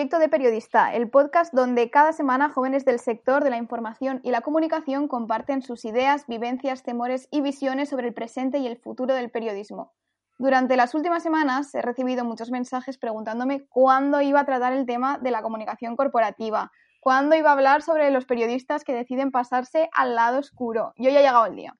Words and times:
proyecto 0.00 0.18
de 0.18 0.30
Periodista, 0.30 0.94
el 0.94 1.10
podcast 1.10 1.52
donde 1.52 1.90
cada 1.90 2.14
semana 2.14 2.48
jóvenes 2.48 2.86
del 2.86 2.98
sector 2.98 3.44
de 3.44 3.50
la 3.50 3.58
información 3.58 4.22
y 4.24 4.30
la 4.30 4.40
comunicación 4.40 5.08
comparten 5.08 5.60
sus 5.60 5.84
ideas, 5.84 6.26
vivencias, 6.26 6.82
temores 6.82 7.28
y 7.30 7.42
visiones 7.42 7.90
sobre 7.90 8.08
el 8.08 8.14
presente 8.14 8.56
y 8.56 8.66
el 8.66 8.78
futuro 8.78 9.12
del 9.12 9.30
periodismo. 9.30 9.92
Durante 10.38 10.78
las 10.78 10.94
últimas 10.94 11.22
semanas 11.22 11.74
he 11.74 11.82
recibido 11.82 12.24
muchos 12.24 12.50
mensajes 12.50 12.96
preguntándome 12.96 13.66
cuándo 13.68 14.22
iba 14.22 14.40
a 14.40 14.46
tratar 14.46 14.72
el 14.72 14.86
tema 14.86 15.18
de 15.18 15.32
la 15.32 15.42
comunicación 15.42 15.96
corporativa, 15.96 16.72
cuándo 17.02 17.36
iba 17.36 17.50
a 17.50 17.52
hablar 17.52 17.82
sobre 17.82 18.10
los 18.10 18.24
periodistas 18.24 18.84
que 18.84 18.94
deciden 18.94 19.30
pasarse 19.30 19.90
al 19.92 20.14
lado 20.14 20.38
oscuro. 20.38 20.94
Y 20.96 21.08
hoy 21.08 21.16
ha 21.18 21.20
llegado 21.20 21.44
el 21.44 21.56
día. 21.56 21.74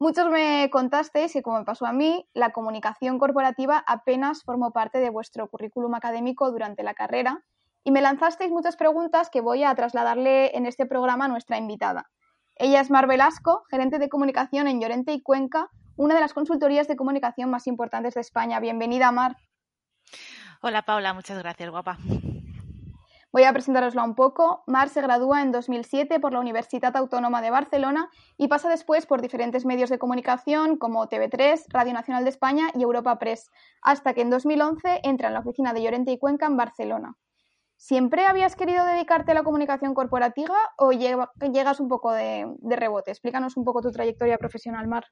Muchos 0.00 0.30
me 0.30 0.70
contasteis 0.70 1.32
que, 1.32 1.42
como 1.42 1.58
me 1.58 1.64
pasó 1.64 1.84
a 1.84 1.92
mí, 1.92 2.24
la 2.32 2.52
comunicación 2.52 3.18
corporativa 3.18 3.82
apenas 3.84 4.44
formó 4.44 4.70
parte 4.70 5.00
de 5.00 5.10
vuestro 5.10 5.48
currículum 5.48 5.92
académico 5.96 6.52
durante 6.52 6.84
la 6.84 6.94
carrera 6.94 7.44
y 7.88 7.90
me 7.90 8.02
lanzasteis 8.02 8.52
muchas 8.52 8.76
preguntas 8.76 9.30
que 9.30 9.40
voy 9.40 9.64
a 9.64 9.74
trasladarle 9.74 10.54
en 10.54 10.66
este 10.66 10.84
programa 10.84 11.24
a 11.24 11.28
nuestra 11.28 11.56
invitada. 11.56 12.10
Ella 12.56 12.82
es 12.82 12.90
Mar 12.90 13.06
Velasco, 13.06 13.62
gerente 13.70 13.98
de 13.98 14.10
comunicación 14.10 14.68
en 14.68 14.78
Llorente 14.78 15.14
y 15.14 15.22
Cuenca, 15.22 15.70
una 15.96 16.14
de 16.14 16.20
las 16.20 16.34
consultorías 16.34 16.86
de 16.86 16.96
comunicación 16.96 17.48
más 17.48 17.66
importantes 17.66 18.12
de 18.12 18.20
España. 18.20 18.60
Bienvenida, 18.60 19.10
Mar. 19.10 19.36
Hola, 20.60 20.82
Paula. 20.82 21.14
Muchas 21.14 21.38
gracias, 21.38 21.70
guapa. 21.70 21.96
Voy 23.32 23.44
a 23.44 23.52
presentarosla 23.54 24.04
un 24.04 24.14
poco. 24.14 24.64
Mar 24.66 24.90
se 24.90 25.00
gradúa 25.00 25.40
en 25.40 25.50
2007 25.50 26.20
por 26.20 26.34
la 26.34 26.40
Universidad 26.40 26.94
Autónoma 26.94 27.40
de 27.40 27.48
Barcelona 27.48 28.10
y 28.36 28.48
pasa 28.48 28.68
después 28.68 29.06
por 29.06 29.22
diferentes 29.22 29.64
medios 29.64 29.88
de 29.88 29.98
comunicación 29.98 30.76
como 30.76 31.08
TV3, 31.08 31.64
Radio 31.70 31.94
Nacional 31.94 32.24
de 32.24 32.30
España 32.30 32.68
y 32.74 32.82
Europa 32.82 33.18
Press, 33.18 33.50
hasta 33.80 34.12
que 34.12 34.20
en 34.20 34.28
2011 34.28 35.00
entra 35.04 35.28
en 35.28 35.34
la 35.34 35.40
oficina 35.40 35.72
de 35.72 35.82
Llorente 35.82 36.12
y 36.12 36.18
Cuenca 36.18 36.44
en 36.44 36.58
Barcelona. 36.58 37.16
¿Siempre 37.80 38.26
habías 38.26 38.56
querido 38.56 38.84
dedicarte 38.84 39.30
a 39.30 39.34
la 39.34 39.44
comunicación 39.44 39.94
corporativa 39.94 40.56
o 40.78 40.90
llegas 40.90 41.78
un 41.78 41.88
poco 41.88 42.12
de, 42.12 42.44
rebote? 42.60 43.12
Explícanos 43.12 43.56
un 43.56 43.64
poco 43.64 43.80
tu 43.80 43.92
trayectoria 43.92 44.36
profesional, 44.36 44.88
Mar. 44.88 45.06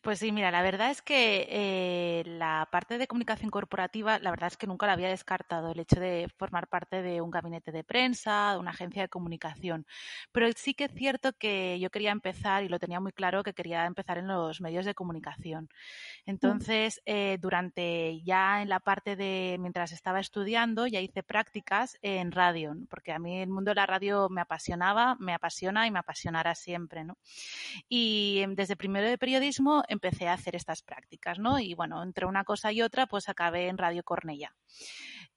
Pues 0.00 0.18
sí, 0.18 0.32
mira, 0.32 0.50
la 0.50 0.62
verdad 0.62 0.90
es 0.90 1.00
que 1.00 1.46
eh, 1.48 2.24
la 2.26 2.68
parte 2.72 2.98
de 2.98 3.06
comunicación 3.06 3.52
corporativa, 3.52 4.18
la 4.18 4.30
verdad 4.30 4.48
es 4.48 4.56
que 4.56 4.66
nunca 4.66 4.88
la 4.88 4.94
había 4.94 5.08
descartado, 5.08 5.70
el 5.70 5.78
hecho 5.78 6.00
de 6.00 6.28
formar 6.36 6.66
parte 6.66 7.02
de 7.02 7.20
un 7.20 7.30
gabinete 7.30 7.70
de 7.70 7.84
prensa, 7.84 8.54
de 8.54 8.58
una 8.58 8.72
agencia 8.72 9.02
de 9.02 9.08
comunicación. 9.08 9.86
Pero 10.32 10.48
sí 10.56 10.74
que 10.74 10.86
es 10.86 10.92
cierto 10.92 11.34
que 11.34 11.78
yo 11.78 11.90
quería 11.90 12.10
empezar, 12.10 12.64
y 12.64 12.68
lo 12.68 12.80
tenía 12.80 12.98
muy 12.98 13.12
claro, 13.12 13.44
que 13.44 13.54
quería 13.54 13.86
empezar 13.86 14.18
en 14.18 14.26
los 14.26 14.60
medios 14.60 14.86
de 14.86 14.94
comunicación. 14.94 15.68
Mm. 16.26 16.30
Entonces, 16.30 17.00
eh, 17.06 17.38
durante 17.40 18.20
ya 18.24 18.60
en 18.60 18.70
la 18.70 18.80
parte 18.80 19.14
de, 19.14 19.56
mientras 19.60 19.92
estaba 19.92 20.18
estudiando, 20.18 20.88
ya 20.88 21.00
hice 21.00 21.22
en 22.02 22.32
radio, 22.32 22.74
porque 22.88 23.12
a 23.12 23.18
mí 23.18 23.40
el 23.40 23.48
mundo 23.48 23.70
de 23.70 23.76
la 23.76 23.86
radio 23.86 24.28
me 24.28 24.40
apasionaba, 24.40 25.16
me 25.18 25.34
apasiona 25.34 25.86
y 25.86 25.90
me 25.90 25.98
apasionará 25.98 26.54
siempre. 26.54 27.04
¿no? 27.04 27.18
Y 27.88 28.40
em, 28.40 28.54
desde 28.54 28.76
primero 28.76 29.08
de 29.08 29.18
periodismo 29.18 29.82
empecé 29.88 30.28
a 30.28 30.34
hacer 30.34 30.56
estas 30.56 30.82
prácticas, 30.82 31.38
¿no? 31.38 31.58
Y 31.58 31.74
bueno, 31.74 32.02
entre 32.02 32.26
una 32.26 32.44
cosa 32.44 32.72
y 32.72 32.82
otra, 32.82 33.06
pues 33.06 33.28
acabé 33.28 33.68
en 33.68 33.78
Radio 33.78 34.02
Cornella. 34.02 34.52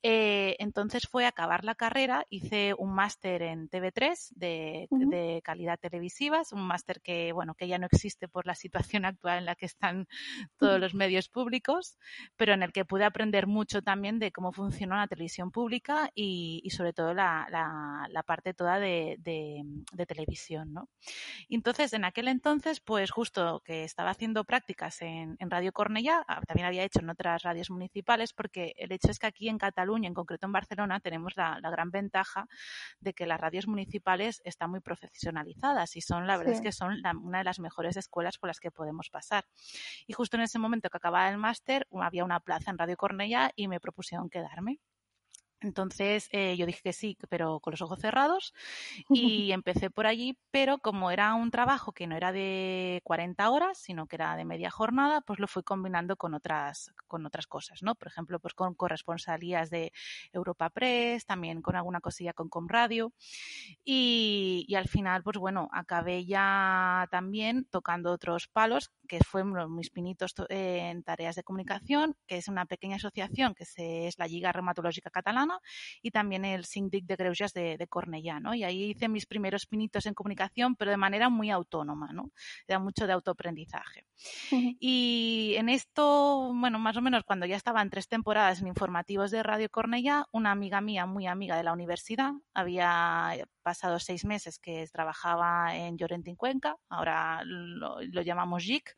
Eh, 0.02 0.56
entonces 0.60 1.08
fue 1.10 1.26
a 1.26 1.30
acabar 1.30 1.66
la 1.66 1.76
carrera, 1.76 2.26
hice 2.30 2.74
un 2.78 2.94
máster 2.94 3.42
en 3.42 3.70
TV3 3.70 4.30
de, 4.32 4.88
de 4.92 5.42
calidad 5.44 5.78
televisiva, 5.78 6.42
un 6.54 6.66
máster 6.66 7.02
que, 7.02 7.34
bueno, 7.34 7.54
que 7.54 7.68
ya 7.68 7.78
no 7.78 7.88
existe 7.92 8.30
por 8.30 8.48
la 8.48 8.56
situación 8.56 9.04
actual 9.04 9.40
en 9.40 9.46
la 9.46 9.56
que 9.56 9.66
están 9.66 10.08
todos 10.58 10.80
los 10.80 10.94
medios 10.94 11.28
públicos, 11.28 11.98
pero 12.38 12.54
en 12.54 12.64
el 12.64 12.72
que 12.72 12.86
pude 12.86 13.04
aprender 13.04 13.46
mucho 13.46 13.82
también 13.82 14.20
de 14.20 14.32
cómo 14.32 14.54
funciona 14.54 14.98
la 14.98 15.08
televisión 15.08 15.52
pública 15.52 16.10
y, 16.16 16.62
y 16.64 16.70
sobre 16.70 16.94
todo 16.94 17.14
la, 17.14 17.48
la, 17.50 18.08
la 18.10 18.24
parte 18.24 18.54
toda 18.54 18.80
de, 18.80 19.18
de, 19.20 19.64
de, 19.92 20.06
televisión, 20.06 20.74
¿no? 20.74 20.90
Entonces, 21.50 21.92
en 21.94 22.06
aquel 22.06 22.30
entonces, 22.30 22.80
pues 22.80 23.12
justo 23.12 23.62
que 23.66 23.84
estaba 23.84 24.12
haciendo 24.12 24.46
prácticas 24.46 25.02
en, 25.02 25.36
en 25.40 25.52
Radio 25.52 25.74
Cornellá, 25.74 26.24
ah, 26.28 26.42
también 26.48 26.68
había 26.68 26.84
hecho 26.84 27.00
en 27.00 27.10
otras 27.10 27.44
radios 27.44 27.70
municipales, 27.70 28.34
porque 28.34 28.74
el 28.78 28.92
hecho 28.92 29.12
es 29.12 29.20
que 29.20 29.28
aquí 29.28 29.50
en 29.50 29.58
Cataluña 29.58 29.89
en 29.98 30.14
concreto 30.14 30.46
en 30.46 30.52
Barcelona, 30.52 31.00
tenemos 31.00 31.36
la, 31.36 31.60
gran 31.62 31.92
ventaja 31.92 32.48
de 33.00 33.14
que 33.14 33.26
las 33.26 33.40
radios 33.40 33.68
municipales 33.68 34.42
están 34.44 34.72
muy 34.72 34.80
profesionalizadas 34.80 35.96
y 35.96 36.02
son, 36.02 36.28
la 36.28 36.38
verdad 36.38 36.54
es 36.54 36.62
que 36.62 36.72
son 36.72 37.02
una 37.22 37.38
de 37.40 37.44
las 37.44 37.60
mejores 37.60 37.98
escuelas 37.98 38.38
por 38.38 38.48
las 38.48 38.60
que 38.60 38.72
podemos 38.72 39.10
pasar. 39.10 39.46
Y 40.08 40.14
justo 40.14 40.38
en 40.38 40.44
ese 40.44 40.60
momento 40.60 40.90
que 40.90 40.98
acababa 40.98 41.30
el 41.30 41.38
máster, 41.38 41.88
había 41.92 42.24
una 42.24 42.40
plaza 42.40 42.72
en 42.72 42.78
Radio 42.78 42.98
Cornellá 42.98 43.52
y 43.56 43.68
me 43.68 43.80
propusieron 43.80 44.30
quedarme. 44.30 44.80
Entonces 45.62 46.30
eh, 46.32 46.56
yo 46.58 46.66
dije 46.66 46.82
que 46.84 46.94
sí, 46.94 47.18
pero 47.30 47.60
con 47.60 47.72
los 47.72 47.82
ojos 47.82 48.00
cerrados 48.00 48.54
y 49.10 49.52
empecé 49.52 49.90
por 49.90 50.08
allí, 50.08 50.38
pero 50.52 50.80
como 50.80 51.12
era 51.12 51.34
un 51.34 51.52
trabajo 51.52 51.92
que 51.92 52.08
no 52.08 52.16
era 52.16 52.32
de 52.32 53.02
40 53.04 53.50
horas, 53.50 53.78
sino 53.78 54.08
que 54.08 54.16
era 54.16 54.36
de 54.36 54.46
media 54.46 54.72
jornada, 54.72 55.22
pues 55.22 55.40
lo 55.40 55.48
fui 55.48 55.64
combinando 55.64 56.16
con 56.18 56.34
otras, 56.34 56.92
con 57.08 57.26
otras 57.26 57.48
cosas, 57.48 57.84
¿no? 57.84 57.96
Por 57.96 58.08
ejemplo, 58.08 58.40
pues 58.40 58.54
con 58.54 58.74
corresponsalías 58.76 59.70
de 59.70 59.92
Europa 60.34 60.70
Press, 60.70 61.26
también 61.26 61.62
con 61.62 61.76
alguna 61.76 62.02
cosilla 62.02 62.34
con 62.34 62.50
Comradio 62.50 63.14
y, 63.84 64.66
y 64.68 64.76
al 64.76 64.88
final, 64.88 65.24
pues 65.24 65.38
bueno, 65.38 65.70
acabé 65.72 66.26
ya 66.26 67.08
también 67.12 67.66
tocando 67.70 68.12
otros 68.12 68.48
palos, 68.48 68.92
que 69.08 69.20
fueron 69.22 69.76
mis 69.76 69.90
pinitos 69.90 70.34
en 70.50 71.04
tareas 71.04 71.36
de 71.36 71.44
comunicación, 71.44 72.16
que 72.28 72.38
es 72.38 72.48
una 72.48 72.66
pequeña 72.66 72.98
asociación 72.98 73.56
que 73.56 73.66
es 74.08 74.20
la 74.20 74.28
Liga 74.28 74.52
Reumatológica 74.52 75.10
Catalana, 75.10 75.49
y 76.02 76.12
también 76.12 76.46
el 76.46 76.66
Síndic 76.66 77.06
de 77.06 77.16
Greuges 77.16 77.54
de, 77.54 77.78
de 77.78 77.88
Cornellà, 77.88 78.40
¿no? 78.40 78.54
Y 78.54 78.64
ahí 78.64 78.92
hice 78.92 79.08
mis 79.08 79.26
primeros 79.26 79.66
pinitos 79.66 80.06
en 80.06 80.14
comunicación, 80.14 80.76
pero 80.76 80.92
de 80.92 80.98
manera 80.98 81.30
muy 81.30 81.50
autónoma, 81.50 82.12
¿no? 82.14 82.32
Era 82.68 82.80
mucho 82.80 83.08
de 83.08 83.14
autoaprendizaje. 83.14 84.06
Y 84.80 85.54
en 85.58 85.70
esto, 85.70 86.52
bueno, 86.54 86.80
más 86.80 86.98
o 86.98 87.02
menos 87.02 87.24
cuando 87.24 87.46
ya 87.46 87.56
estaban 87.56 87.90
tres 87.90 88.08
temporadas 88.08 88.62
en 88.62 88.68
informativos 88.68 89.32
de 89.32 89.44
Radio 89.44 89.70
Cornellà, 89.70 90.26
una 90.32 90.52
amiga 90.52 90.82
mía, 90.82 91.06
muy 91.06 91.28
amiga 91.28 91.56
de 91.58 91.64
la 91.64 91.74
universidad, 91.74 92.34
había 92.54 93.36
pasado 93.70 94.00
seis 94.00 94.26
meses 94.26 94.58
que 94.58 94.88
trabajaba 94.92 95.76
en 95.76 95.96
Llorentín 95.96 96.36
Cuenca, 96.36 96.76
ahora 96.90 97.44
lo, 97.46 98.02
llamamos 98.02 98.64
JIC, 98.64 98.96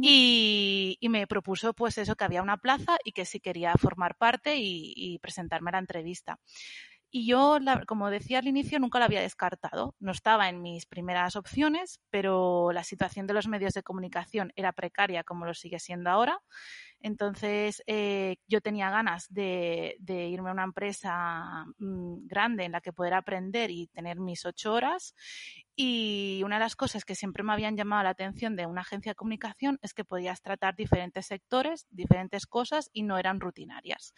y, 0.00 0.98
me 1.10 1.26
propuso 1.26 1.74
pues 1.74 1.98
eso, 1.98 2.16
que 2.16 2.24
había 2.24 2.42
una 2.42 2.56
plaza 2.56 2.96
y 3.04 3.12
que 3.12 3.26
si 3.26 3.40
quería 3.40 3.74
formar 3.74 4.16
parte 4.16 4.54
y 4.56 5.18
presentarme 5.18 5.68
a 5.68 5.72
la 5.72 5.78
entrevista. 5.80 6.38
Y 7.12 7.26
yo, 7.26 7.58
como 7.88 8.08
decía 8.08 8.38
al 8.38 8.46
inicio, 8.46 8.78
nunca 8.78 9.00
la 9.00 9.06
había 9.06 9.20
descartado. 9.20 9.96
No 9.98 10.12
estaba 10.12 10.48
en 10.48 10.62
mis 10.62 10.86
primeras 10.86 11.34
opciones, 11.34 12.00
pero 12.08 12.70
la 12.72 12.84
situación 12.84 13.26
de 13.26 13.34
los 13.34 13.48
medios 13.48 13.74
de 13.74 13.82
comunicación 13.82 14.52
era 14.54 14.72
precaria 14.72 15.24
como 15.24 15.44
lo 15.44 15.54
sigue 15.54 15.80
siendo 15.80 16.08
ahora. 16.08 16.38
Entonces, 17.02 17.82
eh, 17.86 18.36
yo 18.46 18.60
tenía 18.60 18.90
ganas 18.90 19.26
de, 19.30 19.96
irme 20.06 20.50
a 20.50 20.52
una 20.52 20.64
empresa 20.64 21.64
mm, 21.78 22.26
grande 22.26 22.64
en 22.64 22.72
la 22.72 22.80
que 22.80 22.92
poder 22.92 23.14
aprender 23.14 23.70
y 23.70 23.86
tener 23.88 24.20
mis 24.20 24.44
ocho 24.44 24.74
horas. 24.74 25.14
Y 25.76 26.42
una 26.44 26.56
de 26.56 26.60
las 26.60 26.76
cosas 26.76 27.06
que 27.06 27.14
siempre 27.14 27.42
me 27.42 27.54
habían 27.54 27.74
llamado 27.74 28.02
la 28.02 28.10
atención 28.10 28.54
de 28.54 28.66
una 28.66 28.82
agencia 28.82 29.12
de 29.12 29.16
comunicación 29.16 29.78
es 29.80 29.94
que 29.94 30.04
podías 30.04 30.42
tratar 30.42 30.76
diferentes 30.76 31.26
sectores, 31.26 31.86
diferentes 31.90 32.46
cosas 32.46 32.90
y 32.92 33.02
no 33.02 33.16
eran 33.16 33.40
rutinarias. 33.40 34.12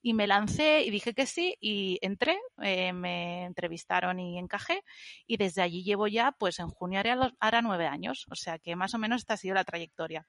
Y 0.00 0.14
me 0.14 0.28
lancé 0.28 0.82
y 0.82 0.90
dije 0.90 1.14
que 1.14 1.26
sí 1.26 1.56
y 1.60 1.98
entré, 2.02 2.38
eh, 2.62 2.92
me 2.92 3.46
entrevistaron 3.46 4.20
y 4.20 4.38
encajé 4.38 4.84
y 5.26 5.38
desde 5.38 5.62
allí 5.62 5.82
llevo 5.82 6.06
ya, 6.06 6.30
pues 6.32 6.60
en 6.60 6.68
junio 6.68 7.00
hará 7.40 7.62
nueve 7.62 7.86
años. 7.88 8.26
O 8.30 8.36
sea 8.36 8.60
que 8.60 8.76
más 8.76 8.94
o 8.94 8.98
menos 8.98 9.22
esta 9.22 9.34
ha 9.34 9.38
sido 9.38 9.54
la 9.56 9.64
trayectoria. 9.64 10.24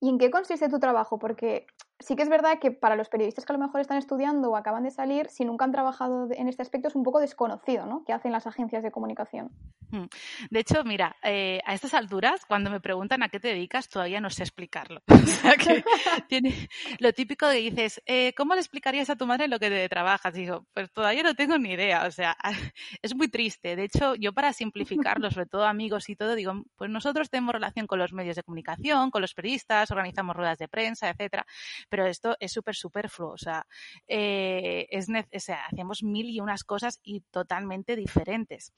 ¿Y 0.00 0.08
en 0.08 0.18
qué 0.18 0.30
consiste 0.30 0.68
tu 0.68 0.78
trabajo? 0.80 1.18
Porque 1.18 1.66
sí 2.00 2.16
que 2.16 2.22
es 2.22 2.28
verdad 2.28 2.58
que 2.58 2.70
para 2.70 2.96
los 2.96 3.08
periodistas 3.08 3.44
que 3.44 3.52
a 3.52 3.56
lo 3.56 3.64
mejor 3.64 3.80
están 3.80 3.98
estudiando 3.98 4.50
o 4.50 4.56
acaban 4.56 4.82
de 4.82 4.90
salir, 4.90 5.28
si 5.28 5.44
nunca 5.44 5.64
han 5.64 5.72
trabajado 5.72 6.28
en 6.32 6.48
este 6.48 6.62
aspecto, 6.62 6.88
es 6.88 6.94
un 6.94 7.04
poco 7.04 7.20
desconocido, 7.20 7.86
¿no? 7.86 8.04
¿Qué 8.04 8.12
hacen 8.12 8.32
las 8.32 8.46
agencias 8.46 8.82
de 8.82 8.90
comunicación? 8.90 9.50
Mm. 9.90 10.06
De 10.50 10.60
hecho, 10.60 10.82
mira, 10.84 11.16
eh, 11.22 11.60
a 11.64 11.74
estas 11.74 11.94
alturas, 11.94 12.44
cuando 12.46 12.70
me 12.70 12.80
preguntan 12.80 13.22
a 13.22 13.28
qué 13.28 13.38
te 13.38 13.48
dedicas, 13.48 13.88
todavía 13.88 14.20
no 14.20 14.30
sé 14.30 14.42
explicarlo. 14.42 15.02
o 15.08 15.26
sea 15.26 15.56
que 15.56 15.84
tiene 16.28 16.68
lo 16.98 17.12
típico 17.12 17.46
de 17.46 17.56
que 17.56 17.70
dices, 17.70 18.02
eh, 18.06 18.32
¿cómo 18.36 18.54
le 18.54 18.60
explicarías 18.60 19.10
a 19.10 19.16
tu 19.16 19.26
madre 19.26 19.48
lo 19.48 19.58
que 19.58 19.68
te 19.68 19.88
trabajas? 19.88 20.32
digo, 20.32 20.66
pues 20.72 20.90
todavía 20.92 21.22
no 21.22 21.34
tengo 21.34 21.58
ni 21.58 21.72
idea. 21.72 22.06
O 22.06 22.10
sea, 22.10 22.36
es 23.02 23.14
muy 23.14 23.28
triste. 23.28 23.76
De 23.76 23.84
hecho, 23.84 24.14
yo 24.14 24.32
para 24.32 24.52
simplificarlo, 24.52 25.30
sobre 25.30 25.46
todo 25.46 25.66
amigos 25.66 26.08
y 26.08 26.16
todo, 26.16 26.34
digo, 26.34 26.64
pues 26.76 26.90
nosotros 26.90 27.28
tenemos 27.28 27.54
relación 27.54 27.86
con 27.86 27.98
los 27.98 28.12
medios 28.12 28.36
de 28.36 28.42
comunicación, 28.42 29.10
con 29.10 29.20
los 29.20 29.34
periodistas, 29.34 29.90
organizamos 29.90 30.34
ruedas 30.34 30.58
de 30.58 30.68
prensa, 30.68 31.10
etcétera 31.10 31.46
pero 31.90 32.06
esto 32.06 32.36
es 32.40 32.52
súper 32.52 32.76
superfluo, 32.76 33.32
o 33.32 33.36
sea, 33.36 33.66
eh, 34.08 34.86
es 34.90 35.08
o 35.10 35.40
sea, 35.40 35.66
hacemos 35.66 36.02
mil 36.02 36.30
y 36.30 36.40
unas 36.40 36.64
cosas 36.64 37.00
y 37.02 37.20
totalmente 37.20 37.96
diferentes. 37.96 38.72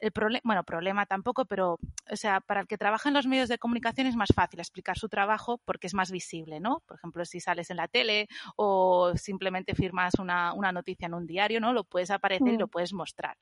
El 0.00 0.10
problema, 0.10 0.40
bueno, 0.44 0.64
problema 0.64 1.06
tampoco, 1.06 1.44
pero, 1.44 1.78
o 2.10 2.16
sea, 2.16 2.40
para 2.40 2.62
el 2.62 2.66
que 2.66 2.78
trabaja 2.78 3.08
en 3.08 3.14
los 3.14 3.26
medios 3.26 3.48
de 3.48 3.58
comunicación 3.58 4.06
es 4.06 4.16
más 4.16 4.30
fácil 4.34 4.60
explicar 4.60 4.98
su 4.98 5.08
trabajo 5.08 5.60
porque 5.64 5.86
es 5.86 5.94
más 5.94 6.10
visible, 6.10 6.58
¿no? 6.58 6.82
Por 6.86 6.96
ejemplo, 6.96 7.24
si 7.24 7.40
sales 7.40 7.70
en 7.70 7.76
la 7.76 7.88
tele 7.88 8.28
o 8.56 9.12
simplemente 9.16 9.74
firmas 9.74 10.14
una, 10.18 10.54
una 10.54 10.72
noticia 10.72 11.06
en 11.06 11.14
un 11.14 11.26
diario, 11.26 11.60
¿no? 11.60 11.72
Lo 11.72 11.84
puedes 11.84 12.10
aparecer 12.10 12.48
y 12.48 12.58
lo 12.58 12.66
mm. 12.66 12.70
puedes 12.70 12.92
mostrar. 12.92 13.36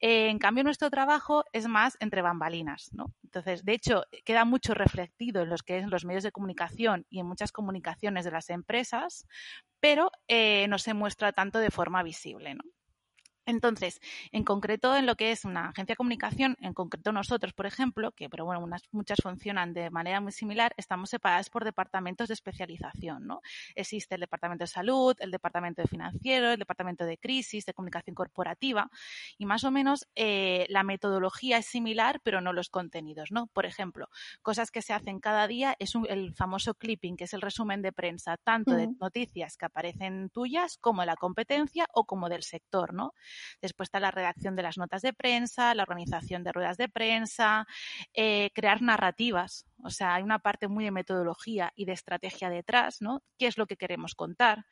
Eh, 0.00 0.28
en 0.28 0.38
cambio, 0.38 0.64
nuestro 0.64 0.90
trabajo 0.90 1.44
es 1.52 1.66
más 1.66 1.96
entre 2.00 2.22
bambalinas, 2.22 2.90
¿no? 2.92 3.14
Entonces, 3.22 3.64
de 3.64 3.72
hecho, 3.72 4.04
queda 4.24 4.44
mucho 4.44 4.74
reflectido 4.74 5.42
en 5.42 5.48
los 5.48 5.62
que 5.62 5.78
es 5.78 5.86
los 5.86 6.04
medios 6.04 6.24
de 6.24 6.32
comunicación 6.32 7.06
y 7.10 7.20
en 7.20 7.26
muchas 7.26 7.52
comunicaciones 7.52 8.24
de 8.24 8.30
las 8.30 8.50
empresas, 8.50 9.26
pero 9.80 10.10
eh, 10.28 10.66
no 10.68 10.78
se 10.78 10.94
muestra 10.94 11.32
tanto 11.32 11.58
de 11.58 11.70
forma 11.70 12.02
visible, 12.02 12.54
¿no? 12.54 12.64
Entonces, 13.46 14.00
en 14.32 14.44
concreto, 14.44 14.96
en 14.96 15.06
lo 15.06 15.16
que 15.16 15.30
es 15.30 15.44
una 15.44 15.68
agencia 15.68 15.92
de 15.92 15.96
comunicación, 15.96 16.56
en 16.60 16.72
concreto 16.72 17.12
nosotros, 17.12 17.52
por 17.52 17.66
ejemplo, 17.66 18.12
que 18.12 18.28
pero 18.30 18.44
bueno, 18.44 18.66
muchas 18.90 19.18
funcionan 19.22 19.74
de 19.74 19.90
manera 19.90 20.20
muy 20.20 20.32
similar, 20.32 20.72
estamos 20.76 21.10
separadas 21.10 21.50
por 21.50 21.64
departamentos 21.64 22.28
de 22.28 22.34
especialización, 22.34 23.26
¿no? 23.26 23.42
Existe 23.74 24.14
el 24.14 24.22
departamento 24.22 24.64
de 24.64 24.68
salud, 24.68 25.14
el 25.20 25.30
departamento 25.30 25.82
de 25.82 25.88
financiero, 25.88 26.52
el 26.52 26.58
departamento 26.58 27.04
de 27.04 27.18
crisis, 27.18 27.66
de 27.66 27.74
comunicación 27.74 28.14
corporativa, 28.14 28.90
y 29.38 29.46
más 29.46 29.64
o 29.64 29.70
menos 29.70 30.08
eh, 30.14 30.66
la 30.68 30.82
metodología 30.82 31.58
es 31.58 31.66
similar, 31.66 32.20
pero 32.22 32.40
no 32.40 32.52
los 32.52 32.70
contenidos, 32.70 33.30
¿no? 33.30 33.46
Por 33.48 33.66
ejemplo, 33.66 34.08
cosas 34.42 34.70
que 34.70 34.82
se 34.82 34.92
hacen 34.92 35.20
cada 35.20 35.46
día 35.46 35.76
es 35.78 35.92
el 36.08 36.34
famoso 36.34 36.74
clipping, 36.74 37.16
que 37.16 37.24
es 37.24 37.34
el 37.34 37.42
resumen 37.42 37.82
de 37.82 37.92
prensa, 37.92 38.36
tanto 38.38 38.72
de 38.72 38.88
noticias 39.00 39.56
que 39.56 39.66
aparecen 39.66 40.30
tuyas 40.30 40.78
como 40.78 41.02
de 41.02 41.06
la 41.06 41.16
competencia 41.16 41.86
o 41.92 42.04
como 42.04 42.28
del 42.28 42.42
sector, 42.42 42.94
¿no? 42.94 43.12
Después 43.60 43.88
está 43.88 44.00
la 44.00 44.10
redacción 44.10 44.56
de 44.56 44.62
las 44.62 44.78
notas 44.78 45.02
de 45.02 45.12
prensa, 45.12 45.74
la 45.74 45.82
organización 45.82 46.44
de 46.44 46.52
ruedas 46.52 46.76
de 46.76 46.88
prensa, 46.88 47.66
eh, 48.12 48.50
crear 48.54 48.82
narrativas. 48.82 49.66
O 49.84 49.90
sea, 49.90 50.14
hay 50.14 50.22
una 50.22 50.38
parte 50.38 50.66
muy 50.68 50.84
de 50.84 50.90
metodología 50.90 51.72
y 51.76 51.84
de 51.84 51.92
estrategia 51.92 52.48
detrás, 52.48 53.00
¿no? 53.00 53.22
¿Qué 53.38 53.46
es 53.46 53.58
lo 53.58 53.66
que 53.66 53.76
queremos 53.76 54.14
contar? 54.14 54.66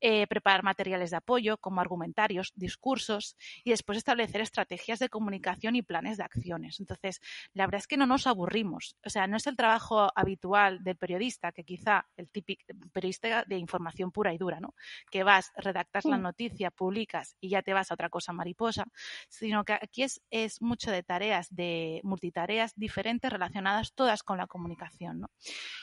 Eh, 0.00 0.26
preparar 0.26 0.62
materiales 0.62 1.10
de 1.10 1.16
apoyo 1.16 1.58
como 1.58 1.80
argumentarios, 1.80 2.52
discursos 2.54 3.36
y 3.64 3.70
después 3.70 3.98
establecer 3.98 4.40
estrategias 4.40 4.98
de 4.98 5.08
comunicación 5.08 5.76
y 5.76 5.82
planes 5.82 6.16
de 6.16 6.24
acciones. 6.24 6.80
Entonces, 6.80 7.20
la 7.54 7.66
verdad 7.66 7.80
es 7.80 7.86
que 7.86 7.96
no 7.96 8.06
nos 8.06 8.26
aburrimos. 8.26 8.96
O 9.04 9.10
sea, 9.10 9.26
no 9.26 9.36
es 9.36 9.46
el 9.46 9.56
trabajo 9.56 10.08
habitual 10.14 10.82
del 10.84 10.96
periodista, 10.96 11.52
que 11.52 11.64
quizá 11.64 12.06
el 12.16 12.30
típico 12.30 12.62
periodista 12.92 13.44
de 13.44 13.58
información 13.58 14.12
pura 14.12 14.32
y 14.32 14.38
dura, 14.38 14.60
¿no? 14.60 14.74
Que 15.10 15.24
vas, 15.24 15.50
redactas 15.56 16.04
la 16.04 16.18
noticia, 16.18 16.70
publicas 16.70 17.36
y 17.40 17.50
ya 17.50 17.62
te 17.62 17.72
vas 17.72 17.90
a 17.90 17.94
otra 17.94 18.08
cosa 18.10 18.32
mariposa, 18.32 18.84
sino 19.28 19.64
que 19.64 19.72
aquí 19.72 20.04
es, 20.04 20.22
es 20.30 20.62
mucho 20.62 20.90
de 20.90 21.02
tareas, 21.02 21.48
de 21.54 22.00
multitareas 22.04 22.72
diferentes 22.76 23.30
relacionadas 23.30 23.92
todas 23.94 24.22
con 24.22 24.38
la 24.38 24.46
comunicación. 24.52 25.20
¿no? 25.20 25.30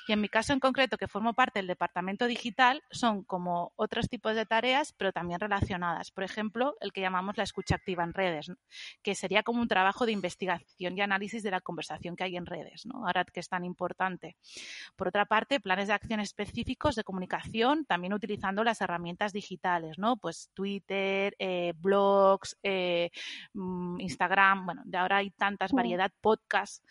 Y 0.07 0.13
en 0.13 0.21
mi 0.21 0.29
caso 0.29 0.53
en 0.53 0.59
concreto, 0.59 0.97
que 0.97 1.07
formo 1.07 1.33
parte 1.33 1.59
del 1.59 1.67
departamento 1.67 2.27
digital, 2.27 2.83
son 2.91 3.23
como 3.23 3.73
otros 3.75 4.07
tipos 4.07 4.35
de 4.35 4.45
tareas, 4.45 4.93
pero 4.93 5.11
también 5.11 5.39
relacionadas. 5.39 6.11
Por 6.11 6.23
ejemplo, 6.23 6.75
el 6.79 6.93
que 6.93 7.01
llamamos 7.01 7.35
la 7.37 7.43
escucha 7.43 7.75
activa 7.75 8.03
en 8.03 8.13
redes, 8.13 8.51
que 9.01 9.15
sería 9.15 9.41
como 9.41 9.61
un 9.61 9.67
trabajo 9.67 10.05
de 10.05 10.11
investigación 10.11 10.95
y 10.95 11.01
análisis 11.01 11.41
de 11.41 11.51
la 11.51 11.61
conversación 11.61 12.15
que 12.15 12.25
hay 12.25 12.37
en 12.37 12.45
redes, 12.45 12.85
¿no? 12.85 13.07
ahora 13.07 13.25
que 13.25 13.39
es 13.39 13.49
tan 13.49 13.65
importante. 13.65 14.37
Por 14.95 15.07
otra 15.07 15.25
parte, 15.25 15.59
planes 15.59 15.87
de 15.87 15.93
acción 15.93 16.19
específicos 16.19 16.95
de 16.95 17.03
comunicación, 17.03 17.85
también 17.85 18.13
utilizando 18.13 18.63
las 18.63 18.81
herramientas 18.81 19.33
digitales, 19.33 19.97
¿no? 19.97 20.17
pues 20.17 20.51
Twitter, 20.53 21.35
eh, 21.39 21.73
blog, 21.75 22.41
eh, 22.61 23.09
mm, 23.53 23.99
Instagram, 23.99 24.65
bueno, 24.65 24.83
de 24.85 24.97
ahora 24.97 25.17
hay 25.17 25.31
tantas 25.31 25.71
variedad, 25.71 26.11
podcast, 26.21 26.83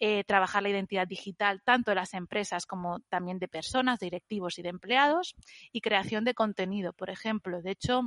eh, 0.00 0.24
trabajar 0.24 0.62
la 0.62 0.70
identidad 0.70 1.06
digital 1.06 1.62
tanto 1.62 1.90
de 1.90 1.94
las 1.94 2.14
empresas 2.14 2.66
como 2.66 3.00
también 3.10 3.38
de 3.38 3.48
personas, 3.48 4.00
directivos 4.00 4.58
y 4.58 4.62
de 4.62 4.70
empleados 4.70 5.36
y 5.72 5.82
creación 5.82 6.24
de 6.24 6.34
contenido, 6.34 6.92
por 6.94 7.10
ejemplo. 7.10 7.60
De 7.60 7.72
hecho, 7.72 8.02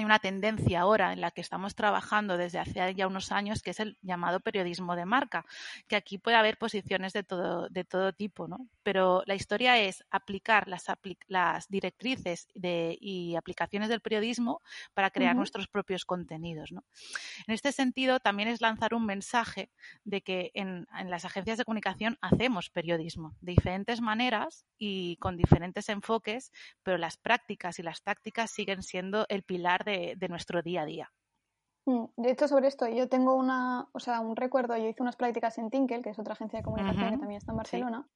hay 0.00 0.04
una 0.06 0.18
tendencia 0.18 0.80
ahora 0.80 1.12
en 1.12 1.20
la 1.20 1.30
que 1.30 1.42
estamos 1.42 1.74
trabajando 1.74 2.36
desde 2.36 2.58
hace 2.58 2.94
ya 2.94 3.06
unos 3.06 3.32
años, 3.32 3.62
que 3.62 3.70
es 3.70 3.80
el 3.80 3.98
llamado 4.00 4.40
periodismo 4.40 4.96
de 4.96 5.04
marca, 5.04 5.44
que 5.88 5.96
aquí 5.96 6.18
puede 6.18 6.36
haber 6.38 6.56
posiciones 6.56 7.12
de 7.12 7.22
todo, 7.22 7.68
de 7.68 7.84
todo 7.84 8.12
tipo, 8.12 8.48
¿no? 8.48 8.66
Pero 8.82 9.22
la 9.26 9.34
historia 9.34 9.78
es 9.78 10.02
aplicar 10.10 10.68
las, 10.68 10.86
las 11.28 11.68
directrices 11.68 12.48
de, 12.54 12.96
y 12.98 13.36
aplicaciones 13.36 13.90
del 13.90 14.00
periodismo 14.00 14.62
para 14.94 15.10
crear 15.10 15.36
nuestros 15.36 15.68
propios 15.68 16.04
contenidos, 16.06 16.72
¿no? 16.72 16.84
En 17.46 17.54
este 17.54 17.72
sentido, 17.72 18.20
también 18.20 18.48
es 18.48 18.62
lanzar 18.62 18.94
un 18.94 19.04
mensaje 19.04 19.70
de 20.04 20.22
que 20.22 20.50
en, 20.54 20.86
en 20.98 21.10
las 21.10 21.26
agencias 21.26 21.58
de 21.58 21.64
comunicación 21.64 22.16
hacemos 22.22 22.70
periodismo 22.70 23.36
de 23.42 23.52
diferentes 23.52 24.00
maneras 24.00 24.64
y 24.78 25.16
con 25.16 25.36
diferentes 25.36 25.90
enfoques, 25.90 26.52
pero 26.82 26.96
las 26.96 27.18
prácticas 27.18 27.78
y 27.78 27.82
las 27.82 28.02
tácticas 28.02 28.50
siguen 28.50 28.82
siendo 28.82 29.26
el 29.28 29.42
pilar 29.42 29.84
de, 29.84 29.89
nuestro 30.28 30.62
día 30.62 30.82
a 30.82 30.86
día. 30.86 31.12
Mm, 31.86 32.04
de 32.16 32.30
hecho, 32.30 32.46
sobre 32.46 32.68
esto, 32.68 32.86
yo 32.88 33.08
tengo 33.08 33.34
una, 33.34 33.88
o 33.92 34.00
sea, 34.00 34.20
un 34.20 34.36
recuerdo, 34.36 34.76
yo 34.76 34.86
hice 34.86 35.02
unas 35.02 35.16
prácticas 35.16 35.56
en 35.58 35.70
Tinkel, 35.70 36.02
que 36.02 36.10
es 36.10 36.18
otra 36.18 36.34
agencia 36.34 36.58
de 36.58 36.64
comunicación 36.64 37.10
que 37.10 37.18
también 37.18 37.38
está 37.38 37.52
en 37.52 37.56
Barcelona, 37.56 38.08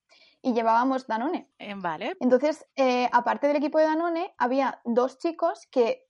y 0.43 0.53
llevábamos 0.53 1.07
Danone. 1.07 1.49
Eh, 1.59 1.75
vale. 1.77 2.15
Entonces, 2.21 2.67
eh, 2.77 3.09
aparte 3.13 3.47
del 3.47 3.57
equipo 3.57 3.79
de 3.79 3.85
Danone, 3.85 4.35
había 4.39 4.81
dos 4.85 5.19
chicos 5.19 5.67
que 5.71 6.07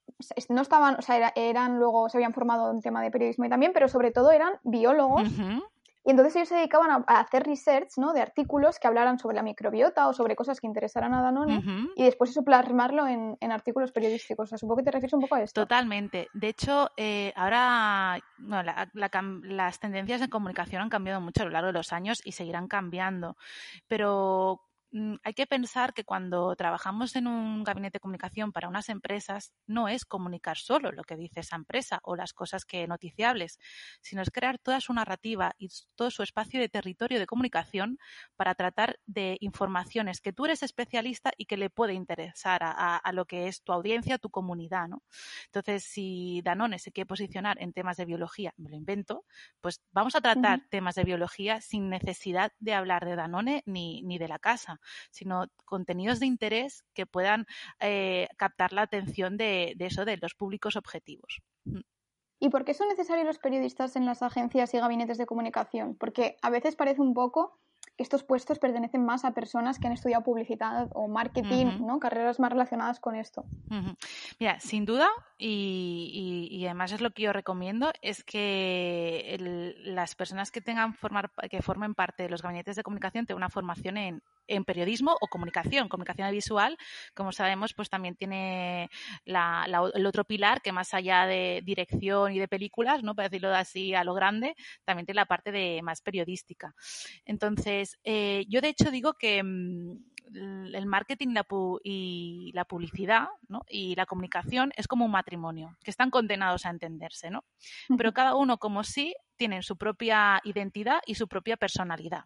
no 0.48 0.62
estaban, 0.62 0.96
o 0.98 1.02
sea, 1.02 1.32
eran 1.36 1.78
luego, 1.78 2.08
se 2.08 2.18
habían 2.18 2.34
formado 2.34 2.70
en 2.70 2.80
tema 2.80 3.02
de 3.02 3.10
periodismo 3.10 3.44
y 3.44 3.48
también, 3.48 3.72
pero 3.72 3.88
sobre 3.88 4.10
todo 4.10 4.30
eran 4.32 4.54
biólogos. 4.62 5.28
Y 6.04 6.10
entonces 6.10 6.36
ellos 6.36 6.48
se 6.48 6.56
dedicaban 6.56 6.90
a, 6.90 7.20
hacer 7.20 7.44
research, 7.44 7.96
¿no? 7.96 8.12
De 8.12 8.20
artículos 8.20 8.78
que 8.78 8.86
hablaran 8.86 9.18
sobre 9.18 9.36
la 9.36 9.42
microbiota 9.42 10.06
o 10.06 10.12
sobre 10.12 10.36
cosas 10.36 10.60
que 10.60 10.66
interesaran 10.66 11.14
a 11.14 11.22
Danone 11.22 11.62
y 11.96 12.04
después 12.04 12.30
eso 12.30 12.42
plasmarlo 12.44 13.06
en, 13.06 13.38
en, 13.40 13.52
artículos 13.52 13.90
periodísticos. 13.90 14.44
O 14.44 14.48
sea, 14.48 14.58
supongo 14.58 14.78
que 14.78 14.84
te 14.84 14.90
refieres 14.90 15.14
un 15.14 15.22
poco 15.22 15.36
a 15.36 15.42
esto. 15.42 15.62
Totalmente. 15.62 16.28
De 16.34 16.48
hecho, 16.48 16.90
eh, 16.96 17.32
ahora 17.36 18.20
las 18.38 19.80
tendencias 19.80 20.20
en 20.20 20.28
comunicación 20.28 20.82
han 20.82 20.90
cambiado 20.90 21.20
mucho 21.20 21.42
a 21.42 21.44
lo 21.46 21.52
largo 21.52 21.68
de 21.68 21.72
los 21.72 21.92
años 21.92 22.20
y 22.24 22.32
seguirán 22.32 22.68
cambiando. 22.68 23.36
Pero 23.88 24.60
hay 25.24 25.34
que 25.34 25.46
pensar 25.46 25.92
que 25.92 26.04
cuando 26.04 26.54
trabajamos 26.54 27.16
en 27.16 27.26
un 27.26 27.64
gabinete 27.64 27.96
de 27.96 28.00
comunicación 28.00 28.52
para 28.52 28.68
unas 28.68 28.88
empresas, 28.88 29.52
no 29.66 29.88
es 29.88 30.04
comunicar 30.04 30.56
solo 30.56 30.92
lo 30.92 31.02
que 31.02 31.16
dice 31.16 31.40
esa 31.40 31.56
empresa 31.56 31.98
o 32.04 32.14
las 32.14 32.32
cosas 32.32 32.64
que 32.64 32.86
noticiables, 32.86 33.58
sino 34.00 34.22
es 34.22 34.30
crear 34.30 34.58
toda 34.58 34.80
su 34.80 34.92
narrativa 34.92 35.54
y 35.58 35.68
todo 35.96 36.12
su 36.12 36.22
espacio 36.22 36.60
de 36.60 36.68
territorio 36.68 37.18
de 37.18 37.26
comunicación 37.26 37.98
para 38.36 38.54
tratar 38.54 39.00
de 39.06 39.36
informaciones 39.40 40.20
que 40.20 40.32
tú 40.32 40.44
eres 40.44 40.62
especialista 40.62 41.32
y 41.36 41.46
que 41.46 41.56
le 41.56 41.70
puede 41.70 41.94
interesar 41.94 42.60
a, 42.62 43.12
lo 43.12 43.24
que 43.26 43.48
es 43.48 43.62
tu 43.62 43.72
audiencia, 43.72 44.18
tu 44.18 44.30
comunidad. 44.30 44.86
¿no? 44.88 45.02
Entonces, 45.46 45.84
si 45.84 46.40
Danone 46.44 46.78
se 46.78 46.92
quiere 46.92 47.06
posicionar 47.06 47.60
en 47.60 47.72
temas 47.72 47.96
de 47.96 48.04
biología, 48.04 48.54
me 48.56 48.70
lo 48.70 48.76
invento, 48.76 49.24
pues 49.60 49.82
vamos 49.90 50.14
a 50.14 50.20
tratar 50.20 50.60
temas 50.70 50.94
de 50.94 51.04
biología 51.04 51.60
sin 51.60 51.88
necesidad 51.88 52.52
de 52.60 52.74
hablar 52.74 53.04
de 53.04 53.16
Danone 53.16 53.62
ni, 53.66 54.02
ni 54.02 54.18
de 54.18 54.28
la 54.28 54.38
casa 54.38 54.80
sino 55.10 55.46
contenidos 55.64 56.20
de 56.20 56.26
interés 56.26 56.84
que 56.94 57.06
puedan 57.06 57.46
eh, 57.80 58.28
captar 58.36 58.72
la 58.72 58.82
atención 58.82 59.36
de, 59.36 59.74
de 59.76 59.86
eso, 59.86 60.04
de 60.04 60.16
los 60.16 60.34
públicos 60.34 60.76
objetivos. 60.76 61.40
Mm. 61.64 61.80
¿Y 62.40 62.50
por 62.50 62.64
qué 62.64 62.74
son 62.74 62.88
necesarios 62.88 63.26
los 63.26 63.38
periodistas 63.38 63.96
en 63.96 64.04
las 64.04 64.22
agencias 64.22 64.74
y 64.74 64.78
gabinetes 64.78 65.16
de 65.16 65.24
comunicación? 65.24 65.96
Porque 65.96 66.36
a 66.42 66.50
veces 66.50 66.76
parece 66.76 67.00
un 67.00 67.14
poco 67.14 67.58
estos 67.96 68.24
puestos 68.24 68.58
pertenecen 68.58 69.04
más 69.04 69.24
a 69.24 69.32
personas 69.32 69.78
que 69.78 69.86
han 69.86 69.92
estudiado 69.92 70.24
publicidad 70.24 70.88
o 70.94 71.06
marketing, 71.06 71.78
¿no? 71.80 72.00
Carreras 72.00 72.40
más 72.40 72.50
relacionadas 72.50 72.98
con 72.98 73.14
esto. 73.14 73.44
Mira, 74.40 74.58
sin 74.58 74.84
duda, 74.84 75.08
y, 75.38 76.64
además 76.66 76.92
es 76.92 77.00
lo 77.00 77.12
que 77.12 77.22
yo 77.22 77.32
recomiendo, 77.32 77.92
es 78.02 78.24
que 78.24 79.36
las 79.84 80.16
personas 80.16 80.50
que 80.50 80.60
tengan 80.60 80.94
formar, 80.94 81.30
que 81.48 81.62
formen 81.62 81.94
parte 81.94 82.24
de 82.24 82.30
los 82.30 82.42
gabinetes 82.42 82.74
de 82.76 82.82
comunicación 82.82 83.26
tengan 83.26 83.42
una 83.42 83.48
formación 83.48 83.96
en, 83.96 84.22
en 84.46 84.64
periodismo 84.64 85.16
o 85.20 85.28
comunicación. 85.28 85.88
Comunicación 85.88 86.30
visual, 86.30 86.76
como 87.14 87.32
sabemos, 87.32 87.74
pues 87.74 87.88
también 87.90 88.16
tiene 88.16 88.88
el 89.24 90.06
otro 90.06 90.24
pilar 90.24 90.62
que 90.62 90.72
más 90.72 90.94
allá 90.94 91.26
de 91.26 91.62
dirección 91.64 92.32
y 92.32 92.38
de 92.38 92.48
películas, 92.48 93.02
¿no? 93.02 93.14
Para 93.14 93.28
decirlo 93.28 93.54
así 93.54 93.94
a 93.94 94.04
lo 94.04 94.14
grande, 94.14 94.54
también 94.84 95.06
tiene 95.06 95.16
la 95.16 95.26
parte 95.26 95.52
de 95.52 95.80
más 95.82 96.00
periodística. 96.00 96.74
Entonces, 97.24 97.98
eh, 98.04 98.44
yo 98.48 98.60
de 98.60 98.68
hecho 98.68 98.90
digo 98.90 99.14
que 99.14 99.42
mm, 99.42 100.14
el 100.34 100.86
marketing 100.86 101.34
y 101.82 102.50
la 102.54 102.64
publicidad 102.64 103.28
y 103.68 103.94
la 103.94 104.06
comunicación 104.06 104.72
es 104.76 104.88
como 104.88 105.04
un 105.04 105.10
matrimonio, 105.10 105.76
que 105.82 105.90
están 105.90 106.10
condenados 106.10 106.66
a 106.66 106.70
entenderse, 106.70 107.30
¿no? 107.30 107.44
Pero 107.98 108.12
cada 108.12 108.34
uno 108.34 108.58
como 108.58 108.84
sí 108.84 109.14
tienen 109.36 109.62
su 109.62 109.76
propia 109.76 110.40
identidad 110.44 111.00
y 111.06 111.14
su 111.14 111.28
propia 111.28 111.56
personalidad. 111.56 112.24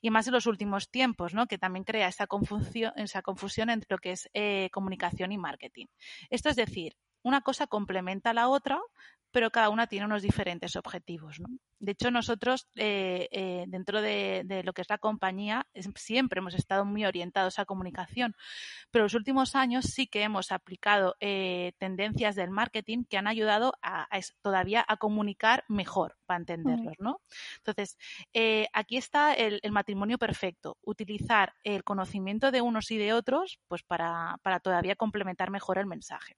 Y 0.00 0.10
más 0.10 0.26
en 0.26 0.34
los 0.34 0.46
últimos 0.46 0.90
tiempos, 0.90 1.34
¿no? 1.34 1.46
Que 1.46 1.58
también 1.58 1.84
crea 1.84 2.08
esa 2.08 2.26
confusión, 2.26 2.92
esa 2.96 3.22
confusión 3.22 3.70
entre 3.70 3.88
lo 3.90 3.98
que 3.98 4.12
es 4.12 4.28
eh, 4.34 4.68
comunicación 4.72 5.32
y 5.32 5.38
marketing. 5.38 5.86
Esto 6.30 6.48
es 6.48 6.56
decir, 6.56 6.96
una 7.22 7.42
cosa 7.42 7.66
complementa 7.66 8.30
a 8.30 8.34
la 8.34 8.48
otra, 8.48 8.80
pero 9.30 9.50
cada 9.50 9.68
una 9.68 9.86
tiene 9.86 10.06
unos 10.06 10.22
diferentes 10.22 10.76
objetivos. 10.76 11.40
¿no? 11.40 11.48
De 11.78 11.92
hecho, 11.92 12.10
nosotros, 12.10 12.68
eh, 12.74 13.28
eh, 13.30 13.64
dentro 13.68 14.02
de, 14.02 14.62
lo 14.64 14.72
que 14.72 14.82
es 14.82 14.90
la 14.90 14.98
compañía, 14.98 15.66
siempre 15.94 16.40
hemos 16.40 16.54
estado 16.54 16.84
muy 16.84 17.06
orientados 17.06 17.58
a 17.58 17.64
comunicación, 17.64 18.36
pero 18.90 19.02
en 19.02 19.06
los 19.06 19.14
últimos 19.14 19.56
años 19.56 19.86
sí 19.86 20.06
que 20.06 20.22
hemos 20.22 20.52
aplicado 20.52 21.16
eh, 21.20 21.72
tendencias 21.78 22.36
del 22.36 22.50
marketing 22.50 23.04
que 23.04 23.16
han 23.16 23.26
ayudado 23.26 23.72
a, 23.82 24.08
todavía 24.42 24.84
a 24.86 24.96
comunicar 24.98 25.64
mejor, 25.68 26.18
para 26.26 26.40
entenderlos. 26.40 26.96
¿no? 26.98 27.20
Entonces, 27.58 27.96
aquí 28.72 28.96
está 28.96 29.32
el, 29.32 29.60
matrimonio 29.70 30.18
perfecto, 30.18 30.76
utilizar 30.82 31.54
el 31.64 31.84
conocimiento 31.84 32.50
de 32.50 32.60
unos 32.60 32.90
y 32.90 32.98
de 32.98 33.12
otros 33.12 33.60
pues 33.68 33.82
para, 33.82 34.36
para 34.42 34.60
todavía 34.60 34.96
complementar 34.96 35.50
mejor 35.50 35.78
el 35.78 35.86
mensaje. 35.86 36.36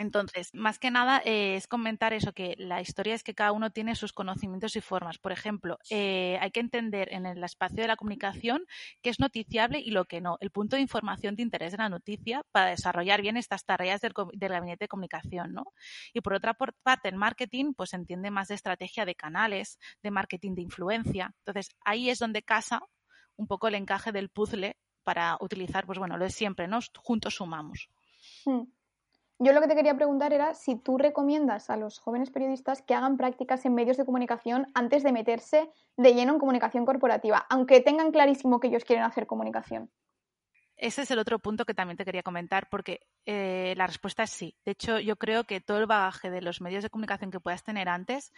Entonces, 0.00 0.54
más 0.54 0.78
que 0.78 0.90
nada 0.90 1.20
eh, 1.26 1.56
es 1.56 1.66
comentar 1.66 2.14
eso, 2.14 2.32
que 2.32 2.54
la 2.56 2.80
historia 2.80 3.14
es 3.14 3.22
que 3.22 3.34
cada 3.34 3.52
uno 3.52 3.68
tiene 3.68 3.94
sus 3.94 4.14
conocimientos 4.14 4.74
y 4.76 4.80
formas. 4.80 5.18
Por 5.18 5.30
ejemplo, 5.30 5.78
eh, 5.90 6.38
hay 6.40 6.50
que 6.52 6.60
entender 6.60 7.12
en 7.12 7.26
el 7.26 7.44
espacio 7.44 7.82
de 7.82 7.88
la 7.88 7.96
comunicación 7.96 8.64
qué 9.02 9.10
es 9.10 9.20
noticiable 9.20 9.78
y 9.78 9.90
lo 9.90 10.06
que 10.06 10.22
no, 10.22 10.38
el 10.40 10.50
punto 10.50 10.76
de 10.76 10.80
información 10.80 11.36
de 11.36 11.42
interés 11.42 11.72
de 11.72 11.78
la 11.78 11.90
noticia 11.90 12.42
para 12.50 12.70
desarrollar 12.70 13.20
bien 13.20 13.36
estas 13.36 13.66
tareas 13.66 14.00
del, 14.00 14.14
gabinete 14.14 14.84
de 14.84 14.88
comunicación. 14.88 15.52
¿no? 15.52 15.64
Y 16.14 16.22
por 16.22 16.32
otra 16.32 16.54
parte, 16.54 17.10
el 17.10 17.16
marketing 17.16 17.74
pues 17.74 17.92
entiende 17.92 18.30
más 18.30 18.48
de 18.48 18.54
estrategia 18.54 19.04
de 19.04 19.14
canales, 19.14 19.78
de 20.02 20.10
marketing 20.10 20.54
de 20.54 20.62
influencia. 20.62 21.34
Entonces, 21.40 21.76
ahí 21.84 22.08
es 22.08 22.18
donde 22.18 22.42
casa 22.42 22.80
un 23.36 23.46
poco 23.46 23.68
el 23.68 23.74
encaje 23.74 24.12
del 24.12 24.30
puzzle 24.30 24.78
para 25.04 25.36
utilizar, 25.42 25.84
pues 25.84 25.98
bueno, 25.98 26.16
lo 26.16 26.24
de 26.24 26.30
siempre, 26.30 26.68
¿no? 26.68 26.78
Juntos 26.96 27.34
sumamos. 27.34 27.90
Hmm. 28.46 28.62
Yo 29.42 29.54
lo 29.54 29.62
que 29.62 29.68
te 29.68 29.74
quería 29.74 29.96
preguntar 29.96 30.34
era 30.34 30.52
si 30.52 30.76
tú 30.76 30.98
recomiendas 30.98 31.70
a 31.70 31.76
los 31.78 31.98
jóvenes 31.98 32.30
periodistas 32.30 32.82
que 32.82 32.92
hagan 32.92 33.16
prácticas 33.16 33.64
en 33.64 33.74
medios 33.74 33.96
de 33.96 34.04
comunicación 34.04 34.66
antes 34.74 35.02
de 35.02 35.12
meterse 35.12 35.70
de 35.96 36.12
lleno 36.12 36.34
en 36.34 36.38
comunicación 36.38 36.84
corporativa, 36.84 37.46
aunque 37.48 37.80
tengan 37.80 38.12
clarísimo 38.12 38.60
que 38.60 38.68
ellos 38.68 38.84
quieren 38.84 39.06
hacer 39.06 39.26
comunicación. 39.26 39.90
Ese 40.82 41.02
es 41.02 41.10
el 41.10 41.18
otro 41.18 41.38
punto 41.38 41.66
que 41.66 41.74
también 41.74 41.98
te 41.98 42.06
quería 42.06 42.22
comentar, 42.22 42.70
porque 42.70 43.00
eh, 43.26 43.74
la 43.76 43.86
respuesta 43.86 44.22
es 44.22 44.30
sí. 44.30 44.56
De 44.64 44.72
hecho, 44.72 44.98
yo 44.98 45.16
creo 45.16 45.44
que 45.44 45.60
todo 45.60 45.76
el 45.76 45.84
bagaje 45.84 46.30
de 46.30 46.40
los 46.40 46.62
medios 46.62 46.82
de 46.82 46.88
comunicación 46.88 47.30
que 47.30 47.38
puedas 47.38 47.62
tener 47.62 47.90
antes 47.90 48.32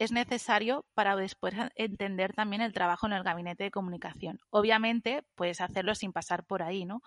es 0.00 0.10
necesario 0.10 0.84
para 0.94 1.14
después 1.14 1.54
entender 1.76 2.32
también 2.32 2.62
el 2.62 2.72
trabajo 2.72 3.06
en 3.06 3.12
el 3.12 3.22
gabinete 3.22 3.62
de 3.62 3.70
comunicación. 3.70 4.40
Obviamente, 4.50 5.22
puedes 5.36 5.60
hacerlo 5.60 5.94
sin 5.94 6.12
pasar 6.12 6.44
por 6.44 6.64
ahí, 6.64 6.84
¿no? 6.84 7.00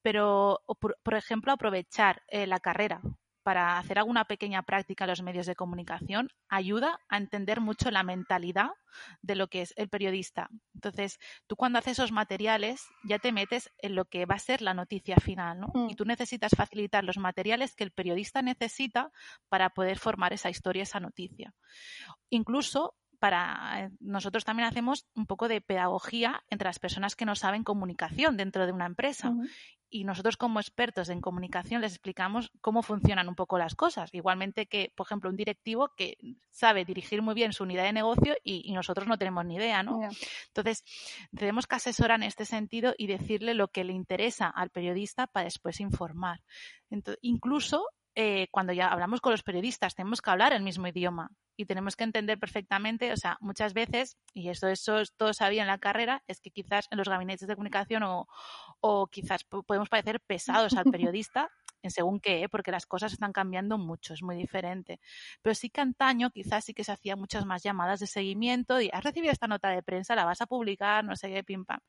Pero, 0.00 0.62
por, 0.78 1.14
ejemplo, 1.14 1.50
aprovechar 1.50 2.22
eh, 2.28 2.46
la 2.46 2.60
carrera 2.60 3.00
para 3.42 3.78
hacer 3.78 3.98
alguna 3.98 4.24
pequeña 4.24 4.62
práctica 4.62 5.04
en 5.04 5.10
los 5.10 5.22
medios 5.22 5.46
de 5.46 5.56
comunicación 5.56 6.28
ayuda 6.48 7.00
a 7.08 7.16
entender 7.16 7.60
mucho 7.60 7.90
la 7.90 8.02
mentalidad 8.02 8.70
de 9.22 9.34
lo 9.34 9.48
que 9.48 9.62
es 9.62 9.72
el 9.76 9.88
periodista. 9.88 10.48
Entonces, 10.74 11.18
tú 11.46 11.56
cuando 11.56 11.78
haces 11.78 11.92
esos 11.92 12.12
materiales 12.12 12.82
ya 13.04 13.18
te 13.18 13.32
metes 13.32 13.70
en 13.78 13.94
lo 13.94 14.04
que 14.04 14.26
va 14.26 14.34
a 14.34 14.40
ser 14.40 14.62
la 14.62 14.74
noticia 14.74 15.16
final, 15.16 15.60
¿no? 15.60 15.68
Mm. 15.74 15.90
Y 15.90 15.94
tú 15.96 16.04
necesitas 16.04 16.52
facilitar 16.56 17.04
los 17.04 17.18
materiales 17.18 17.74
que 17.74 17.84
el 17.84 17.92
periodista 17.92 18.42
necesita 18.42 19.10
para 19.48 19.70
poder 19.70 19.98
formar 19.98 20.32
esa 20.32 20.50
historia, 20.50 20.82
esa 20.82 21.00
noticia. 21.00 21.54
Incluso 22.28 22.94
para 23.20 23.84
eh, 23.84 23.90
nosotros 24.00 24.44
también 24.44 24.68
hacemos 24.68 25.06
un 25.14 25.26
poco 25.26 25.46
de 25.46 25.60
pedagogía 25.60 26.42
entre 26.48 26.66
las 26.68 26.78
personas 26.78 27.14
que 27.14 27.26
no 27.26 27.36
saben 27.36 27.62
comunicación 27.62 28.36
dentro 28.36 28.66
de 28.66 28.72
una 28.72 28.86
empresa. 28.86 29.32
Y 29.92 30.04
nosotros 30.04 30.36
como 30.36 30.60
expertos 30.60 31.08
en 31.08 31.20
comunicación 31.20 31.82
les 31.82 31.92
explicamos 31.92 32.52
cómo 32.60 32.82
funcionan 32.82 33.28
un 33.28 33.34
poco 33.34 33.58
las 33.58 33.74
cosas. 33.74 34.14
Igualmente 34.14 34.66
que, 34.66 34.92
por 34.96 35.06
ejemplo, 35.06 35.28
un 35.28 35.36
directivo 35.36 35.92
que 35.96 36.16
sabe 36.50 36.84
dirigir 36.84 37.22
muy 37.22 37.34
bien 37.34 37.52
su 37.52 37.64
unidad 37.64 37.84
de 37.84 37.92
negocio 37.92 38.36
y, 38.42 38.72
nosotros 38.72 39.08
no 39.08 39.18
tenemos 39.18 39.44
ni 39.44 39.56
idea, 39.56 39.82
¿no? 39.82 40.00
Entonces, 40.46 40.84
tenemos 41.36 41.66
que 41.66 41.74
asesorar 41.74 42.20
en 42.20 42.22
este 42.22 42.44
sentido 42.44 42.94
y 42.96 43.08
decirle 43.08 43.52
lo 43.52 43.68
que 43.68 43.84
le 43.84 43.92
interesa 43.92 44.48
al 44.48 44.70
periodista 44.70 45.26
para 45.26 45.44
después 45.44 45.80
informar. 45.80 46.40
incluso 47.20 47.84
eh, 48.22 48.48
cuando 48.50 48.74
ya 48.74 48.88
hablamos 48.88 49.22
con 49.22 49.32
los 49.32 49.42
periodistas, 49.42 49.94
tenemos 49.94 50.20
que 50.20 50.28
hablar 50.28 50.52
el 50.52 50.62
mismo 50.62 50.86
idioma 50.86 51.30
y 51.56 51.64
tenemos 51.64 51.96
que 51.96 52.04
entender 52.04 52.38
perfectamente, 52.38 53.12
o 53.12 53.16
sea, 53.16 53.38
muchas 53.40 53.72
veces, 53.72 54.18
y 54.34 54.50
esto, 54.50 54.68
eso 54.68 55.00
todo 55.16 55.32
sabía 55.32 55.62
en 55.62 55.68
la 55.68 55.78
carrera, 55.78 56.22
es 56.26 56.42
que 56.42 56.50
quizás 56.50 56.86
en 56.90 56.98
los 56.98 57.08
gabinetes 57.08 57.48
de 57.48 57.54
comunicación 57.54 58.02
o, 58.02 58.28
o 58.80 59.06
quizás 59.06 59.44
podemos 59.44 59.88
parecer 59.88 60.20
pesados 60.20 60.74
al 60.74 60.84
periodista, 60.92 61.48
en 61.80 61.90
según 61.90 62.20
qué, 62.20 62.42
¿eh? 62.42 62.48
porque 62.50 62.70
las 62.70 62.84
cosas 62.84 63.14
están 63.14 63.32
cambiando 63.32 63.78
mucho, 63.78 64.12
es 64.12 64.22
muy 64.22 64.36
diferente. 64.36 65.00
Pero 65.40 65.54
sí 65.54 65.70
que 65.70 65.80
antaño 65.80 66.28
quizás 66.30 66.66
sí 66.66 66.74
que 66.74 66.84
se 66.84 66.92
hacían 66.92 67.18
muchas 67.18 67.46
más 67.46 67.62
llamadas 67.62 68.00
de 68.00 68.06
seguimiento 68.06 68.82
y 68.82 68.90
has 68.92 69.02
recibido 69.02 69.32
esta 69.32 69.46
nota 69.46 69.70
de 69.70 69.82
prensa, 69.82 70.14
la 70.14 70.26
vas 70.26 70.42
a 70.42 70.46
publicar, 70.46 71.06
no 71.06 71.16
sé 71.16 71.32
qué, 71.32 71.42
pim 71.42 71.64
pam 71.64 71.80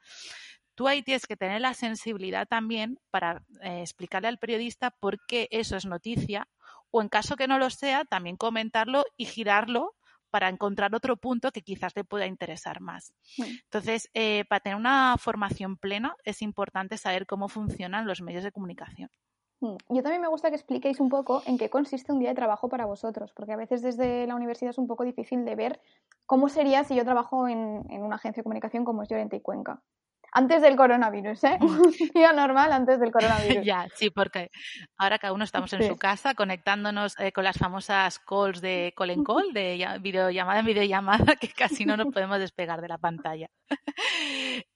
tú 0.81 0.87
ahí 0.87 1.03
tienes 1.03 1.27
que 1.27 1.37
tener 1.37 1.61
la 1.61 1.75
sensibilidad 1.75 2.47
también 2.47 2.97
para 3.11 3.43
eh, 3.61 3.81
explicarle 3.81 4.27
al 4.29 4.39
periodista 4.39 4.89
por 4.89 5.23
qué 5.27 5.47
eso 5.51 5.77
es 5.77 5.85
noticia 5.85 6.47
o 6.89 7.03
en 7.03 7.07
caso 7.07 7.35
que 7.35 7.47
no 7.47 7.59
lo 7.59 7.69
sea, 7.69 8.03
también 8.03 8.35
comentarlo 8.35 9.03
y 9.15 9.25
girarlo 9.25 9.93
para 10.31 10.49
encontrar 10.49 10.95
otro 10.95 11.17
punto 11.17 11.51
que 11.51 11.61
quizás 11.61 11.95
le 11.95 12.03
pueda 12.03 12.25
interesar 12.25 12.81
más. 12.81 13.13
Mm. 13.37 13.43
Entonces, 13.63 14.09
eh, 14.15 14.43
para 14.49 14.61
tener 14.61 14.75
una 14.75 15.17
formación 15.19 15.77
plena 15.77 16.15
es 16.23 16.41
importante 16.41 16.97
saber 16.97 17.27
cómo 17.27 17.47
funcionan 17.47 18.07
los 18.07 18.23
medios 18.23 18.43
de 18.43 18.51
comunicación. 18.51 19.11
Mm. 19.59 19.75
Yo 19.89 20.01
también 20.01 20.21
me 20.21 20.29
gusta 20.29 20.49
que 20.49 20.55
expliquéis 20.55 20.99
un 20.99 21.09
poco 21.09 21.43
en 21.45 21.59
qué 21.59 21.69
consiste 21.69 22.11
un 22.11 22.17
día 22.17 22.29
de 22.29 22.35
trabajo 22.35 22.69
para 22.69 22.87
vosotros, 22.87 23.33
porque 23.35 23.53
a 23.53 23.57
veces 23.57 23.83
desde 23.83 24.25
la 24.25 24.33
universidad 24.33 24.71
es 24.71 24.79
un 24.79 24.87
poco 24.87 25.03
difícil 25.03 25.45
de 25.45 25.55
ver 25.55 25.79
cómo 26.25 26.49
sería 26.49 26.83
si 26.85 26.95
yo 26.95 27.03
trabajo 27.03 27.47
en, 27.47 27.85
en 27.91 28.01
una 28.01 28.15
agencia 28.15 28.41
de 28.41 28.45
comunicación 28.45 28.83
como 28.83 29.03
es 29.03 29.09
Llorente 29.09 29.35
y 29.35 29.41
Cuenca 29.41 29.83
antes 30.31 30.61
del 30.61 30.75
coronavirus, 30.75 31.43
¿eh? 31.43 31.57
Un 31.61 31.91
día 32.13 32.33
normal 32.33 32.71
antes 32.71 32.99
del 32.99 33.11
coronavirus. 33.11 33.65
ya, 33.65 33.87
sí, 33.95 34.09
porque 34.09 34.49
ahora 34.97 35.19
cada 35.19 35.33
uno 35.33 35.43
estamos 35.43 35.71
en 35.73 35.83
su 35.83 35.97
casa 35.97 36.33
conectándonos 36.33 37.19
eh, 37.19 37.31
con 37.31 37.43
las 37.43 37.57
famosas 37.57 38.19
calls 38.19 38.61
de 38.61 38.93
call 38.95 39.11
en 39.11 39.23
call, 39.23 39.53
de 39.53 39.99
videollamada 40.01 40.59
en 40.59 40.65
videollamada, 40.65 41.35
que 41.39 41.49
casi 41.49 41.85
no 41.85 41.97
nos 41.97 42.07
podemos 42.07 42.39
despegar 42.39 42.81
de 42.81 42.87
la 42.87 42.97
pantalla. 42.97 43.49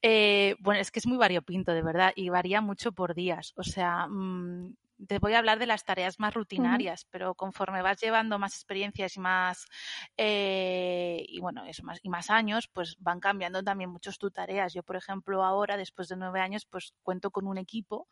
eh, 0.01 0.55
bueno, 0.59 0.81
es 0.81 0.91
que 0.91 0.99
es 0.99 1.07
muy 1.07 1.17
variopinto, 1.17 1.73
de 1.73 1.81
verdad, 1.81 2.11
y 2.15 2.29
varía 2.29 2.61
mucho 2.61 2.91
por 2.91 3.15
días. 3.15 3.53
O 3.55 3.63
sea, 3.63 4.07
mmm, 4.07 4.73
te 5.07 5.19
voy 5.19 5.33
a 5.33 5.39
hablar 5.39 5.59
de 5.59 5.65
las 5.65 5.83
tareas 5.83 6.19
más 6.19 6.33
rutinarias, 6.33 7.05
pero 7.11 7.35
conforme 7.35 7.81
vas 7.81 7.99
llevando 8.01 8.39
más 8.39 8.55
experiencias 8.55 9.15
y 9.17 9.19
más 9.19 9.65
eh, 10.17 11.23
y 11.27 11.39
bueno, 11.39 11.65
eso 11.65 11.83
más 11.83 11.99
y 12.01 12.09
más 12.09 12.29
años, 12.29 12.67
pues 12.71 12.95
van 12.99 13.19
cambiando 13.19 13.63
también 13.63 13.89
muchos 13.89 14.17
tus 14.17 14.31
tareas. 14.31 14.73
Yo, 14.73 14.83
por 14.83 14.95
ejemplo, 14.95 15.43
ahora, 15.43 15.77
después 15.77 16.07
de 16.07 16.17
nueve 16.17 16.39
años, 16.39 16.65
pues 16.65 16.93
cuento 17.03 17.31
con 17.31 17.47
un 17.47 17.57
equipo 17.57 18.07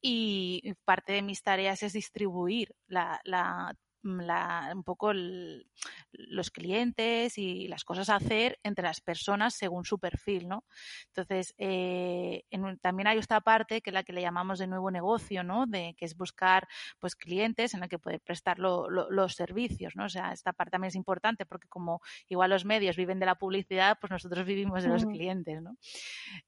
y 0.00 0.74
parte 0.84 1.12
de 1.12 1.22
mis 1.22 1.42
tareas 1.42 1.82
es 1.82 1.92
distribuir 1.92 2.74
la, 2.86 3.20
la 3.24 3.76
la, 4.06 4.70
un 4.74 4.82
poco 4.82 5.12
los 5.12 6.50
clientes 6.50 7.38
y 7.38 7.68
las 7.68 7.84
cosas 7.84 8.08
a 8.08 8.16
hacer 8.16 8.58
entre 8.62 8.84
las 8.84 9.00
personas 9.00 9.54
según 9.54 9.84
su 9.84 9.98
perfil, 9.98 10.48
¿no? 10.48 10.64
Entonces, 11.08 11.54
eh, 11.58 12.44
también 12.80 13.08
hay 13.08 13.18
esta 13.18 13.40
parte 13.40 13.80
que 13.80 13.90
es 13.90 13.94
la 13.94 14.02
que 14.02 14.12
le 14.12 14.22
llamamos 14.22 14.58
de 14.58 14.66
nuevo 14.66 14.90
negocio, 14.90 15.42
¿no? 15.42 15.66
De, 15.66 15.94
que 15.96 16.04
es 16.04 16.16
buscar 16.16 16.68
pues 16.98 17.16
clientes 17.16 17.74
en 17.74 17.82
el 17.82 17.88
que 17.88 17.98
poder 17.98 18.20
prestar 18.20 18.58
los 18.58 19.34
servicios, 19.34 19.96
¿no? 19.96 20.04
O 20.04 20.08
sea, 20.08 20.32
esta 20.32 20.52
parte 20.52 20.72
también 20.72 20.88
es 20.88 20.94
importante 20.94 21.46
porque 21.46 21.68
como 21.68 22.00
igual 22.28 22.50
los 22.50 22.64
medios 22.64 22.96
viven 22.96 23.18
de 23.18 23.26
la 23.26 23.34
publicidad, 23.36 23.98
pues 24.00 24.10
nosotros 24.10 24.46
vivimos 24.46 24.82
de 24.82 24.88
los 24.88 25.04
clientes, 25.04 25.62
¿no? 25.62 25.76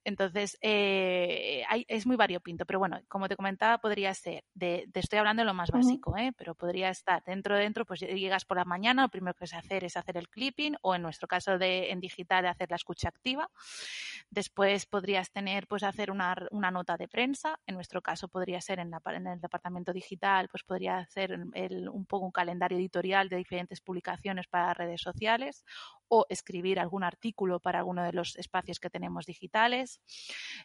Entonces, 0.04 0.58
eh, 0.60 1.64
es 1.88 2.06
muy 2.06 2.16
variopinto, 2.16 2.64
pero 2.66 2.78
bueno, 2.78 3.00
como 3.08 3.28
te 3.28 3.36
comentaba, 3.36 3.78
podría 3.78 4.12
ser, 4.14 4.44
de, 4.54 4.88
te 4.92 5.00
estoy 5.00 5.18
hablando 5.18 5.42
de 5.42 5.46
lo 5.46 5.54
más 5.54 5.70
básico, 5.70 6.16
¿eh? 6.16 6.32
Pero 6.36 6.54
podría 6.54 6.90
estar 6.90 7.22
dentro 7.24 7.47
dentro, 7.56 7.84
pues 7.84 8.00
llegas 8.00 8.44
por 8.44 8.56
la 8.56 8.64
mañana, 8.64 9.02
lo 9.02 9.08
primero 9.08 9.34
que 9.34 9.44
es 9.44 9.54
hacer 9.54 9.84
es 9.84 9.96
hacer 9.96 10.16
el 10.16 10.28
clipping 10.28 10.76
o 10.82 10.94
en 10.94 11.02
nuestro 11.02 11.28
caso 11.28 11.58
de 11.58 11.90
en 11.90 12.00
digital 12.00 12.46
hacer 12.46 12.70
la 12.70 12.76
escucha 12.76 13.08
activa. 13.08 13.50
Después 14.30 14.86
podrías 14.86 15.30
tener 15.30 15.66
pues 15.66 15.82
hacer 15.82 16.10
una, 16.10 16.34
una 16.50 16.70
nota 16.70 16.96
de 16.96 17.08
prensa, 17.08 17.58
en 17.66 17.74
nuestro 17.74 18.02
caso 18.02 18.28
podría 18.28 18.60
ser 18.60 18.78
en, 18.78 18.90
la, 18.90 19.00
en 19.06 19.26
el 19.26 19.40
departamento 19.40 19.92
digital, 19.92 20.48
pues 20.48 20.62
podría 20.64 20.98
hacer 20.98 21.38
el, 21.54 21.88
un 21.88 22.06
poco 22.06 22.26
un 22.26 22.32
calendario 22.32 22.78
editorial 22.78 23.28
de 23.28 23.36
diferentes 23.36 23.80
publicaciones 23.80 24.46
para 24.46 24.74
redes 24.74 25.00
sociales 25.00 25.64
o 26.08 26.26
escribir 26.28 26.80
algún 26.80 27.04
artículo 27.04 27.60
para 27.60 27.78
alguno 27.78 28.02
de 28.02 28.12
los 28.12 28.36
espacios 28.36 28.80
que 28.80 28.90
tenemos 28.90 29.26
digitales. 29.26 30.00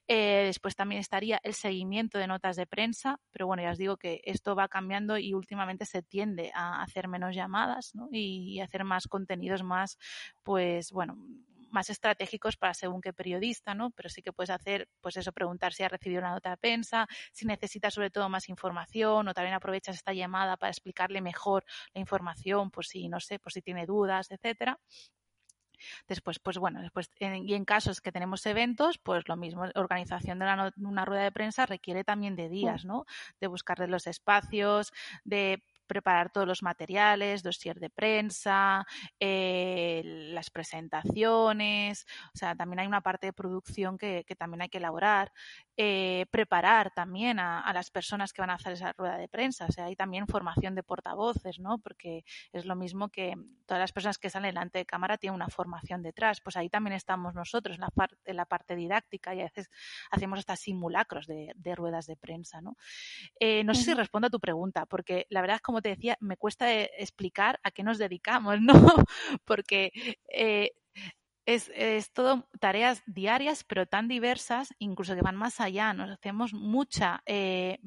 Eh, 0.08 0.44
después 0.46 0.75
también 0.75 1.02
estaría 1.02 1.40
el 1.44 1.54
seguimiento 1.54 2.18
de 2.18 2.28
notas 2.28 2.56
de 2.56 2.66
prensa, 2.66 3.20
pero 3.32 3.46
bueno, 3.48 3.63
ya 3.63 3.72
os 3.72 3.78
digo 3.78 3.98
que 3.98 4.22
esto 4.24 4.56
va 4.56 4.68
cambiando 4.68 5.18
y 5.18 5.34
últimamente 5.34 5.86
se 5.86 6.02
tiende 6.02 6.52
a 6.56 6.62
hacer 6.82 7.08
menos 7.08 7.36
llamadas 7.36 7.93
y 8.12 8.60
hacer 8.60 8.84
más 8.84 9.08
contenidos 9.08 9.63
más, 9.63 9.98
pues 10.43 10.91
bueno, 10.91 11.17
más 11.74 11.89
estratégicos 11.89 12.55
para 12.55 12.74
según 12.74 13.01
qué 13.01 13.12
periodista, 13.12 13.74
¿no? 13.74 13.89
Pero 13.91 14.08
sí 14.10 14.22
que 14.22 14.32
puedes 14.32 14.51
hacer, 14.51 14.88
pues 15.01 15.17
eso, 15.17 15.32
preguntar 15.32 15.74
si 15.74 15.84
ha 15.84 15.89
recibido 15.89 16.22
una 16.22 16.32
nota 16.32 16.51
de 16.51 16.58
prensa, 16.58 17.08
si 17.34 17.46
necesita 17.46 17.89
sobre 17.89 18.12
todo 18.12 18.29
más 18.29 18.48
información 18.48 19.27
o 19.27 19.34
también 19.34 19.55
aprovechas 19.55 19.96
esta 19.96 20.13
llamada 20.13 20.55
para 20.55 20.70
explicarle 20.70 21.20
mejor 21.22 21.65
la 21.93 22.00
información, 22.00 22.70
por 22.72 22.86
si, 22.86 23.10
no 23.10 23.20
sé, 23.20 23.39
por 23.39 23.51
si 23.51 23.62
tiene 23.62 23.86
dudas, 23.86 24.32
etcétera. 24.32 24.79
Después, 26.08 26.39
pues 26.39 26.58
bueno, 26.58 26.82
después, 26.82 27.10
y 27.20 27.53
en 27.53 27.65
casos 27.65 28.00
que 28.00 28.12
tenemos 28.12 28.46
eventos, 28.46 29.00
pues 29.00 29.27
lo 29.27 29.36
mismo, 29.36 29.65
organización 29.75 30.39
de 30.39 30.46
una, 30.46 30.74
una 30.77 31.05
rueda 31.05 31.24
de 31.24 31.32
prensa 31.32 31.65
requiere 31.65 32.03
también 32.03 32.36
de 32.36 32.48
días, 32.48 32.86
¿no? 32.86 33.05
De 33.41 33.48
buscarle 33.48 33.88
los 33.88 34.08
espacios, 34.08 34.93
de 35.25 35.62
preparar 35.88 36.32
todos 36.32 36.48
los 36.48 36.63
materiales, 36.63 37.44
dossier 37.44 37.80
de 37.80 37.90
prensa, 37.90 38.86
eh, 39.20 40.02
las 40.04 40.50
presentaciones, 40.50 42.06
o 42.34 42.38
sea, 42.38 42.56
también 42.56 42.80
hay 42.80 42.88
una 42.88 43.02
parte 43.02 43.28
de 43.28 43.34
producción 43.34 43.98
que, 43.98 44.25
también 44.38 44.63
hay 44.63 44.70
que 44.70 44.80
elaborar, 44.80 45.32
eh, 45.75 46.25
preparar 46.30 46.92
también 46.94 47.39
a, 47.39 47.72
las 47.74 47.89
personas 47.89 48.32
que 48.32 48.42
van 48.42 48.51
a 48.51 48.56
hacer 48.56 48.74
esa 48.74 48.94
rueda 48.94 49.18
de 49.18 49.27
prensa, 49.27 49.65
o 49.65 49.72
sea, 49.72 49.86
hay 49.86 49.96
también 49.96 50.27
formación 50.27 50.75
de 50.75 50.84
portavoces, 50.84 51.60
¿no? 51.60 51.80
Porque 51.80 52.24
es 52.51 52.65
lo 52.65 52.75
mismo 52.75 53.10
que 53.10 53.34
todas 53.65 53.82
las 53.82 53.92
personas 53.92 54.18
que 54.20 54.30
salen 54.30 54.51
delante 54.51 54.77
de 54.77 54.86
cámara 54.86 55.18
tienen 55.18 55.36
una 55.36 55.48
formación 55.48 56.03
detrás, 56.03 56.42
pues 56.42 56.58
ahí 56.58 56.70
también 56.70 56.94
estamos 56.94 57.34
nosotros 57.34 57.77
en 57.77 57.82
la, 57.82 57.89
parte, 57.89 58.18
en 58.25 58.36
la 58.36 58.46
parte 58.46 58.75
didáctica 58.75 59.34
y 59.34 59.42
a 59.42 59.46
veces 59.46 59.72
hacemos 60.12 60.39
hasta 60.39 60.56
simulacros 60.56 61.25
de, 61.27 61.53
ruedas 61.75 62.06
de 62.06 62.18
prensa, 62.18 62.62
¿no? 62.62 62.77
Eh, 63.39 63.63
no 63.63 63.74
sé 63.74 63.84
si 63.84 63.94
respondo 63.96 64.27
a 64.27 64.32
tu 64.32 64.39
pregunta, 64.39 64.86
porque 64.86 65.25
la 65.30 65.42
verdad 65.42 65.56
es 65.56 65.62
como 65.62 65.82
te 65.82 65.89
decía, 65.89 66.18
me 66.20 66.38
cuesta 66.38 66.72
eh, 66.72 66.92
explicar 67.00 67.60
a 67.63 67.72
qué 67.72 67.84
nos 67.84 67.98
dedicamos, 67.98 68.58
¿no? 68.62 68.74
Porque 69.46 69.92
eh, 70.27 70.72
es, 71.46 72.12
todo 72.14 72.48
tareas 72.60 73.04
diarias, 73.06 73.64
pero 73.64 73.86
tan 73.86 74.08
diversas, 74.08 74.74
incluso 74.80 75.16
que 75.16 75.22
van 75.22 75.36
más 75.36 75.60
allá. 75.60 75.94
Nos 75.94 76.10
hacemos 76.10 76.54
mucha 76.54 77.22
eh, 77.26 77.80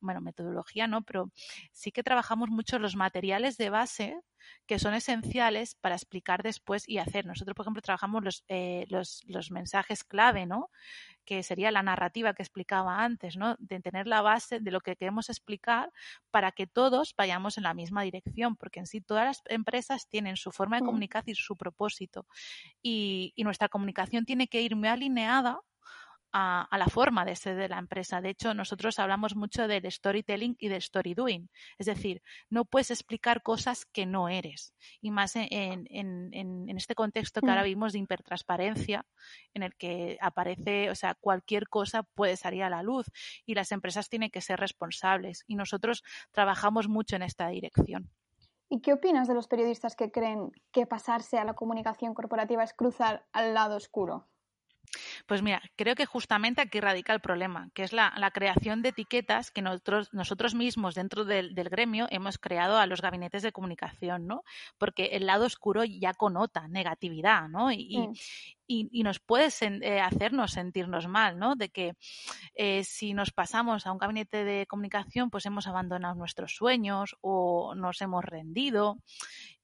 bueno, 0.00 0.20
metodología, 0.20 0.86
¿no? 0.86 1.02
Pero 1.02 1.30
sí 1.72 1.92
que 1.92 2.02
trabajamos 2.02 2.50
mucho 2.50 2.78
los 2.78 2.96
materiales 2.96 3.56
de 3.56 3.70
base 3.70 4.20
que 4.66 4.78
son 4.78 4.94
esenciales 4.94 5.74
para 5.74 5.94
explicar 5.94 6.42
después 6.42 6.88
y 6.88 6.98
hacer. 6.98 7.26
Nosotros, 7.26 7.54
por 7.54 7.64
ejemplo, 7.64 7.82
trabajamos 7.82 8.24
los, 8.24 8.44
los, 8.88 9.22
los 9.26 9.50
mensajes 9.50 10.04
clave, 10.04 10.46
¿no? 10.46 10.70
que 11.24 11.42
sería 11.42 11.70
la 11.70 11.82
narrativa 11.82 12.34
que 12.34 12.42
explicaba 12.42 13.02
antes, 13.02 13.36
¿no? 13.36 13.56
De 13.58 13.80
tener 13.80 14.06
la 14.06 14.22
base 14.22 14.60
de 14.60 14.70
lo 14.70 14.80
que 14.80 14.96
queremos 14.96 15.30
explicar 15.30 15.90
para 16.30 16.52
que 16.52 16.66
todos 16.66 17.14
vayamos 17.16 17.56
en 17.58 17.64
la 17.64 17.74
misma 17.74 18.02
dirección, 18.02 18.56
porque 18.56 18.80
en 18.80 18.86
sí 18.86 19.00
todas 19.00 19.24
las 19.24 19.42
empresas 19.46 20.08
tienen 20.08 20.36
su 20.36 20.52
forma 20.52 20.76
de 20.76 20.82
mm. 20.82 20.86
comunicar 20.86 21.22
y 21.26 21.34
su 21.34 21.56
propósito. 21.56 22.26
Y, 22.82 23.32
y 23.36 23.44
nuestra 23.44 23.68
comunicación 23.68 24.24
tiene 24.24 24.48
que 24.48 24.62
ir 24.62 24.76
muy 24.76 24.88
alineada 24.88 25.60
a, 26.36 26.68
la 26.76 26.88
forma 26.88 27.24
de 27.24 27.36
ser 27.36 27.56
de 27.56 27.68
la 27.68 27.78
empresa. 27.78 28.20
De 28.20 28.30
hecho, 28.30 28.54
nosotros 28.54 28.98
hablamos 28.98 29.36
mucho 29.36 29.68
del 29.68 29.90
storytelling 29.90 30.56
y 30.58 30.68
del 30.68 30.78
story 30.78 31.14
doing. 31.14 31.48
Es 31.78 31.86
decir, 31.86 32.22
no 32.50 32.64
puedes 32.64 32.90
explicar 32.90 33.42
cosas 33.42 33.86
que 33.86 34.04
no 34.04 34.28
eres. 34.28 34.74
Y 35.00 35.12
más 35.12 35.36
en, 35.36 35.86
este 36.76 36.96
contexto 36.96 37.40
que 37.40 37.48
ahora 37.48 37.62
mm. 37.62 37.66
vimos 37.66 37.92
de 37.92 38.00
hipertransparencia, 38.00 39.06
en 39.54 39.62
el 39.62 39.76
que 39.76 40.18
aparece, 40.20 40.90
o 40.90 40.96
sea, 40.96 41.14
cualquier 41.14 41.68
cosa 41.68 42.02
puede 42.02 42.36
salir 42.36 42.64
a 42.64 42.70
la 42.70 42.82
luz 42.82 43.06
y 43.46 43.54
las 43.54 43.70
empresas 43.70 44.08
tienen 44.08 44.30
que 44.30 44.40
ser 44.40 44.58
responsables. 44.58 45.44
Y 45.46 45.54
nosotros 45.54 46.02
trabajamos 46.32 46.88
mucho 46.88 47.14
en 47.14 47.22
esta 47.22 47.46
dirección. 47.46 48.10
¿Y 48.68 48.80
qué 48.80 48.92
opinas 48.92 49.28
de 49.28 49.34
los 49.34 49.46
periodistas 49.46 49.94
que 49.94 50.10
creen 50.10 50.50
que 50.72 50.84
pasarse 50.84 51.38
a 51.38 51.44
la 51.44 51.54
comunicación 51.54 52.12
corporativa 52.12 52.64
es 52.64 52.74
cruzar 52.74 53.24
al 53.32 53.54
lado 53.54 53.76
oscuro? 53.76 54.26
Pues 55.26 55.42
mira, 55.42 55.62
creo 55.76 55.94
que 55.94 56.06
justamente 56.06 56.60
aquí 56.60 56.80
radica 56.80 57.12
el 57.12 57.20
problema, 57.20 57.70
que 57.74 57.82
es 57.82 57.92
la, 57.92 58.12
creación 58.32 58.82
de 58.82 58.90
etiquetas 58.90 59.50
que 59.50 59.62
nosotros, 59.62 60.12
nosotros 60.12 60.54
mismos 60.54 60.94
dentro 60.94 61.24
del, 61.24 61.54
gremio 61.54 62.06
hemos 62.10 62.38
creado 62.38 62.78
a 62.78 62.86
los 62.86 63.00
gabinetes 63.00 63.42
de 63.42 63.52
comunicación, 63.52 64.26
¿no? 64.26 64.44
Porque 64.78 65.10
el 65.12 65.26
lado 65.26 65.46
oscuro 65.46 65.84
ya 65.84 66.14
conota 66.14 66.68
negatividad, 66.68 67.48
¿no? 67.48 67.72
Y, 67.72 68.10
y, 68.66 69.02
nos 69.02 69.20
puede 69.20 69.48
eh, 69.60 70.00
hacernos 70.00 70.52
sentirnos 70.52 71.06
mal, 71.06 71.38
¿no? 71.38 71.54
De 71.54 71.68
que 71.68 71.94
eh, 72.54 72.82
si 72.84 73.14
nos 73.14 73.30
pasamos 73.30 73.86
a 73.86 73.92
un 73.92 73.98
gabinete 73.98 74.44
de 74.44 74.66
comunicación, 74.66 75.30
pues 75.30 75.46
hemos 75.46 75.66
abandonado 75.66 76.14
nuestros 76.14 76.54
sueños 76.54 77.16
o 77.20 77.74
nos 77.74 78.00
hemos 78.00 78.24
rendido. 78.24 78.98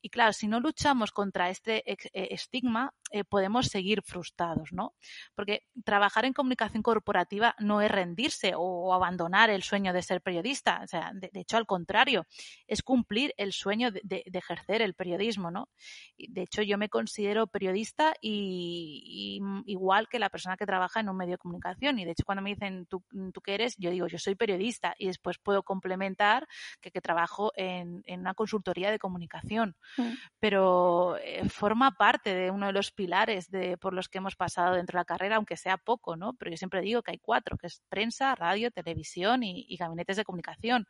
Y 0.00 0.10
claro, 0.10 0.32
si 0.32 0.48
no 0.48 0.60
luchamos 0.60 1.12
contra 1.12 1.50
este 1.50 1.90
eh, 1.90 1.98
estigma, 2.12 2.92
podemos 3.28 3.66
seguir 3.66 4.02
frustrados, 4.02 4.72
¿no? 4.72 4.94
Porque 5.34 5.66
trabajar 5.84 6.24
en 6.24 6.32
comunicación 6.32 6.80
corporativa 6.82 7.56
no 7.58 7.80
es 7.80 7.90
rendirse 7.90 8.52
o, 8.56 8.94
abandonar 8.94 9.50
el 9.50 9.64
sueño 9.64 9.92
de 9.92 10.02
ser 10.02 10.20
periodista. 10.20 10.80
O 10.84 10.86
sea, 10.86 11.10
de, 11.12 11.28
hecho, 11.34 11.56
al 11.56 11.66
contrario, 11.66 12.26
es 12.68 12.82
cumplir 12.82 13.34
el 13.36 13.52
sueño 13.52 13.90
de, 13.90 14.22
ejercer 14.32 14.80
el 14.80 14.94
periodismo, 14.94 15.50
¿no? 15.50 15.68
De 16.16 16.42
hecho, 16.42 16.62
yo 16.62 16.78
me 16.78 16.88
considero 16.88 17.48
periodista 17.48 18.14
y 18.20 19.40
igual 19.66 20.08
que 20.08 20.20
la 20.20 20.30
persona 20.30 20.56
que 20.56 20.66
trabaja 20.66 21.00
en 21.00 21.08
un 21.08 21.16
medio 21.16 21.32
de 21.32 21.38
comunicación. 21.38 21.98
Y 21.98 22.04
de 22.04 22.12
hecho, 22.12 22.24
cuando 22.24 22.42
me 22.42 22.50
dicen 22.50 22.86
¿tú, 22.86 23.04
tú 23.32 23.40
qué 23.40 23.54
eres, 23.54 23.76
yo 23.76 23.90
digo 23.90 24.06
yo 24.06 24.18
soy 24.18 24.34
periodista 24.34 24.94
y 24.98 25.06
después 25.06 25.38
puedo 25.38 25.62
complementar 25.62 26.46
que, 26.80 27.00
trabajo 27.00 27.52
en, 27.56 28.02
una 28.08 28.34
consultoría 28.34 28.90
de 28.90 28.98
comunicación. 28.98 29.76
Mm. 29.96 30.12
Pero 30.38 31.16
eh, 31.18 31.48
forma 31.48 31.92
parte 31.92 32.34
de 32.34 32.50
uno 32.50 32.66
de 32.66 32.72
los 32.72 32.92
pilares 32.92 33.50
de, 33.50 33.76
por 33.76 33.92
los 33.92 34.08
que 34.08 34.18
hemos 34.18 34.36
pasado 34.36 34.74
dentro 34.74 34.96
de 34.96 35.00
la 35.00 35.04
carrera, 35.04 35.36
aunque 35.36 35.56
sea 35.56 35.76
poco, 35.76 36.16
¿no? 36.16 36.34
Pero 36.34 36.50
yo 36.50 36.56
siempre 36.56 36.80
digo 36.80 37.02
que 37.02 37.12
hay 37.12 37.18
cuatro, 37.18 37.56
que 37.56 37.66
es 37.66 37.82
prensa, 37.88 38.34
radio, 38.34 38.70
televisión 38.70 39.42
y, 39.42 39.66
y 39.68 39.76
gabinetes 39.76 40.16
de 40.16 40.24
comunicación 40.24 40.86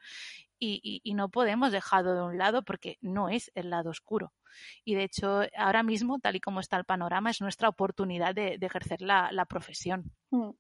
y, 0.61 1.15
no 1.15 1.29
podemos 1.29 1.73
dejarlo 1.73 2.15
de 2.15 2.23
un 2.23 2.39
lado 2.39 2.63
porque 2.63 2.99
no 3.01 3.29
es 3.29 3.51
el 3.55 3.71
lado 3.71 3.91
oscuro. 3.91 4.33
Y 4.85 4.95
de 4.95 5.05
hecho, 5.05 5.43
ahora 5.57 5.83
mismo, 5.83 6.19
tal 6.19 6.37
y 6.37 6.41
como 6.41 6.61
está 6.61 6.77
el 6.77 6.85
panorama, 6.85 7.31
es 7.31 7.41
nuestra 7.41 7.69
oportunidad 7.69 8.35
de, 8.35 8.59
ejercer 8.61 9.01
la, 9.01 9.47
profesión. 9.49 10.13
Mm. 10.31 10.51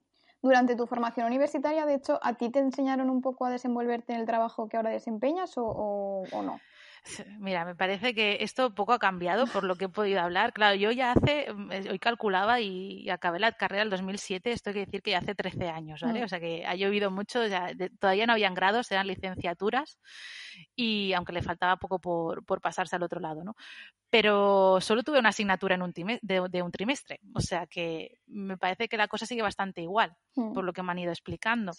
Durante 0.42 0.74
tu 0.74 0.86
formación 0.86 1.26
universitaria, 1.26 1.84
de 1.84 1.94
hecho, 1.94 2.18
¿a 2.22 2.34
ti 2.34 2.50
te 2.50 2.60
enseñaron 2.60 3.10
un 3.10 3.20
poco 3.20 3.44
a 3.44 3.50
desenvolverte 3.50 4.14
en 4.14 4.20
el 4.20 4.26
trabajo 4.26 4.68
que 4.68 4.78
ahora 4.78 4.90
desempeñas 4.90 5.52
o 5.56 6.24
no? 6.32 6.60
Mira, 7.38 7.64
me 7.64 7.74
parece 7.74 8.14
que 8.14 8.38
esto 8.40 8.74
poco 8.74 8.92
ha 8.92 8.98
cambiado 8.98 9.46
por 9.46 9.64
lo 9.64 9.76
que 9.76 9.86
he 9.86 9.88
podido 9.88 10.20
hablar. 10.20 10.52
Claro, 10.52 10.76
yo 10.76 10.90
ya 10.90 11.12
hace, 11.12 11.52
mm, 11.52 11.70
hoy 11.90 11.98
calculaba 11.98 12.60
y, 12.60 13.08
acabé 13.10 13.38
la 13.38 13.52
carrera 13.52 13.82
en 13.82 13.90
2007, 13.90 14.52
esto 14.52 14.72
quiere 14.72 14.86
decir 14.86 15.02
que 15.02 15.12
ya 15.12 15.18
hace 15.18 15.34
13 15.34 15.68
años, 15.68 16.00
¿vale? 16.02 16.20
Mm. 16.20 16.24
O 16.24 16.28
sea 16.28 16.40
que 16.40 16.64
ha 16.66 16.74
llovido 16.74 17.10
mucho, 17.10 17.40
todavía 17.98 18.26
no 18.26 18.32
habían 18.32 18.54
grados, 18.54 18.90
eran 18.90 19.06
licenciaturas 19.06 19.98
y 20.76 21.12
aunque 21.14 21.32
le 21.32 21.42
faltaba 21.42 21.76
poco 21.76 21.98
por, 21.98 22.44
pasarse 22.60 22.96
al 22.96 23.02
otro 23.02 23.20
lado, 23.20 23.42
¿no? 23.42 23.56
Pero 24.10 24.80
solo 24.80 25.02
tuve 25.02 25.18
una 25.18 25.30
asignatura 25.30 25.74
en 25.74 25.82
un 25.82 25.92
de, 25.92 26.62
un 26.62 26.72
trimestre, 26.72 27.20
o 27.34 27.40
sea 27.40 27.66
que 27.66 28.18
me 28.26 28.56
parece 28.56 28.88
que 28.88 28.96
la 28.96 29.08
cosa 29.08 29.26
sigue 29.26 29.42
bastante 29.42 29.80
igual, 29.82 30.14
mm. 30.34 30.52
por 30.52 30.64
lo 30.64 30.72
que 30.72 30.82
me 30.82 30.92
han 30.92 30.98
ido 30.98 31.10
explicando. 31.12 31.72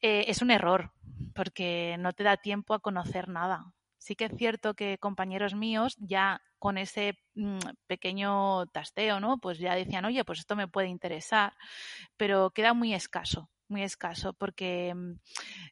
Eh, 0.00 0.24
es 0.28 0.42
un 0.42 0.50
error, 0.50 0.92
porque 1.34 1.96
no 1.98 2.12
te 2.12 2.24
da 2.24 2.36
tiempo 2.36 2.74
a 2.74 2.80
conocer 2.80 3.28
nada 3.28 3.64
sí 4.06 4.14
que 4.14 4.26
es 4.26 4.36
cierto 4.36 4.74
que 4.74 4.98
compañeros 4.98 5.56
míos 5.56 5.96
ya 5.98 6.40
con 6.60 6.78
ese 6.78 7.18
mm, 7.34 7.58
pequeño 7.88 8.66
tasteo, 8.66 9.18
¿no? 9.18 9.38
Pues 9.38 9.58
ya 9.58 9.74
decían, 9.74 10.04
oye, 10.04 10.24
pues 10.24 10.38
esto 10.38 10.54
me 10.54 10.68
puede 10.68 10.86
interesar, 10.86 11.54
pero 12.16 12.50
queda 12.50 12.72
muy 12.72 12.94
escaso, 12.94 13.50
muy 13.66 13.82
escaso, 13.82 14.32
porque 14.32 14.94
mm, 14.94 15.12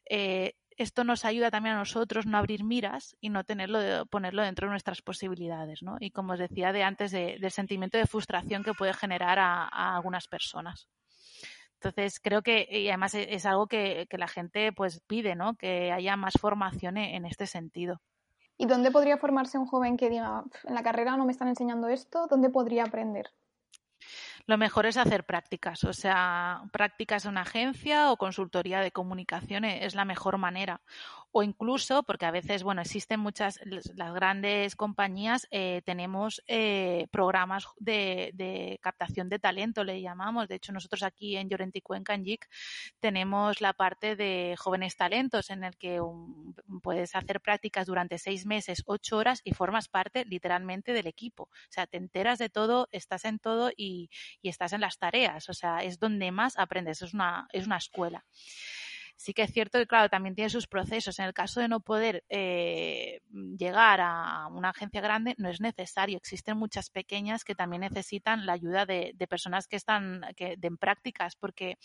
eh, 0.09 0.53
esto 0.75 1.05
nos 1.05 1.23
ayuda 1.23 1.49
también 1.49 1.75
a 1.75 1.79
nosotros 1.79 2.25
no 2.25 2.37
abrir 2.37 2.65
miras 2.65 3.15
y 3.21 3.29
no 3.29 3.45
tenerlo, 3.45 4.05
ponerlo 4.07 4.43
dentro 4.43 4.67
de 4.67 4.71
nuestras 4.71 5.01
posibilidades, 5.01 5.81
¿no? 5.81 5.95
Y 6.01 6.11
como 6.11 6.33
os 6.33 6.39
decía 6.39 6.73
de 6.73 6.83
antes, 6.83 7.11
del 7.11 7.51
sentimiento 7.51 7.97
de 7.97 8.05
frustración 8.05 8.65
que 8.65 8.73
puede 8.73 8.93
generar 8.93 9.39
a, 9.39 9.95
algunas 9.95 10.27
personas. 10.27 10.89
Entonces, 11.75 12.19
creo 12.19 12.41
que, 12.41 12.67
y 12.69 12.89
además 12.89 13.15
e, 13.15 13.33
es, 13.33 13.45
algo 13.45 13.67
que, 13.67 14.07
la 14.11 14.27
gente 14.27 14.73
pues 14.73 14.99
pide, 15.07 15.35
¿no? 15.35 15.55
Que 15.55 15.93
haya 15.93 16.17
más 16.17 16.33
formación 16.37 16.97
e, 16.97 17.15
en 17.15 17.25
este 17.25 17.47
sentido. 17.47 18.01
¿Y 18.57 18.65
dónde 18.67 18.91
podría 18.91 19.17
formarse 19.17 19.57
un 19.57 19.67
joven 19.67 19.97
que 19.97 20.09
diga, 20.09 20.43
en 20.63 20.75
la 20.75 20.83
carrera 20.83 21.17
no 21.17 21.25
me 21.25 21.31
están 21.31 21.47
enseñando 21.47 21.87
esto? 21.89 22.27
¿Dónde 22.27 22.49
podría 22.49 22.83
aprender? 22.83 23.31
lo 24.47 24.57
mejor 24.57 24.85
es 24.85 24.97
hacer 24.97 25.25
prácticas, 25.25 25.83
o 25.83 25.93
sea, 25.93 26.63
prácticas 26.71 27.25
en 27.25 27.31
una 27.31 27.41
agencia 27.41 28.11
o 28.11 28.17
consultoría 28.17 28.79
de 28.81 28.91
comunicación 28.91 29.65
es 29.65 29.95
la 29.95 30.05
mejor 30.05 30.37
manera. 30.37 30.81
O 31.37 31.43
incluso, 31.43 32.03
porque 32.03 32.25
a 32.25 32.31
veces, 32.31 32.63
bueno, 32.63 32.81
existen 32.81 33.19
muchas, 33.19 33.59
las 33.65 34.13
grandes 34.13 34.77
compañías, 34.77 35.49
eh, 35.51 35.81
tenemos 35.83 36.41
eh, 36.47 37.07
programas 37.11 37.65
de, 37.77 38.79
captación 38.81 39.27
de 39.27 39.37
talento, 39.37 39.83
le 39.83 39.99
llamamos. 39.99 40.47
De 40.47 40.55
hecho, 40.55 40.71
nosotros 40.71 41.03
aquí 41.03 41.35
en 41.35 41.49
Llorenti 41.49 41.81
Cuenca, 41.81 42.13
en 42.13 42.23
JIC, 42.23 42.47
tenemos 43.01 43.59
la 43.59 43.73
parte 43.73 44.15
de 44.15 44.55
jóvenes 44.57 44.95
talentos 44.95 45.49
en 45.49 45.65
el 45.65 45.75
que 45.75 45.99
puedes 46.81 47.13
hacer 47.15 47.41
prácticas 47.41 47.85
durante 47.85 48.17
seis 48.17 48.45
meses, 48.45 48.81
ocho 48.85 49.17
horas 49.17 49.41
y 49.43 49.51
formas 49.53 49.89
parte 49.89 50.23
literalmente 50.23 50.93
del 50.93 51.05
equipo. 51.05 51.43
O 51.43 51.67
sea, 51.71 51.85
te 51.85 51.97
enteras 51.97 52.39
de 52.39 52.47
todo, 52.47 52.87
estás 52.93 53.25
en 53.25 53.39
todo 53.39 53.71
y, 53.75 54.09
y 54.41 54.47
estás 54.47 54.71
en 54.71 54.79
las 54.79 54.99
tareas. 54.99 55.49
O 55.49 55.53
sea, 55.53 55.79
es 55.79 55.99
donde 55.99 56.31
más 56.31 56.57
aprendes, 56.57 57.01
es 57.01 57.13
una, 57.13 57.49
es 57.51 57.65
una 57.65 57.75
escuela. 57.75 58.23
Sí 59.17 59.33
que 59.33 59.43
es 59.43 59.51
cierto 59.51 59.79
que, 59.79 59.87
claro, 59.87 60.09
también 60.09 60.35
tiene 60.35 60.49
sus 60.49 60.67
procesos. 60.67 61.19
En 61.19 61.25
el 61.25 61.33
caso 61.33 61.61
de 61.61 61.67
no 61.67 61.79
poder 61.79 62.23
eh, 62.29 63.21
llegar 63.57 64.01
a 64.01 64.47
una 64.51 64.69
agencia 64.69 65.01
grande, 65.01 65.35
no 65.37 65.49
es 65.49 65.61
necesario. 65.61 66.17
Existen 66.17 66.57
muchas 66.57 66.89
pequeñas 66.89 67.43
que 67.43 67.55
también 67.55 67.81
necesitan 67.81 68.45
la 68.45 68.53
ayuda 68.53 68.85
de, 68.85 69.15
personas 69.29 69.67
que 69.67 69.77
están 69.77 70.21
que, 70.35 70.57
en 70.61 70.77
prácticas, 70.77 71.35
porque 71.35 71.77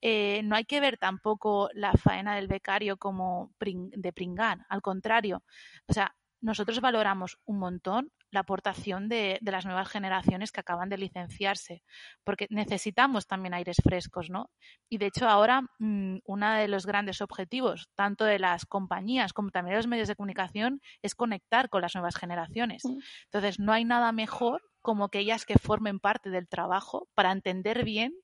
eh, 0.00 0.42
no 0.44 0.56
hay 0.56 0.64
que 0.64 0.80
ver 0.80 0.98
tampoco 0.98 1.70
la 1.72 1.92
faena 1.92 2.34
del 2.34 2.48
becario 2.48 2.96
como 2.96 3.52
de 3.60 4.12
pringar. 4.12 4.66
Al 4.68 4.82
contrario, 4.82 5.42
o 5.86 5.92
sea, 5.92 6.14
nosotros 6.40 6.80
valoramos 6.80 7.38
un 7.44 7.58
montón 7.58 8.12
la 8.30 8.40
aportación 8.40 9.08
de, 9.08 9.38
las 9.42 9.64
nuevas 9.64 9.88
generaciones 9.88 10.52
que 10.52 10.60
acaban 10.60 10.88
de 10.88 10.98
licenciarse, 10.98 11.82
porque 12.24 12.46
necesitamos 12.50 13.26
también 13.26 13.54
aires 13.54 13.76
frescos, 13.82 14.30
¿no? 14.30 14.50
Y 14.88 14.98
de 14.98 15.06
hecho 15.06 15.28
ahora 15.28 15.62
mm, 15.78 16.18
uno 16.24 16.52
de 16.52 16.68
los 16.68 16.86
grandes 16.86 17.20
objetivos, 17.20 17.90
tanto 17.94 18.24
de 18.24 18.38
las 18.38 18.66
compañías 18.66 19.32
como 19.32 19.50
también 19.50 19.74
de 19.74 19.78
los 19.78 19.86
medios 19.86 20.08
de 20.08 20.16
comunicación, 20.16 20.80
es 21.02 21.14
conectar 21.14 21.68
con 21.68 21.82
las 21.82 21.94
nuevas 21.94 22.16
generaciones. 22.16 22.82
Entonces, 23.24 23.58
no 23.58 23.72
hay 23.72 23.84
nada 23.84 24.12
mejor 24.12 24.62
como 24.80 25.08
que 25.08 25.18
ellas 25.18 25.44
que 25.44 25.58
formen 25.58 26.00
parte 26.00 26.30
del 26.30 26.48
trabajo 26.48 27.08
para 27.14 27.32
entender 27.32 27.84
bien 27.84 28.14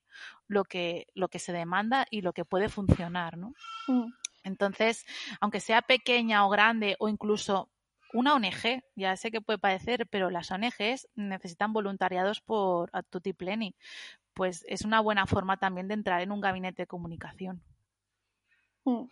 lo 0.49 0.65
que, 0.65 1.07
lo 1.15 1.29
que 1.29 1.39
se 1.39 1.53
demanda 1.53 2.07
y 2.11 2.23
lo 2.23 2.33
que 2.33 2.45
puede 2.45 2.69
funcionar, 2.69 3.37
¿no? 3.37 3.53
Mm. 3.89 4.13
Entonces, 4.45 5.05
aunque 5.41 5.61
sea 5.61 5.83
pequeña 5.83 6.47
o 6.47 6.51
grande 6.51 6.95
o 7.01 7.09
incluso 7.09 7.69
una 8.13 8.35
ONG, 8.35 8.83
ya 8.95 9.17
sé 9.17 9.31
que 9.31 9.41
puede 9.41 9.59
parecer, 9.59 10.07
pero 10.09 10.31
las 10.31 10.51
ONGs 10.51 11.09
necesitan 11.15 11.73
voluntariados 11.73 12.41
por 12.41 12.91
tutti 13.11 13.33
pleni. 13.33 13.75
Pues 14.35 14.65
es 14.69 14.85
una 14.85 15.01
buena 15.01 15.27
forma 15.27 15.57
también 15.57 15.89
de 15.89 15.95
entrar 15.95 16.21
en 16.21 16.33
un 16.33 16.41
gabinete 16.41 16.83
de 16.83 16.87
comunicación. 16.87 17.63
Mm. 18.85 19.05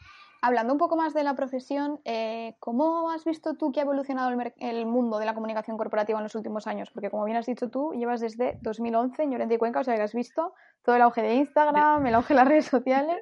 Hablando 0.47 0.75
un 0.75 0.79
poco 0.79 0.95
más 0.95 1.15
de 1.15 1.25
la 1.25 1.35
profesión, 1.35 2.03
eh, 2.05 2.55
¿cómo 2.61 3.11
has 3.11 3.25
visto 3.25 3.55
tú 3.55 3.73
que 3.73 3.81
ha 3.81 3.85
evolucionado 3.85 4.31
el, 4.59 4.85
mundo 4.85 5.19
de 5.19 5.25
la 5.25 5.33
comunicación 5.33 5.79
corporativa 5.79 6.19
en 6.19 6.25
los 6.25 6.35
últimos 6.35 6.67
años? 6.67 6.91
Porque 6.91 7.09
como 7.09 7.25
bien 7.25 7.39
has 7.39 7.47
dicho 7.47 7.71
tú, 7.71 7.95
llevas 7.95 8.21
desde 8.21 8.59
2011 8.61 9.23
en 9.23 9.31
Llorente 9.31 9.55
y 9.55 9.59
Cuenca, 9.59 9.81
o 9.81 9.85
sea 9.85 9.97
que 9.97 10.03
has 10.03 10.13
visto 10.13 10.53
todo 10.85 10.97
el 10.97 11.03
auge 11.03 11.23
de 11.23 11.35
Instagram, 11.35 12.07
el 12.07 12.15
auge 12.15 12.35
de 12.35 12.39
las 12.39 12.49
redes 12.49 12.67
sociales. 12.67 13.17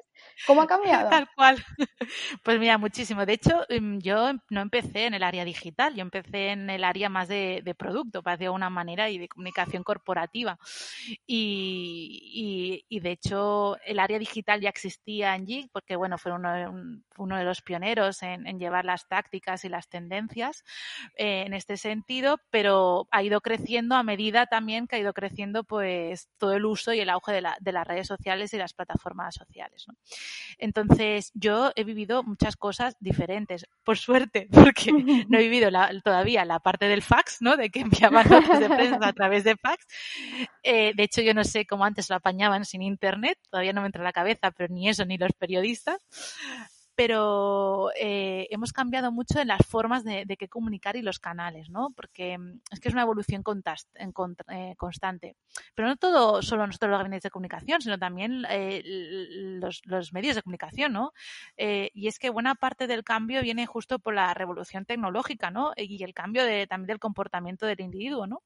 ¿Cómo 0.45 0.61
ha 0.61 0.67
cambiado? 0.67 1.09
Tal 1.09 1.27
cual. 1.35 1.63
Pues 2.43 2.59
mira, 2.59 2.77
muchísimo. 2.77 3.25
De 3.25 3.33
hecho, 3.33 3.65
em, 3.69 3.99
yo 3.99 4.31
no 4.49 4.61
empecé 4.61 5.05
en 5.05 5.13
el 5.13 5.23
área 5.23 5.45
digital, 5.45 5.95
yo 5.95 6.01
empecé 6.01 6.49
en 6.49 6.69
el 6.69 6.83
área 6.83 7.07
más 7.07 7.29
de, 7.29 7.75
producto, 7.77 8.21
para 8.21 8.35
de 8.35 8.45
alguna 8.45 8.69
manera, 8.69 9.09
y 9.09 9.17
de 9.17 9.29
comunicación 9.29 9.83
corporativa. 9.83 10.59
Y, 11.25 12.83
de 12.89 13.11
hecho, 13.11 13.77
el 13.85 13.99
área 13.99 14.19
digital 14.19 14.59
ya 14.59 14.69
existía 14.69 15.35
en 15.35 15.47
JIG, 15.47 15.69
porque 15.71 15.95
bueno, 15.95 16.17
fue 16.17 16.33
uno, 16.33 16.99
uno 17.17 17.37
de 17.37 17.43
los 17.43 17.61
pioneros 17.61 18.21
en, 18.23 18.59
llevar 18.59 18.85
las 18.85 19.07
tácticas 19.07 19.63
y 19.63 19.69
las 19.69 19.87
tendencias 19.87 20.63
eh, 21.15 21.43
en 21.45 21.53
este 21.53 21.77
sentido, 21.77 22.39
pero 22.49 23.07
ha 23.11 23.23
ido 23.23 23.41
creciendo 23.41 23.95
a 23.95 24.03
medida 24.03 24.45
también 24.47 24.87
que 24.87 24.97
ha 24.97 24.99
ido 24.99 25.13
creciendo 25.13 25.63
pues 25.63 26.29
todo 26.37 26.53
el 26.53 26.65
uso 26.65 26.93
y 26.93 26.99
el 26.99 27.09
auge 27.09 27.31
de 27.31 27.41
la 27.41 27.52
de 27.59 27.71
las 27.71 27.87
redes 27.87 28.07
sociales 28.07 28.53
y 28.53 28.57
las 28.57 28.73
plataformas 28.73 29.35
sociales. 29.35 29.85
Entonces, 30.57 31.31
yo 31.33 31.71
he 31.75 31.83
vivido 31.83 32.23
muchas 32.23 32.55
cosas 32.55 32.95
diferentes, 32.99 33.65
por 33.83 33.97
suerte, 33.97 34.47
porque 34.51 34.91
no 34.91 35.37
he 35.37 35.43
vivido 35.43 35.69
todavía 36.03 36.45
la 36.45 36.59
parte 36.59 36.87
del 36.87 37.01
fax, 37.01 37.37
¿no? 37.41 37.57
De 37.57 37.69
que 37.69 37.81
enviaban 37.81 38.29
notas 38.29 38.59
de 38.59 38.69
prensa 38.69 39.07
a 39.07 39.13
través 39.13 39.43
de 39.43 39.55
fax. 39.55 39.85
Eh, 40.63 40.93
de 40.95 41.03
hecho, 41.03 41.21
yo 41.21 41.33
no 41.33 41.43
sé 41.43 41.65
cómo 41.65 41.85
antes 41.85 42.09
lo 42.09 42.15
apañaban 42.15 42.65
sin 42.65 42.81
internet, 42.81 43.37
todavía 43.49 43.73
no 43.73 43.81
me 43.81 43.87
entra 43.87 44.01
en 44.01 44.05
la 44.05 44.13
cabeza, 44.13 44.51
pero 44.51 44.73
ni 44.73 44.89
eso 44.89 45.05
ni 45.05 45.17
los 45.17 45.33
periodistas 45.33 45.97
pero 46.95 47.89
eh, 47.99 48.47
hemos 48.51 48.71
cambiado 48.71 49.11
mucho 49.11 49.39
en 49.39 49.47
las 49.47 49.65
formas 49.65 50.03
de, 50.03 50.25
de, 50.25 50.37
comunicar 50.47 50.95
y 50.95 51.01
los 51.01 51.19
canales, 51.19 51.69
¿no? 51.69 51.89
Porque 51.95 52.37
mm, 52.37 52.59
es 52.71 52.79
que 52.79 52.89
es 52.89 52.93
una 52.93 53.03
evolución 53.03 53.43
eh, 53.45 54.75
constante. 54.77 55.35
Pero 55.73 55.87
no 55.87 55.95
todo 55.95 56.41
solo 56.41 56.67
nosotros 56.67 56.91
los 56.91 56.99
gabinetes 56.99 57.23
de 57.23 57.31
comunicación, 57.31 57.81
sino 57.81 57.97
también 57.97 58.45
eh, 58.49 58.81
los, 58.85 59.81
los, 59.85 60.13
medios 60.13 60.35
de 60.35 60.43
comunicación, 60.43 60.93
¿no? 60.93 61.13
y 61.57 62.07
es 62.07 62.19
que 62.19 62.29
buena 62.29 62.55
parte 62.55 62.87
del 62.87 63.03
cambio 63.03 63.41
viene 63.41 63.65
justo 63.65 63.99
por 63.99 64.13
la 64.13 64.33
revolución 64.33 64.85
tecnológica, 64.85 65.49
¿no? 65.51 65.73
Y 65.75 66.03
el 66.03 66.13
cambio 66.13 66.43
de, 66.43 66.67
también 66.67 66.87
del 66.87 66.99
comportamiento 66.99 67.65
del 67.65 67.81
individuo, 67.81 68.27
¿no? 68.27 68.43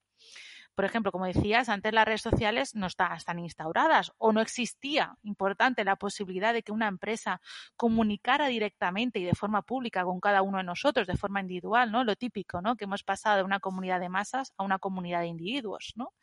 Por 0.77 0.85
ejemplo, 0.85 1.11
como 1.11 1.25
decías, 1.25 1.69
antes 1.69 1.91
las 1.91 2.05
redes 2.05 2.21
sociales 2.21 2.75
no 2.75 2.85
están 2.85 3.39
instauradas 3.39 4.11
o 4.19 4.31
no 4.31 4.41
existía, 4.41 5.15
importante, 5.23 5.83
la 5.83 5.95
posibilidad 5.95 6.53
de 6.53 6.61
que 6.61 6.71
una 6.71 6.87
empresa 6.87 7.41
comunicara 7.75 8.45
directamente 8.45 9.17
y 9.17 9.23
de 9.23 9.33
forma 9.33 9.63
pública 9.63 10.03
con 10.03 10.19
cada 10.19 10.43
uno 10.43 10.59
de 10.59 10.63
nosotros, 10.63 11.07
de 11.07 11.17
forma 11.17 11.41
individual, 11.41 11.91
¿no? 11.91 12.03
Lo 12.03 12.15
típico, 12.15 12.61
¿no? 12.61 12.75
Que 12.75 12.83
hemos 12.83 13.01
pasado 13.01 13.37
de 13.37 13.43
una 13.43 13.59
comunidad 13.59 13.99
de 13.99 14.09
masas 14.09 14.53
a 14.55 14.63
una 14.63 14.77
comunidad 14.77 15.21
de 15.21 15.27
individuos, 15.29 15.93
¿no? 15.95 16.13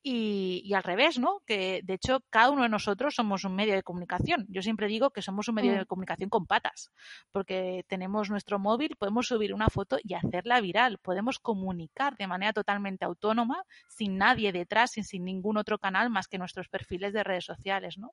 Y, 0.00 0.72
al 0.74 0.84
revés, 0.84 1.18
¿no? 1.18 1.40
Que 1.44 1.80
de 1.82 1.94
hecho 1.94 2.20
cada 2.30 2.50
uno 2.50 2.62
de 2.62 2.68
nosotros 2.68 3.16
somos 3.16 3.42
un 3.42 3.56
medio 3.56 3.74
de 3.74 3.82
comunicación. 3.82 4.46
Yo 4.48 4.62
siempre 4.62 4.86
digo 4.86 5.10
que 5.10 5.22
somos 5.22 5.48
un 5.48 5.56
medio 5.56 5.72
de 5.72 5.82
mm. 5.82 5.86
comunicación 5.86 6.30
con 6.30 6.46
patas, 6.46 6.92
porque 7.32 7.84
tenemos 7.88 8.30
nuestro 8.30 8.60
móvil, 8.60 8.94
podemos 8.96 9.26
subir 9.26 9.52
una 9.52 9.70
foto 9.70 9.98
y 10.04 10.14
hacerla 10.14 10.60
viral, 10.60 10.98
podemos 10.98 11.40
comunicar 11.40 12.16
de 12.16 12.28
manera 12.28 12.52
totalmente 12.52 13.04
autónoma 13.04 13.64
sin 13.88 14.18
nadie 14.18 14.52
detrás, 14.52 14.92
sin, 14.92 15.04
sin 15.04 15.24
ningún 15.24 15.56
otro 15.56 15.78
canal 15.78 16.10
más 16.10 16.28
que 16.28 16.38
nuestros 16.38 16.68
perfiles 16.68 17.12
de 17.12 17.24
redes 17.24 17.44
sociales, 17.44 17.98
¿no? 17.98 18.12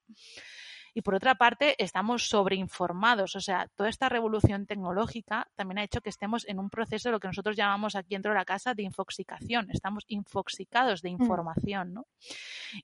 Y 0.97 1.01
por 1.01 1.13
otra 1.13 1.35
parte, 1.35 1.75
estamos 1.83 2.29
sobreinformados. 2.29 3.35
O 3.35 3.41
sea, 3.41 3.67
toda 3.75 3.89
esta 3.89 4.07
revolución 4.07 4.65
tecnológica 4.65 5.49
también 5.55 5.79
ha 5.79 5.83
hecho 5.83 5.99
que 5.99 6.09
estemos 6.09 6.47
en 6.47 6.57
un 6.57 6.69
proceso 6.69 7.09
de 7.09 7.11
lo 7.11 7.19
que 7.19 7.27
nosotros 7.27 7.57
llamamos 7.57 7.95
aquí 7.95 8.11
dentro 8.11 8.31
de 8.31 8.37
la 8.37 8.45
casa 8.45 8.73
de 8.73 8.83
infoxicación. 8.83 9.67
Estamos 9.71 10.05
infoxicados 10.07 11.01
de 11.01 11.09
mm. 11.09 11.21
información, 11.21 11.93
¿no? 11.93 12.07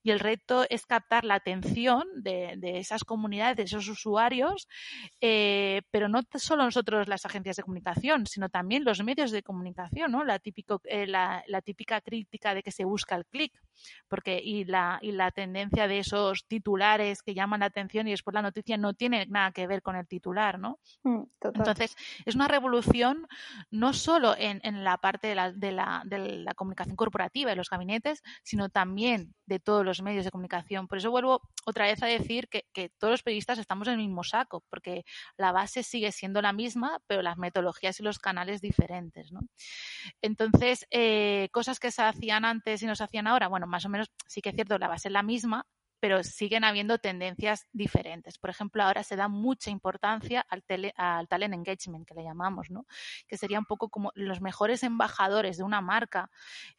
Y 0.04 0.12
el 0.12 0.20
reto 0.20 0.66
es 0.70 0.86
captar 0.86 1.24
la 1.24 1.36
atención 1.36 2.04
de, 2.18 2.60
esas 2.62 3.06
comunidades, 3.06 3.56
de 3.56 3.64
esos 3.64 3.88
usuarios, 3.88 4.68
eh, 5.22 5.82
pero 5.90 6.10
no 6.10 6.20
solo 6.36 6.66
nosotros 6.66 7.08
las 7.08 7.26
agencias 7.26 7.56
de 7.56 7.64
comunicación, 7.64 8.28
sino 8.28 8.50
también 8.50 8.84
los 8.84 9.02
medios 9.06 9.32
de 9.32 9.42
comunicación, 9.42 10.12
¿no? 10.12 10.26
La, 10.26 10.38
típico, 10.40 10.82
eh, 10.84 11.08
la, 11.08 11.46
la 11.48 11.62
típica 11.62 12.02
crítica 12.02 12.54
de 12.54 12.62
que 12.62 12.72
se 12.72 12.84
busca 12.84 13.16
el 13.16 13.26
clic, 13.26 13.54
porque 14.10 14.42
y 14.44 14.66
la, 14.66 15.00
y 15.02 15.14
la 15.14 15.32
tendencia 15.32 15.88
de 15.88 16.00
esos 16.00 16.46
titulares 16.46 17.24
que 17.24 17.34
llaman 17.34 17.62
la 17.62 17.68
atención 17.68 18.01
y 18.08 18.12
después 18.12 18.34
la 18.34 18.42
noticia 18.42 18.78
no 18.78 18.94
tiene 18.94 19.26
nada 19.28 19.52
que 19.52 19.68
ver 19.68 19.82
con 19.82 19.96
el 19.96 20.08
titular, 20.08 20.60
¿no? 20.60 20.80
Mm, 21.04 21.24
Entonces, 21.42 21.96
es 22.26 22.36
una 22.36 22.48
revolución 22.48 23.28
no 23.70 23.94
solo 23.94 24.36
en, 24.38 24.62
la 24.84 24.98
parte 24.98 25.28
de 25.28 25.36
la, 25.36 25.52
de, 25.52 25.72
la, 25.72 26.04
de 26.06 26.38
la 26.40 26.54
comunicación 26.54 26.96
corporativa 26.96 27.52
y 27.52 27.56
los 27.56 27.70
gabinetes, 27.70 28.24
sino 28.44 28.70
también 28.70 29.34
de 29.46 29.60
todos 29.60 29.86
los 29.86 30.02
medios 30.02 30.24
de 30.24 30.32
comunicación. 30.32 30.88
Por 30.88 30.98
eso 30.98 31.12
vuelvo 31.12 31.42
otra 31.66 31.86
vez 31.86 32.02
a 32.04 32.06
decir 32.06 32.48
que, 32.48 32.64
todos 32.98 33.12
los 33.12 33.24
periodistas 33.24 33.60
estamos 33.60 33.88
en 33.88 33.96
el 33.96 34.00
mismo 34.00 34.24
saco, 34.24 34.64
porque 34.70 35.04
la 35.38 35.52
base 35.52 35.84
sigue 35.84 36.12
siendo 36.12 36.42
la 36.42 36.54
misma, 36.54 37.00
pero 37.08 37.22
las 37.22 37.38
metodologías 37.38 38.00
y 38.00 38.04
los 38.04 38.18
canales 38.18 38.62
diferentes. 38.62 39.32
¿no? 39.32 39.42
Entonces, 40.22 40.88
eh, 40.90 41.50
cosas 41.52 41.80
que 41.80 41.92
se 41.92 42.02
hacían 42.02 42.46
antes 42.46 42.82
y 42.82 42.86
no 42.86 42.96
se 42.96 43.04
hacían 43.04 43.28
ahora, 43.28 43.48
bueno, 43.50 43.68
más 43.68 43.86
o 43.86 43.90
menos 43.90 44.10
sí 44.28 44.42
que 44.42 44.50
es 44.50 44.56
cierto, 44.56 44.78
la 44.78 44.88
base 44.88 45.10
es 45.10 45.12
la 45.12 45.24
misma, 45.24 45.66
pero 46.02 46.24
siguen 46.24 46.64
habiendo 46.64 46.98
tendencias 46.98 47.68
diferentes. 47.72 48.40
Por 48.40 48.50
ejemplo, 48.50 48.84
ahora 48.84 49.04
se 49.04 49.16
da 49.16 49.28
mucha 49.28 49.70
importancia 49.70 50.44
al, 50.50 50.64
al 50.98 51.28
talent 51.28 51.54
engagement, 51.54 52.08
que 52.08 52.16
le 52.16 52.24
llamamos, 52.24 52.72
¿no? 52.72 52.88
Que 53.28 53.38
sería 53.38 53.60
un 53.60 53.66
poco 53.66 53.90
como 53.90 54.12
los 54.16 54.42
mejores 54.42 54.82
embajadores 54.82 55.58
de 55.58 55.64
una 55.64 55.80
marca 55.80 56.32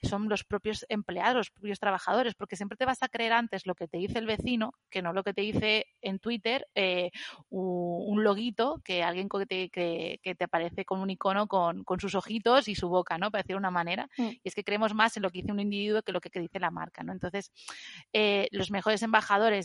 son 0.02 0.28
los 0.28 0.42
propios 0.42 0.84
empleados, 0.88 1.36
los 1.36 1.50
propios 1.50 1.78
trabajadores, 1.78 2.34
porque 2.34 2.56
siempre 2.56 2.76
te 2.76 2.84
vas 2.84 3.02
a 3.04 3.08
creer 3.08 3.32
antes 3.32 3.64
lo 3.64 3.76
que 3.76 3.86
te 3.86 3.98
dice 3.98 4.18
el 4.18 4.26
vecino 4.26 4.74
que 4.90 5.02
no 5.02 5.12
lo 5.12 5.22
que 5.22 5.32
te 5.32 5.42
dice 5.42 5.86
en 6.00 6.18
Twitter 6.18 6.66
eh, 6.74 7.12
un 7.48 8.24
loguito 8.24 8.82
que 8.84 9.04
alguien 9.04 9.28
que 9.28 9.46
te, 9.46 9.70
que, 9.70 10.34
te 10.34 10.44
aparece 10.44 10.84
con 10.84 11.00
un 11.00 11.10
icono 11.10 11.46
con, 11.46 11.84
con, 11.84 12.00
sus 12.00 12.16
ojitos 12.16 12.66
y 12.66 12.74
su 12.74 12.88
boca, 12.88 13.18
¿no? 13.18 13.30
Para 13.30 13.42
decir 13.42 13.56
una 13.56 13.70
manera. 13.70 14.08
Mm. 14.16 14.22
Y 14.22 14.40
es 14.42 14.54
que 14.54 14.64
creemos 14.64 14.94
más 14.94 15.16
en 15.16 15.22
lo 15.22 15.30
que 15.30 15.38
dice 15.40 15.52
un 15.52 15.60
individuo 15.60 16.02
que 16.02 16.12
lo 16.12 16.20
que 16.20 16.40
dice 16.40 16.58
la 16.58 16.70
marca, 16.70 17.02
¿no? 17.04 17.12
Entonces, 17.12 17.52
eh, 18.12 18.48
los 18.50 18.70
mejores 18.70 19.02
embajadores 19.02 19.11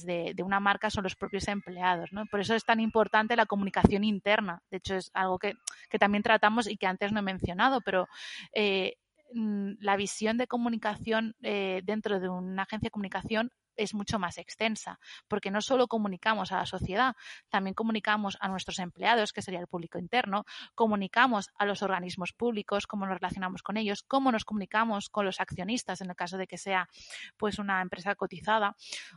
de, 0.06 0.36
una 0.44 0.60
marca 0.60 0.90
son 0.90 1.04
los 1.04 1.16
propios 1.16 1.48
empleados. 1.48 2.10
Por 2.30 2.40
eso 2.40 2.56
es 2.56 2.66
tan 2.66 2.80
importante 2.80 3.36
la 3.36 3.46
comunicación 3.46 4.04
interna. 4.04 4.62
De 4.70 4.78
hecho, 4.78 4.96
es 4.96 5.10
algo 5.14 5.40
que, 5.40 5.54
también 6.00 6.24
tratamos 6.24 6.68
y 6.70 6.78
que 6.78 6.88
antes 6.88 7.12
no 7.12 7.20
he 7.20 7.24
mencionado, 7.24 7.82
pero 7.82 8.08
eh, 8.54 8.96
mm, 9.34 9.74
la 9.80 9.96
visión 9.96 10.38
de 10.38 10.48
comunicación 10.48 11.36
eh, 11.42 11.82
dentro 11.84 12.20
de 12.20 12.30
una 12.30 12.64
agencia 12.64 12.88
de 12.88 12.92
comunicación 12.92 13.52
es 13.78 13.94
mucho 13.94 14.20
más 14.20 14.38
extensa, 14.38 15.00
porque 15.28 15.52
no 15.52 15.62
solo 15.62 15.88
comunicamos 15.88 16.52
a 16.52 16.58
la 16.58 16.66
sociedad, 16.66 17.16
también 17.50 17.74
comunicamos 17.74 18.38
a 18.42 18.48
nuestros 18.48 18.80
empleados, 18.80 19.34
que 19.34 19.42
sería 19.42 19.60
el 19.60 19.68
público 19.68 20.00
interno, 20.00 20.46
comunicamos 20.76 21.50
a 21.58 21.66
los 21.66 21.82
organismos 21.82 22.34
públicos, 22.34 22.88
cómo 22.88 23.06
nos 23.06 23.16
relacionamos 23.16 23.64
con 23.64 23.78
ellos, 23.78 24.04
cómo 24.04 24.32
nos 24.32 24.46
comunicamos 24.46 25.10
con 25.10 25.26
los 25.26 25.40
accionistas 25.40 26.02
en 26.02 26.10
el 26.10 26.16
caso 26.16 26.38
de 26.38 26.48
que 26.48 26.58
sea 26.58 26.90
pues 27.38 27.60
una 27.60 27.82
empresa 27.82 28.16
cotizada. 28.16 28.76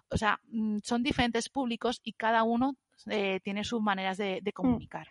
O 0.09 0.17
sea, 0.17 0.41
mm, 0.49 0.79
son 0.85 1.03
diferentes 1.03 1.49
públicos 1.49 2.01
y 2.05 2.13
cada 2.13 2.43
uno 2.43 2.77
eh, 3.07 3.41
tiene 3.43 3.65
sus 3.65 3.81
maneras 3.81 4.19
de, 4.19 4.43
mm. 4.45 4.51
comunicar. 4.53 5.09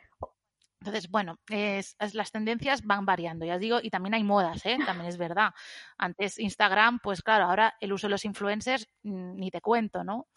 Entonces, 0.81 1.09
bueno, 1.09 1.39
es, 1.49 1.95
las 2.13 2.31
tendencias 2.31 2.83
van 2.83 3.05
variando, 3.05 3.45
ya 3.45 3.55
os 3.55 3.59
digo, 3.59 3.79
y 3.81 3.89
también 3.89 4.13
hay 4.13 4.23
modas, 4.23 4.65
¿eh? 4.65 4.77
también 4.85 5.09
es 5.09 5.17
verdad. 5.17 5.51
Antes 5.97 6.39
Instagram, 6.39 6.99
pues 6.99 7.21
claro, 7.21 7.45
ahora 7.45 7.75
el 7.81 7.91
uso 7.91 8.07
de 8.07 8.11
los 8.11 8.23
influencers 8.23 8.87
mm, 9.03 9.35
ni 9.35 9.51
te 9.51 9.59
cuento, 9.59 10.05
¿no? 10.05 10.27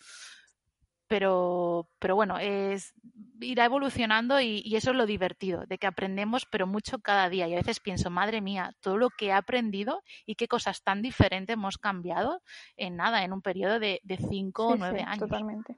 Pero, 1.07 1.88
pero 1.98 2.16
bueno, 2.16 2.38
es, 2.38 2.94
irá 3.40 3.66
evolucionando 3.66 4.40
y, 4.40 4.62
y, 4.64 4.76
eso 4.76 4.90
es 4.90 4.96
lo 4.96 5.05
divertido, 5.07 5.66
de 5.66 5.76
que 5.76 5.87
aprendemos, 5.87 6.46
pero 6.46 6.66
mucho 6.66 7.00
cada 7.00 7.28
día. 7.28 7.46
Y 7.46 7.52
a 7.52 7.59
veces 7.59 7.81
pienso, 7.81 8.09
madre 8.11 8.40
mía, 8.40 8.74
todo 8.81 8.96
lo 8.96 9.11
que 9.11 9.26
he 9.26 9.33
aprendido 9.33 10.02
y 10.24 10.37
qué 10.37 10.48
cosas 10.48 10.83
tan 10.83 11.02
diferentes 11.02 11.55
hemos 11.55 11.76
cambiado 11.76 12.42
en 12.76 12.96
nada, 12.96 13.24
en 13.24 13.33
un 13.35 13.42
periodo 13.42 13.78
de, 13.78 14.00
de 14.02 14.16
cinco 14.16 14.68
o 14.68 14.76
nueve 14.76 15.02
años. 15.02 15.28
Totalmente. 15.28 15.76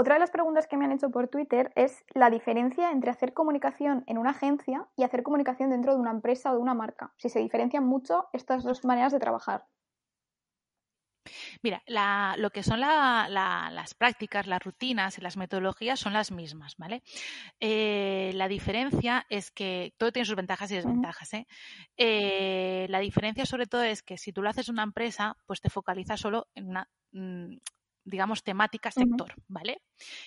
Otra 0.00 0.14
de 0.14 0.20
las 0.20 0.30
preguntas 0.30 0.68
que 0.68 0.76
me 0.76 0.84
han 0.84 0.92
hecho 0.92 1.10
por 1.10 1.26
Twitter 1.26 1.72
es 1.74 2.04
la 2.14 2.30
diferencia 2.30 2.92
entre 2.92 3.10
hacer 3.10 3.34
comunicación 3.34 4.04
en 4.06 4.16
una 4.16 4.30
agencia 4.30 4.86
y 4.96 5.02
hacer 5.02 5.24
comunicación 5.24 5.70
dentro 5.70 5.92
de 5.92 5.98
una 5.98 6.12
empresa 6.12 6.52
o 6.52 6.54
de 6.54 6.60
una 6.60 6.72
marca. 6.72 7.12
Si 7.16 7.28
se 7.28 7.40
diferencian 7.40 7.84
mucho 7.84 8.28
estas 8.32 8.62
dos 8.62 8.84
maneras 8.84 9.12
de 9.12 9.18
trabajar. 9.18 9.66
Mira, 11.64 11.82
lo 12.36 12.50
que 12.50 12.62
son 12.62 12.78
las 12.78 13.94
prácticas, 13.94 14.46
las 14.46 14.62
rutinas 14.62 15.18
y 15.18 15.20
las 15.20 15.36
metodologías 15.36 15.98
son 15.98 16.12
las 16.12 16.30
mismas, 16.30 16.76
¿vale? 16.76 17.02
Eh, 17.58 18.30
la 18.34 18.46
diferencia 18.46 19.26
es 19.28 19.50
que 19.50 19.94
todo 19.98 20.12
tiene 20.12 20.26
sus 20.26 20.36
ventajas 20.36 20.70
y 20.70 20.76
desventajas, 20.76 21.34
¿eh? 21.34 21.48
¿eh? 21.96 22.86
La 22.88 23.00
diferencia 23.00 23.44
sobre 23.46 23.66
todo 23.66 23.82
es 23.82 24.04
que 24.04 24.16
si 24.16 24.32
tú 24.32 24.42
lo 24.42 24.50
haces 24.50 24.68
en 24.68 24.76
una 24.76 24.84
empresa, 24.84 25.36
pues 25.44 25.60
te 25.60 25.70
focalizas 25.70 26.20
solo 26.20 26.46
en 26.54 26.68
una 26.68 26.88
mm, 27.10 27.56
digamos, 28.08 28.42
temática 28.42 28.90
sector, 28.90 29.34
¿vale? 29.46 29.82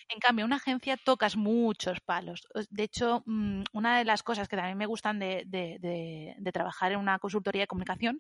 En 0.10 0.20
cambio, 0.20 0.46
una 0.46 0.58
agencia 0.58 0.98
tocas 0.98 1.36
muchos 1.36 2.00
palos. 2.02 2.48
De 2.70 2.84
hecho, 2.84 3.24
mm, 3.26 3.64
una 3.74 3.98
de 3.98 4.06
las 4.06 4.24
cosas 4.24 4.48
que 4.48 4.56
también 4.56 4.78
me 4.78 4.86
gustan 4.86 5.20
de, 5.20 6.36
trabajar 6.54 6.92
en 6.92 7.00
una 7.00 7.18
consultoría 7.20 7.64
de 7.64 7.68
comunicación 7.68 8.20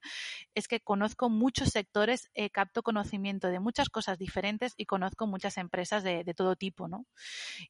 es 0.56 0.68
que 0.68 0.80
conozco 0.80 1.30
muchos 1.30 1.70
sectores, 1.70 2.30
eh, 2.34 2.50
capto 2.50 2.82
conocimiento 2.82 3.50
de 3.50 3.60
muchas 3.60 3.90
cosas 3.90 4.18
diferentes 4.18 4.74
y 4.78 4.86
conozco 4.86 5.28
muchas 5.28 5.58
empresas 5.58 6.04
de, 6.04 6.32
todo 6.36 6.56
tipo, 6.56 6.88
¿no? 6.88 7.06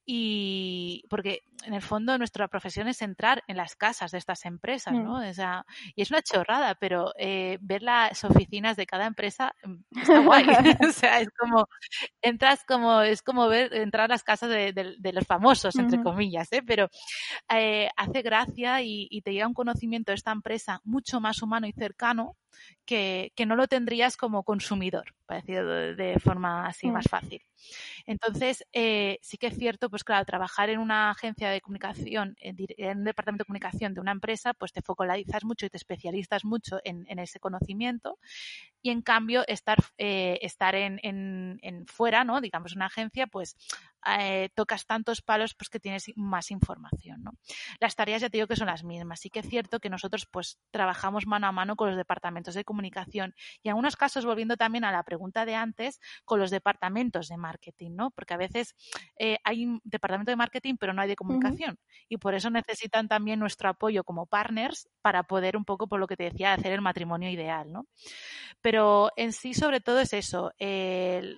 Y 0.06 1.04
porque 1.10 1.44
en 1.64 1.74
el 1.74 1.82
fondo 1.82 2.18
nuestra 2.18 2.48
profesión 2.48 2.88
es 2.88 3.02
entrar 3.02 3.44
en 3.48 3.58
las 3.58 3.76
casas 3.76 4.12
de 4.12 4.20
estas 4.20 4.46
empresas, 4.46 4.94
¿no? 4.94 5.20
Mm. 5.20 5.30
O 5.30 5.34
sea, 5.34 5.66
y 5.96 6.04
es 6.04 6.12
una 6.12 6.22
chorrada, 6.22 6.76
pero 6.76 7.14
eh, 7.18 7.58
ver 7.62 7.82
las 7.82 8.24
oficinas 8.24 8.78
de 8.78 8.86
cada 8.86 9.08
empresa 9.08 9.56
mm, 9.64 10.00
está 10.00 10.20
guay. 10.20 10.46
o 10.90 10.92
sea, 10.92 11.22
es 11.22 11.30
como 11.38 11.68
entras 12.22 12.64
como, 12.66 13.02
es 13.02 13.22
como 13.22 13.48
ver, 13.48 13.71
entrar 13.72 14.06
a 14.06 14.14
las 14.14 14.24
casas 14.24 14.50
de, 14.50 15.12
los 15.14 15.26
famosos, 15.26 15.76
entre 15.76 16.02
comillas, 16.02 16.52
¿eh? 16.52 16.62
pero 16.66 16.90
eh, 17.54 17.90
hace 17.96 18.22
gracia 18.22 18.82
y, 18.82 19.08
y, 19.10 19.22
te 19.22 19.34
llega 19.34 19.48
un 19.48 19.54
conocimiento 19.54 20.12
de 20.12 20.16
esta 20.16 20.32
empresa 20.32 20.82
mucho 20.84 21.20
más 21.20 21.42
humano 21.42 21.68
y 21.68 21.74
cercano 21.74 22.36
que, 22.86 23.32
no 23.46 23.56
lo 23.56 23.68
tendrías 23.68 24.18
como 24.18 24.44
consumidor, 24.44 25.16
para 25.26 25.42
decirlo 25.42 25.96
de, 25.96 26.20
forma 26.20 26.68
así 26.68 26.88
mm. 26.88 26.94
más 26.94 27.06
fácil. 27.10 27.42
Entonces, 28.06 28.66
eh, 28.74 29.20
sí 29.22 29.38
que 29.38 29.48
es 29.48 29.58
cierto, 29.58 29.90
pues 29.90 30.04
claro, 30.04 30.26
trabajar 30.26 30.70
en 30.70 30.80
una 30.80 31.12
agencia 31.12 31.50
de 31.50 31.62
comunicación, 31.62 32.36
en, 32.40 32.58
un 32.98 33.04
departamento 33.04 33.44
de 33.44 33.48
comunicación 33.48 33.94
de 33.94 34.02
una 34.02 34.12
empresa, 34.12 34.54
pues 34.54 34.74
te 34.74 34.82
focalizas 34.82 35.44
mucho 35.44 35.66
y 35.66 35.70
te 35.70 35.78
especializas 35.78 36.44
mucho 36.44 36.80
en, 36.84 37.06
ese 37.20 37.40
conocimiento 37.40 38.18
y 38.82 38.90
en 38.90 39.02
cambio 39.02 39.44
estar, 39.48 39.78
eh, 39.98 40.40
estar 40.42 40.76
en, 40.76 41.00
en, 41.04 41.86
fuera, 41.88 42.24
¿no? 42.24 42.42
Digamos, 42.42 42.76
una 42.76 42.88
agencia, 42.88 43.28
pues 43.28 43.56
eh, 44.08 44.50
tocas 44.56 44.86
tantos 44.86 45.22
palos 45.22 45.54
pues 45.56 45.70
que 45.70 45.80
tienes 45.80 46.12
más 46.16 46.52
información, 46.52 47.24
¿no? 47.24 47.32
Las 47.80 47.96
tareas 47.96 48.22
ya 48.22 48.30
te 48.30 48.38
digo 48.38 48.48
que 48.48 48.56
son 48.56 48.68
las 48.68 48.84
mismas. 48.84 49.20
Sí 49.20 49.30
que 49.30 49.40
es 49.40 49.50
cierto 49.50 49.80
que 49.80 49.90
nosotros 49.90 50.28
pues 50.30 50.60
trabajamos 50.72 51.26
mano 51.28 51.48
a 51.48 51.52
mano 51.52 51.76
con 51.76 51.88
los 51.88 51.98
departamentos 51.98 52.56
de 52.56 52.64
comunicación 52.64 53.34
y 53.62 53.68
en 53.68 53.72
algunos 53.72 53.96
casos, 53.96 54.26
volviendo 54.26 54.58
también 54.58 54.84
a 54.86 54.92
la 54.92 55.04
pregunta 55.04 55.46
de 55.46 55.56
antes, 55.56 56.00
con 56.26 56.40
los 56.40 56.52
departamentos 56.52 57.28
de 57.28 57.38
marketing, 57.38 57.92
¿no? 57.96 58.12
Porque 58.12 58.34
a 58.34 58.38
veces 58.38 58.76
eh, 59.18 59.38
hay 59.44 59.66
un 59.66 59.82
departamento 59.84 60.32
de 60.32 60.36
marketing 60.36 60.76
pero 60.80 60.94
no 60.94 61.02
hay 61.02 61.10
de 61.10 61.16
comunicación 61.16 61.78
y 62.10 62.18
por 62.18 62.34
eso 62.34 62.50
necesitan 62.50 63.08
también 63.08 63.40
nuestro 63.40 63.70
apoyo 63.70 64.04
como 64.04 64.26
partners 64.26 64.90
para 65.02 65.24
poder 65.24 65.58
un 65.58 65.66
poco, 65.66 65.88
por 65.88 66.00
lo 66.00 66.08
que 66.08 66.18
te 66.18 66.24
decía, 66.26 66.54
hacer 66.54 66.74
el 66.74 66.82
matrimonio 66.82 67.30
ideal, 67.30 67.72
¿no? 67.72 67.88
Pero 68.62 69.10
en 69.16 69.34
sí, 69.34 69.54
sobre 69.54 69.82
todo 69.82 70.00
es 70.00 70.14
eso, 70.14 70.52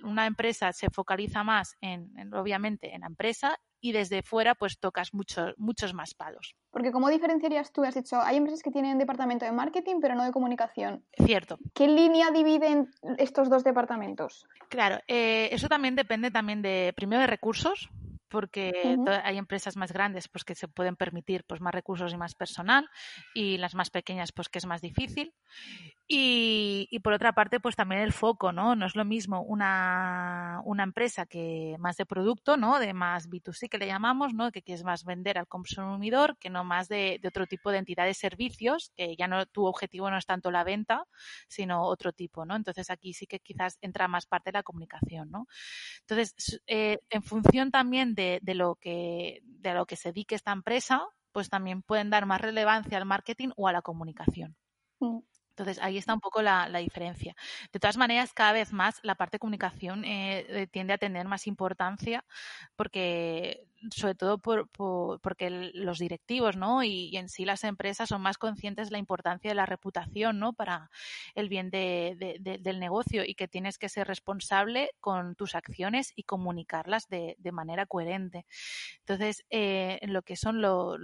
una 0.02 0.26
empresa 0.26 0.72
se 0.72 0.90
focaliza 0.90 1.42
más 1.44 1.76
en, 1.80 2.10
obviamente, 2.34 2.53
en 2.54 3.00
la 3.00 3.06
empresa 3.06 3.58
y 3.80 3.92
desde 3.92 4.22
fuera 4.22 4.54
pues 4.54 4.78
tocas 4.78 5.12
muchos 5.12 5.54
muchos 5.58 5.92
más 5.94 6.14
palos. 6.14 6.54
Porque 6.70 6.92
¿cómo 6.92 7.10
diferenciarías 7.10 7.72
tú? 7.72 7.84
Has 7.84 7.94
dicho, 7.94 8.20
hay 8.20 8.36
empresas 8.36 8.62
que 8.62 8.70
tienen 8.70 8.98
departamento 8.98 9.44
de 9.44 9.52
marketing 9.52 9.96
pero 10.00 10.14
no 10.14 10.24
de 10.24 10.32
comunicación. 10.32 11.04
Cierto. 11.12 11.58
¿Qué 11.74 11.88
línea 11.88 12.30
dividen 12.30 12.88
estos 13.18 13.50
dos 13.50 13.64
departamentos? 13.64 14.46
Claro, 14.68 14.98
eh, 15.06 15.48
eso 15.52 15.68
también 15.68 15.96
depende 15.96 16.30
también 16.30 16.62
de, 16.62 16.92
primero 16.96 17.20
de 17.20 17.26
recursos, 17.26 17.90
porque 18.34 18.98
hay 19.22 19.38
empresas 19.38 19.76
más 19.76 19.92
grandes 19.92 20.26
pues 20.26 20.42
que 20.42 20.56
se 20.56 20.66
pueden 20.66 20.96
permitir 20.96 21.44
pues 21.44 21.60
más 21.60 21.72
recursos 21.72 22.12
y 22.12 22.16
más 22.16 22.34
personal 22.34 22.88
y 23.32 23.58
las 23.58 23.76
más 23.76 23.90
pequeñas 23.90 24.32
pues 24.32 24.48
que 24.48 24.58
es 24.58 24.66
más 24.66 24.80
difícil 24.80 25.32
y, 26.06 26.86
y 26.90 26.98
por 27.00 27.14
otra 27.14 27.32
parte 27.32 27.60
pues 27.60 27.76
también 27.76 28.02
el 28.02 28.12
foco 28.12 28.52
no 28.52 28.76
no 28.76 28.86
es 28.86 28.94
lo 28.94 29.04
mismo 29.04 29.42
una, 29.42 30.60
una 30.64 30.82
empresa 30.82 31.24
que 31.26 31.76
más 31.78 31.96
de 31.96 32.04
producto 32.04 32.56
no 32.56 32.78
de 32.78 32.92
más 32.92 33.28
B2C 33.30 33.68
que 33.68 33.78
le 33.78 33.86
llamamos 33.86 34.34
no 34.34 34.52
que 34.52 34.62
quieres 34.62 34.84
más 34.84 35.04
vender 35.04 35.38
al 35.38 35.48
consumidor 35.48 36.36
que 36.38 36.50
no 36.50 36.62
más 36.64 36.88
de, 36.88 37.20
otro 37.26 37.46
tipo 37.46 37.70
de 37.70 37.78
entidad 37.78 38.04
de 38.04 38.14
servicios 38.14 38.92
que 38.94 39.16
ya 39.16 39.28
no 39.28 39.46
tu 39.46 39.64
objetivo 39.64 40.10
no 40.10 40.18
es 40.18 40.26
tanto 40.26 40.50
la 40.50 40.64
venta 40.64 41.06
sino 41.48 41.82
otro 41.84 42.12
tipo 42.12 42.44
no 42.44 42.54
entonces 42.56 42.90
aquí 42.90 43.14
sí 43.14 43.26
que 43.26 43.40
quizás 43.40 43.78
entra 43.80 44.06
más 44.06 44.26
parte 44.26 44.50
de 44.50 44.58
la 44.58 44.62
comunicación 44.62 45.30
no 45.30 45.46
entonces 46.00 46.60
eh, 46.66 46.98
en 47.08 47.22
función 47.22 47.70
también 47.70 48.14
de 48.14 48.34
de, 48.42 48.54
lo 48.54 48.76
que, 48.76 49.42
de 49.44 49.74
lo 49.74 49.86
que 49.86 49.96
se 49.96 50.10
dedique 50.10 50.34
esta 50.34 50.52
empresa, 50.52 51.02
pues 51.32 51.48
también 51.48 51.82
pueden 51.82 52.10
dar 52.10 52.26
más 52.26 52.40
relevancia 52.40 52.98
al 52.98 53.06
marketing 53.06 53.50
o 53.56 53.68
a 53.68 53.72
la 53.72 53.82
comunicación. 53.82 54.56
Mm. 55.00 55.18
Entonces, 55.56 55.78
ahí 55.82 55.98
está 55.98 56.12
un 56.14 56.20
poco 56.20 56.42
la, 56.42 56.68
diferencia. 56.78 57.36
De 57.72 57.78
todas 57.78 57.96
maneras, 57.96 58.32
cada 58.32 58.52
vez 58.52 58.72
más 58.72 58.98
la 59.02 59.14
parte 59.14 59.36
de 59.36 59.38
comunicación 59.38 60.04
eh, 60.04 60.44
eh, 60.48 60.66
tiende 60.66 60.92
a 60.92 60.98
tener 60.98 61.26
más 61.28 61.46
importancia 61.46 62.24
porque 62.76 63.64
sobre 63.90 64.14
todo 64.14 64.38
por, 64.38 64.68
porque 64.68 65.50
los 65.50 65.98
directivos, 65.98 66.56
¿no? 66.56 66.82
Y, 66.82 67.16
en 67.16 67.28
sí 67.28 67.44
las 67.44 67.64
empresas 67.64 68.08
son 68.08 68.22
más 68.22 68.38
conscientes 68.38 68.88
de 68.88 68.92
la 68.92 68.98
importancia 68.98 69.50
de 69.50 69.54
la 69.54 69.66
reputación, 69.66 70.38
¿no? 70.38 70.52
Para 70.52 70.90
el 71.34 71.48
bien 71.48 71.70
de, 71.70 72.38
del 72.60 72.80
negocio 72.80 73.24
y 73.24 73.34
que 73.34 73.48
tienes 73.48 73.78
que 73.78 73.88
ser 73.88 74.06
responsable 74.06 74.90
con 75.00 75.34
tus 75.34 75.54
acciones 75.54 76.12
y 76.16 76.24
comunicarlas 76.24 77.08
de, 77.08 77.36
manera 77.52 77.86
coherente. 77.86 78.46
Entonces, 79.00 79.44
eh, 79.50 79.98
en 80.02 80.12
lo 80.12 80.22
que 80.22 80.34
son 80.34 80.60
los, 80.60 80.98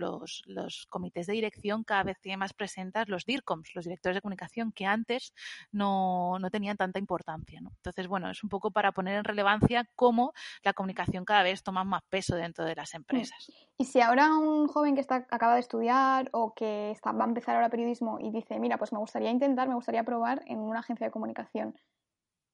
los, 0.47 0.87
comités 0.89 1.27
de 1.29 1.35
dirección, 1.35 1.85
cada 1.85 2.03
vez 2.03 2.19
tiene 2.21 2.39
más 2.39 2.53
presentes 2.55 3.09
los 3.09 3.25
DIRCOMs, 3.25 3.75
los 3.75 3.85
directores 3.85 4.17
de 4.17 4.21
comunicación, 4.21 4.73
que 4.73 4.87
antes 4.87 5.33
no, 5.71 6.39
no 6.41 6.51
tenían 6.51 6.77
tanta 6.77 6.99
importancia, 6.99 7.61
¿no? 7.61 7.71
Entonces, 7.77 8.09
bueno, 8.09 8.31
es 8.31 8.43
un 8.43 8.49
poco 8.49 8.73
para 8.73 8.91
poner 8.91 9.17
en 9.17 9.25
relevancia 9.25 9.89
cómo 9.95 10.33
la 10.65 10.73
comunicación 10.73 11.25
cada 11.25 11.45
vez 11.45 11.63
toma 11.63 11.85
más 11.85 12.03
peso 12.09 12.35
dentro 12.35 12.65
de 12.65 12.70
las 12.75 12.95
mm. 12.95 12.97
empresas. 12.97 13.51
Y 13.79 13.85
si 13.85 14.01
ahora 14.01 14.37
un 14.37 14.69
joven 14.69 14.95
que 14.95 15.01
está 15.01 15.27
acaba 15.31 15.55
de 15.55 15.61
estudiar 15.61 16.29
o 16.33 16.55
que 16.55 16.91
está, 16.91 17.13
va 17.13 17.25
a 17.25 17.29
empezar 17.29 17.57
ahora 17.57 17.71
periodismo 17.71 18.19
y 18.21 18.31
dice, 18.31 18.59
mira, 18.59 18.79
pues 18.79 18.93
me 18.93 18.99
gustaría 18.99 19.31
intentar, 19.31 19.69
me 19.69 19.75
gustaría 19.75 20.05
probar 20.05 20.43
en 20.47 20.59
una 20.59 20.81
agencia 20.81 21.07
de 21.07 21.11
comunicación, 21.11 21.75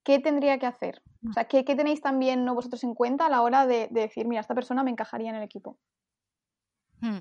¿qué 0.07 0.21
tendría 0.21 0.59
que 0.59 0.67
hacer? 0.67 1.03
O 1.29 1.33
sea, 1.33 1.45
¿qué, 1.47 1.65
tenéis 1.65 2.01
también 2.01 2.45
¿no, 2.45 2.55
vosotros 2.55 2.85
en 2.85 2.95
cuenta 2.95 3.27
a 3.27 3.29
la 3.29 3.43
hora 3.43 3.67
de, 3.67 3.89
decir, 3.91 4.27
mira, 4.27 4.41
esta 4.41 4.55
persona 4.55 4.85
me 4.85 4.93
encajaría 4.93 5.31
en 5.31 5.37
el 5.37 5.43
equipo? 5.43 5.79
Hmm. 7.01 7.19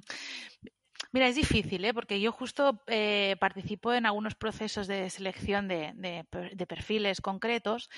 Mira, 1.12 1.28
es 1.28 1.36
difícil, 1.36 1.84
¿eh? 1.86 1.94
porque 1.94 2.20
yo 2.20 2.32
justo 2.32 2.84
eh, 2.88 3.38
participo 3.40 3.94
en 3.94 4.06
algunos 4.06 4.36
procesos 4.36 4.86
de 4.86 5.10
selección 5.10 5.68
de, 5.68 6.26
perfiles 6.68 7.22
concretos 7.22 7.90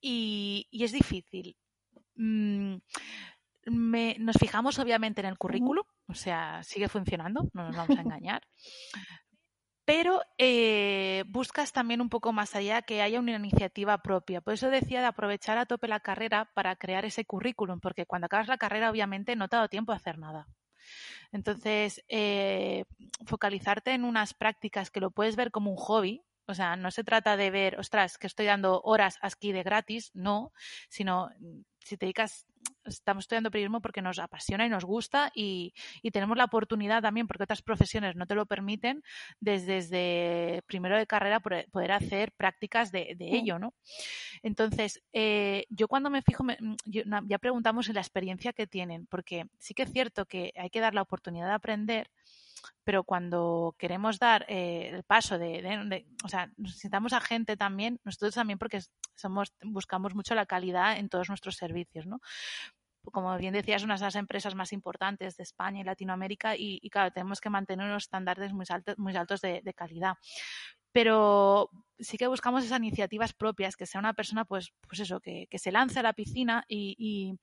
y, 0.00 0.66
es 0.72 0.92
difícil. 0.92 1.56
Mm, 2.16 2.74
nos 3.66 4.36
fijamos 4.36 4.78
obviamente 4.78 5.20
en 5.20 5.26
el 5.26 5.38
currículum, 5.38 5.84
o 6.08 6.14
sea, 6.14 6.62
sigue 6.62 6.88
funcionando, 6.88 7.48
no 7.52 7.64
nos 7.64 7.76
vamos 7.76 7.98
a 7.98 8.00
engañar. 8.02 8.42
Pero 9.86 10.22
eh, 10.38 11.24
buscas 11.26 11.72
también 11.72 12.00
un 12.00 12.08
poco 12.08 12.32
más 12.32 12.54
allá 12.54 12.80
que 12.80 13.02
haya 13.02 13.20
una 13.20 13.36
iniciativa 13.36 13.98
propia. 13.98 14.40
Por 14.40 14.54
eso 14.54 14.70
decía 14.70 15.00
de 15.00 15.06
aprovechar 15.06 15.58
a 15.58 15.66
tope 15.66 15.88
la 15.88 16.00
carrera 16.00 16.50
para 16.54 16.76
crear 16.76 17.04
ese 17.04 17.26
currículum, 17.26 17.80
porque 17.80 18.06
cuando 18.06 18.26
acabas 18.26 18.48
la 18.48 18.56
carrera 18.56 18.90
obviamente 18.90 19.36
no 19.36 19.48
te 19.48 19.56
ha 19.56 19.58
dado 19.58 19.68
tiempo 19.68 19.92
a 19.92 19.96
hacer 19.96 20.18
nada. 20.18 20.46
Entonces, 21.32 22.02
eh, 22.08 22.84
focalizarte 23.26 23.92
en 23.92 24.04
unas 24.04 24.32
prácticas 24.32 24.90
que 24.90 25.00
lo 25.00 25.10
puedes 25.10 25.36
ver 25.36 25.50
como 25.50 25.70
un 25.70 25.76
hobby, 25.76 26.22
o 26.46 26.54
sea, 26.54 26.76
no 26.76 26.90
se 26.90 27.04
trata 27.04 27.36
de 27.36 27.50
ver, 27.50 27.78
ostras, 27.78 28.18
que 28.18 28.26
estoy 28.26 28.46
dando 28.46 28.80
horas 28.82 29.18
aquí 29.22 29.52
de 29.52 29.62
gratis, 29.62 30.10
no, 30.14 30.52
sino 30.88 31.30
mm, 31.40 31.60
si 31.80 31.96
te 31.96 32.06
dedicas 32.06 32.46
estamos 32.84 33.24
estudiando 33.24 33.50
periodismo 33.50 33.80
porque 33.80 34.02
nos 34.02 34.18
apasiona 34.18 34.66
y 34.66 34.68
nos 34.68 34.84
gusta 34.84 35.30
y, 35.34 35.72
tenemos 36.12 36.36
la 36.36 36.44
oportunidad 36.44 37.02
también, 37.02 37.26
porque 37.26 37.42
otras 37.42 37.62
profesiones 37.62 38.14
no 38.14 38.26
te 38.26 38.36
lo 38.36 38.46
permiten, 38.46 39.02
desde, 39.40 40.62
primero 40.66 40.96
de 40.96 41.06
carrera 41.06 41.40
poder 41.40 41.92
hacer 41.92 42.32
prácticas 42.32 42.92
de, 42.92 43.16
ello, 43.18 43.58
¿no? 43.58 43.74
Entonces, 44.42 45.02
eh, 45.12 45.64
yo 45.70 45.88
cuando 45.88 46.10
me 46.10 46.22
fijo, 46.22 46.44
mm, 46.44 46.76
ya 47.26 47.38
preguntamos 47.38 47.88
en 47.88 47.94
la 47.94 48.00
experiencia 48.00 48.52
que 48.52 48.66
tienen, 48.66 49.06
porque 49.06 49.46
sí 49.58 49.74
que 49.74 49.82
es 49.82 49.92
cierto 49.92 50.26
que 50.26 50.52
hay 50.56 50.70
que 50.70 50.80
dar 50.80 50.94
la 50.94 51.02
oportunidad 51.02 51.48
de 51.48 51.54
aprender, 51.54 52.10
pero 52.84 53.04
cuando 53.04 53.74
queremos 53.78 54.18
dar 54.18 54.44
eh, 54.48 54.90
el 54.92 55.02
paso 55.04 55.38
de, 55.38 56.06
o 56.24 56.28
sea, 56.28 56.50
necesitamos 56.56 57.12
a 57.12 57.20
gente 57.20 57.56
también, 57.56 58.00
nosotros 58.04 58.34
también 58.34 58.58
porque 58.58 58.80
somos, 59.14 59.52
buscamos 59.62 60.14
mucho 60.14 60.34
la 60.34 60.46
calidad 60.46 60.98
en 60.98 61.08
todos 61.08 61.28
nuestros 61.28 61.56
servicios, 61.56 62.06
¿no? 62.06 62.20
Como 63.12 63.36
bien 63.36 63.52
decías, 63.52 63.82
una 63.82 63.96
de 63.96 64.00
las 64.00 64.14
empresas 64.14 64.54
más 64.54 64.72
importantes 64.72 65.36
de 65.36 65.42
España 65.42 65.80
y 65.80 65.84
Latinoamérica 65.84 66.56
y, 66.56 66.80
claro, 66.90 67.10
tenemos 67.12 67.40
que 67.40 67.50
mantener 67.50 67.86
unos 67.86 68.04
estándares 68.04 68.52
muy 68.54 68.64
altos, 68.68 68.96
muy 68.96 69.14
altos 69.14 69.42
de, 69.42 69.60
de 69.62 69.74
calidad 69.74 70.14
pero 70.94 71.70
sí 71.98 72.16
que 72.18 72.28
buscamos 72.28 72.64
esas 72.64 72.78
iniciativas 72.78 73.32
propias, 73.32 73.76
que 73.76 73.84
sea 73.84 73.98
una 73.98 74.12
persona, 74.12 74.44
pues, 74.44 74.72
pues 74.86 75.00
eso, 75.00 75.18
que, 75.18 75.48
se 75.52 75.72
lance 75.72 75.98
a 75.98 76.04
la 76.04 76.12
piscina 76.12 76.64
y, 76.68 77.36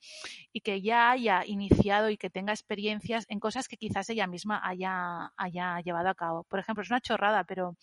que 0.63 0.81
ya 0.81 1.11
haya 1.11 1.45
iniciado 1.45 2.09
y 2.09 2.15
que 2.15 2.29
tenga 2.29 2.53
experiencias 2.53 3.25
en 3.27 3.41
cosas 3.41 3.67
que 3.67 3.75
quizás 3.75 4.09
ella 4.09 4.25
misma 4.25 4.61
haya, 4.63 5.33
haya 5.35 5.81
llevado 5.81 6.07
a 6.07 6.15
cabo. 6.15 6.45
Por 6.45 6.59
ejemplo, 6.59 6.81
es 6.81 6.89
una 6.89 7.01
chorrada, 7.01 7.43
pero, 7.43 7.75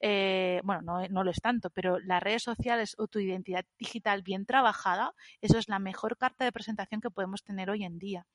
eh, 0.00 0.60
bueno, 0.64 0.82
no, 0.82 1.08
no 1.08 1.24
lo 1.24 1.30
es 1.30 1.40
tanto, 1.40 1.70
pero 1.70 1.98
las 1.98 2.22
redes 2.22 2.42
sociales 2.42 2.94
o 2.98 3.06
tu 3.08 3.18
identidad 3.18 3.64
digital 3.78 4.20
bien 4.20 4.44
trabajada, 4.44 5.14
eso 5.40 5.56
es 5.58 5.66
la 5.70 5.78
mejor 5.78 6.18
carta 6.18 6.44
de 6.44 6.52
presentación 6.52 7.00
que 7.00 7.10
podemos 7.10 7.42
tener 7.42 7.70
hoy 7.70 7.84
en 7.84 7.98
día. 7.98 8.26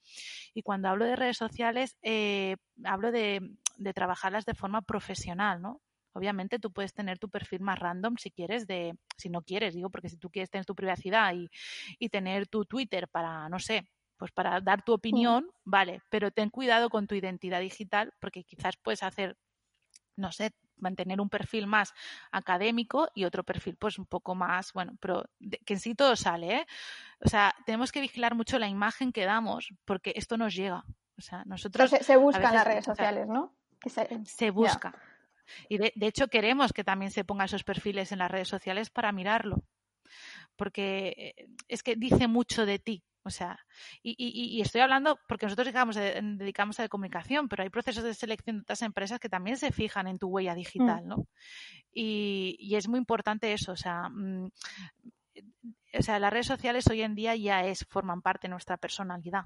Y 0.56 0.64
cuando 0.64 0.90
hablo 0.90 1.06
de 1.06 1.16
redes 1.16 1.38
sociales, 1.38 1.96
eh, 2.02 2.58
hablo 2.84 3.12
de, 3.12 3.56
de 3.78 3.94
trabajarlas 3.94 4.46
de 4.46 4.56
forma 4.56 4.82
profesional, 4.82 5.62
¿no? 5.62 5.80
Obviamente 6.14 6.60
tú 6.60 6.72
puedes 6.72 6.94
tener 6.94 7.20
tu 7.20 7.30
perfil 7.30 7.62
más 7.62 7.80
random 7.80 8.18
si 8.18 8.32
quieres, 8.32 8.68
de, 8.68 8.96
si 9.18 9.30
no 9.30 9.42
quieres, 9.42 9.74
digo, 9.74 9.90
porque 9.90 10.10
si 10.10 10.18
tú 10.18 10.30
quieres 10.30 10.50
tener 10.50 10.66
tu 10.66 10.76
privacidad 10.76 11.34
y, 11.34 11.50
y 12.00 12.10
tener 12.10 12.48
tu 12.48 12.66
Twitter 12.66 13.08
para, 13.08 13.48
no 13.50 13.60
sé, 13.60 13.88
pues 14.22 14.32
para 14.32 14.62
dar 14.62 14.84
tu 14.84 14.94
opinión, 14.94 15.50
vale, 15.64 16.04
pero 16.10 16.30
ten 16.30 16.52
cuidado 16.52 16.92
con 16.92 17.08
tu 17.08 17.16
identidad 17.16 17.60
digital 17.60 18.14
porque 18.20 18.44
quizás 18.44 18.78
puedes 18.78 19.02
hacer, 19.02 19.36
no 20.16 20.32
sé, 20.32 20.52
mantener 20.78 21.20
un 21.20 21.28
perfil 21.28 21.66
más 21.66 21.92
académico 22.32 23.10
y 23.16 23.26
otro 23.26 23.44
perfil 23.44 23.78
pues 23.78 23.98
un 23.98 24.06
poco 24.06 24.36
más, 24.36 24.74
bueno, 24.74 24.96
pero 25.00 25.26
que 25.66 25.74
en 25.74 25.80
sí 25.80 25.96
todo 25.96 26.16
sale, 26.16 26.56
¿eh? 26.56 26.66
O 27.20 27.30
sea, 27.30 27.56
tenemos 27.66 27.92
que 27.92 28.02
vigilar 28.02 28.36
mucho 28.36 28.60
la 28.60 28.68
imagen 28.68 29.12
que 29.12 29.26
damos 29.26 29.74
porque 29.86 30.14
esto 30.16 30.38
nos 30.38 30.54
llega. 30.54 30.84
O 31.18 31.22
sea, 31.22 31.44
nosotros... 31.46 31.90
se, 31.90 32.18
busca 32.18 32.48
en 32.48 32.56
las 32.56 32.68
redes 32.68 32.86
sociales, 32.86 33.28
¿no? 33.28 33.56
se, 34.26 34.52
busca. 34.52 34.94
Y 35.70 35.78
de, 35.78 35.94
hecho 36.02 36.28
queremos 36.28 36.74
que 36.74 36.84
también 36.84 37.12
se 37.12 37.24
pongan 37.24 37.46
esos 37.46 37.64
perfiles 37.64 38.12
en 38.12 38.20
las 38.20 38.32
redes 38.32 38.48
sociales 38.48 38.90
para 38.90 39.12
mirarlo, 39.12 39.64
porque 40.56 41.36
eh, 41.38 41.48
es 41.68 41.84
que 41.84 41.96
dice 41.96 42.28
mucho 42.28 42.66
de 42.66 42.80
ti. 42.80 43.04
O 43.24 43.30
sea, 43.30 43.60
y, 44.02 44.60
estoy 44.62 44.82
hablando 44.82 45.20
porque 45.28 45.46
nosotros 45.46 45.68
dedicamos, 45.68 45.96
dedicamos 45.96 46.80
a 46.80 46.84
la 46.84 46.90
comunicación, 46.90 47.48
pero 47.48 47.62
hay 47.62 47.70
procesos 47.70 48.04
de 48.04 48.16
selección 48.16 48.58
de 48.58 48.62
otras 48.64 48.82
empresas 48.82 49.20
que 49.20 49.30
también 49.30 49.58
se 49.58 49.72
fijan 49.72 50.08
en 50.08 50.18
tu 50.18 50.28
huella 50.28 50.56
digital, 50.56 51.06
mm. 51.06 51.08
¿no? 51.08 51.28
Y, 51.94 52.74
es 52.76 52.88
muy 52.88 52.98
importante 52.98 53.54
eso, 53.54 53.74
o 53.74 53.76
sea, 53.76 54.10
mm, 54.10 54.50
o 55.94 56.02
sea, 56.02 56.20
las 56.20 56.34
redes 56.34 56.48
sociales 56.48 56.88
hoy 56.88 57.04
en 57.04 57.14
día 57.14 57.36
ya 57.36 57.64
es, 57.66 57.86
forman 57.90 58.24
parte 58.24 58.48
de 58.48 58.52
nuestra 58.52 58.78
personalidad. 58.78 59.46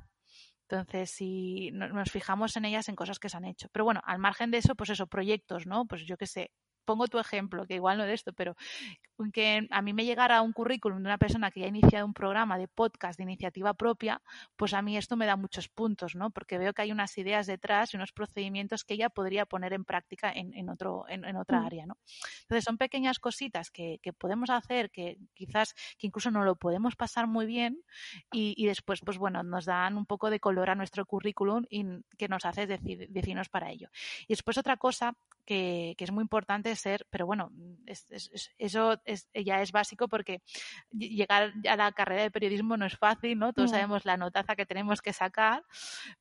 Entonces, 0.69 1.11
si 1.11 1.71
nos 1.71 2.11
fijamos 2.11 2.55
en 2.57 2.65
ellas, 2.65 2.89
en 2.89 2.95
cosas 2.95 3.19
que 3.19 3.29
se 3.29 3.37
han 3.37 3.45
hecho. 3.45 3.67
Pero 3.71 3.85
bueno, 3.85 4.01
al 4.03 4.19
margen 4.19 4.49
de 4.51 4.57
eso, 4.57 4.75
pues 4.75 4.89
eso, 4.89 5.07
proyectos, 5.07 5.67
¿no? 5.67 5.85
Pues 5.85 6.05
yo 6.05 6.17
qué 6.17 6.25
sé, 6.27 6.51
pongo 6.85 7.07
tu 7.07 7.19
ejemplo, 7.19 7.65
que 7.65 7.75
igual 7.75 7.97
no 7.97 8.05
de 8.05 8.13
esto, 8.13 8.33
pero 8.33 8.55
que 9.33 9.67
a 9.69 9.81
mí 9.81 9.93
me 9.93 10.05
llegara 10.05 10.41
un 10.41 10.51
currículum 10.51 10.99
de 10.99 11.05
una 11.05 11.17
persona 11.17 11.51
que 11.51 11.61
ya 11.61 11.65
ha 11.65 11.69
iniciado 11.69 12.05
un 12.05 12.13
programa 12.13 12.57
de 12.57 12.67
podcast 12.67 13.17
de 13.17 13.23
iniciativa 13.23 13.73
propia, 13.73 14.21
pues 14.55 14.73
a 14.73 14.81
mí 14.81 14.97
esto 14.97 15.15
me 15.15 15.25
da 15.25 15.35
muchos 15.35 15.69
puntos, 15.69 16.15
¿no? 16.15 16.31
Porque 16.31 16.57
veo 16.57 16.73
que 16.73 16.81
hay 16.81 16.91
unas 16.91 17.17
ideas 17.17 17.47
detrás 17.47 17.93
y 17.93 17.97
unos 17.97 18.11
procedimientos 18.11 18.83
que 18.83 18.95
ella 18.95 19.09
podría 19.09 19.45
poner 19.45 19.73
en 19.73 19.85
práctica 19.85 20.31
en, 20.33 20.69
otro, 20.69 21.05
en, 21.07 21.35
otra 21.35 21.61
mm. 21.61 21.65
área, 21.65 21.85
¿no? 21.85 21.97
Entonces 22.41 22.63
son 22.63 22.77
pequeñas 22.77 23.19
cositas 23.19 23.71
que, 23.71 23.99
podemos 24.17 24.49
hacer, 24.49 24.91
que 24.91 25.17
quizás 25.33 25.73
que 25.97 26.07
incluso 26.07 26.31
no 26.31 26.43
lo 26.43 26.55
podemos 26.55 26.95
pasar 26.95 27.27
muy 27.27 27.45
bien 27.45 27.81
y, 28.31 28.65
después, 28.65 29.01
pues 29.01 29.17
bueno, 29.17 29.43
nos 29.43 29.65
dan 29.65 29.97
un 29.97 30.05
poco 30.05 30.29
de 30.29 30.39
color 30.39 30.69
a 30.69 30.75
nuestro 30.75 31.05
currículum 31.05 31.65
y 31.69 31.85
que 32.17 32.27
nos 32.27 32.45
hace 32.45 32.67
decir, 32.67 33.07
decirnos 33.09 33.49
para 33.49 33.71
ello. 33.71 33.89
Y 34.27 34.33
después 34.33 34.57
otra 34.57 34.77
cosa 34.77 35.15
que, 35.45 35.95
es 35.97 36.11
muy 36.11 36.21
importante 36.23 36.75
ser, 36.75 37.07
pero 37.09 37.25
bueno, 37.25 37.51
eso 38.57 39.01
ya 39.33 39.61
es 39.61 39.71
básico 39.71 40.07
porque 40.07 40.41
llegar 40.91 41.53
a 41.69 41.75
la 41.75 41.91
carrera 41.91 42.23
de 42.23 42.31
periodismo 42.31 42.77
no 42.77 42.85
es 42.85 42.97
fácil, 42.97 43.39
¿no? 43.39 43.53
Todos 43.53 43.71
sabemos 43.71 44.05
la 44.05 44.17
notaza 44.17 44.55
que 44.55 44.65
tenemos 44.65 45.01
que 45.01 45.13
sacar, 45.13 45.63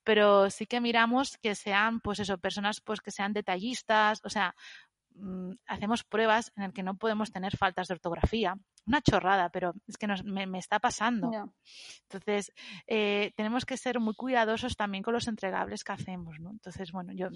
pero 0.05 0.51
sí 0.51 0.67
que 0.67 0.81
miramos 0.81 1.39
que 1.39 1.55
sean, 1.55 2.01
pues 2.01 2.21
eso, 2.21 2.39
personas 2.39 2.81
pues 2.81 3.01
que 3.01 3.11
sean 3.11 3.33
detallistas, 3.33 4.21
o 4.25 4.29
sea, 4.29 4.55
mm, 5.15 5.53
hacemos 5.67 6.05
pruebas 6.05 6.53
en 6.57 6.65
las 6.65 6.73
que 6.73 6.83
no 6.83 6.97
podemos 6.97 7.33
tener 7.33 7.57
faltas 7.57 7.89
de 7.89 7.95
ortografía, 7.95 8.57
una 8.87 9.01
chorrada, 9.01 9.49
pero 9.51 9.75
es 9.87 9.97
que 9.97 10.07
me, 10.07 10.59
está 10.59 10.79
pasando. 10.79 11.31
Entonces, 12.03 12.53
eh, 12.87 13.33
tenemos 13.37 13.65
que 13.65 13.77
ser 13.77 14.01
muy 14.01 14.15
cuidadosos 14.15 14.77
también 14.77 15.03
con 15.03 15.15
los 15.15 15.27
entregables 15.27 15.85
que 15.85 15.93
hacemos, 15.93 16.39
¿no? 16.41 16.51
Entonces, 16.51 16.93
bueno, 16.93 17.13
yo 17.13 17.29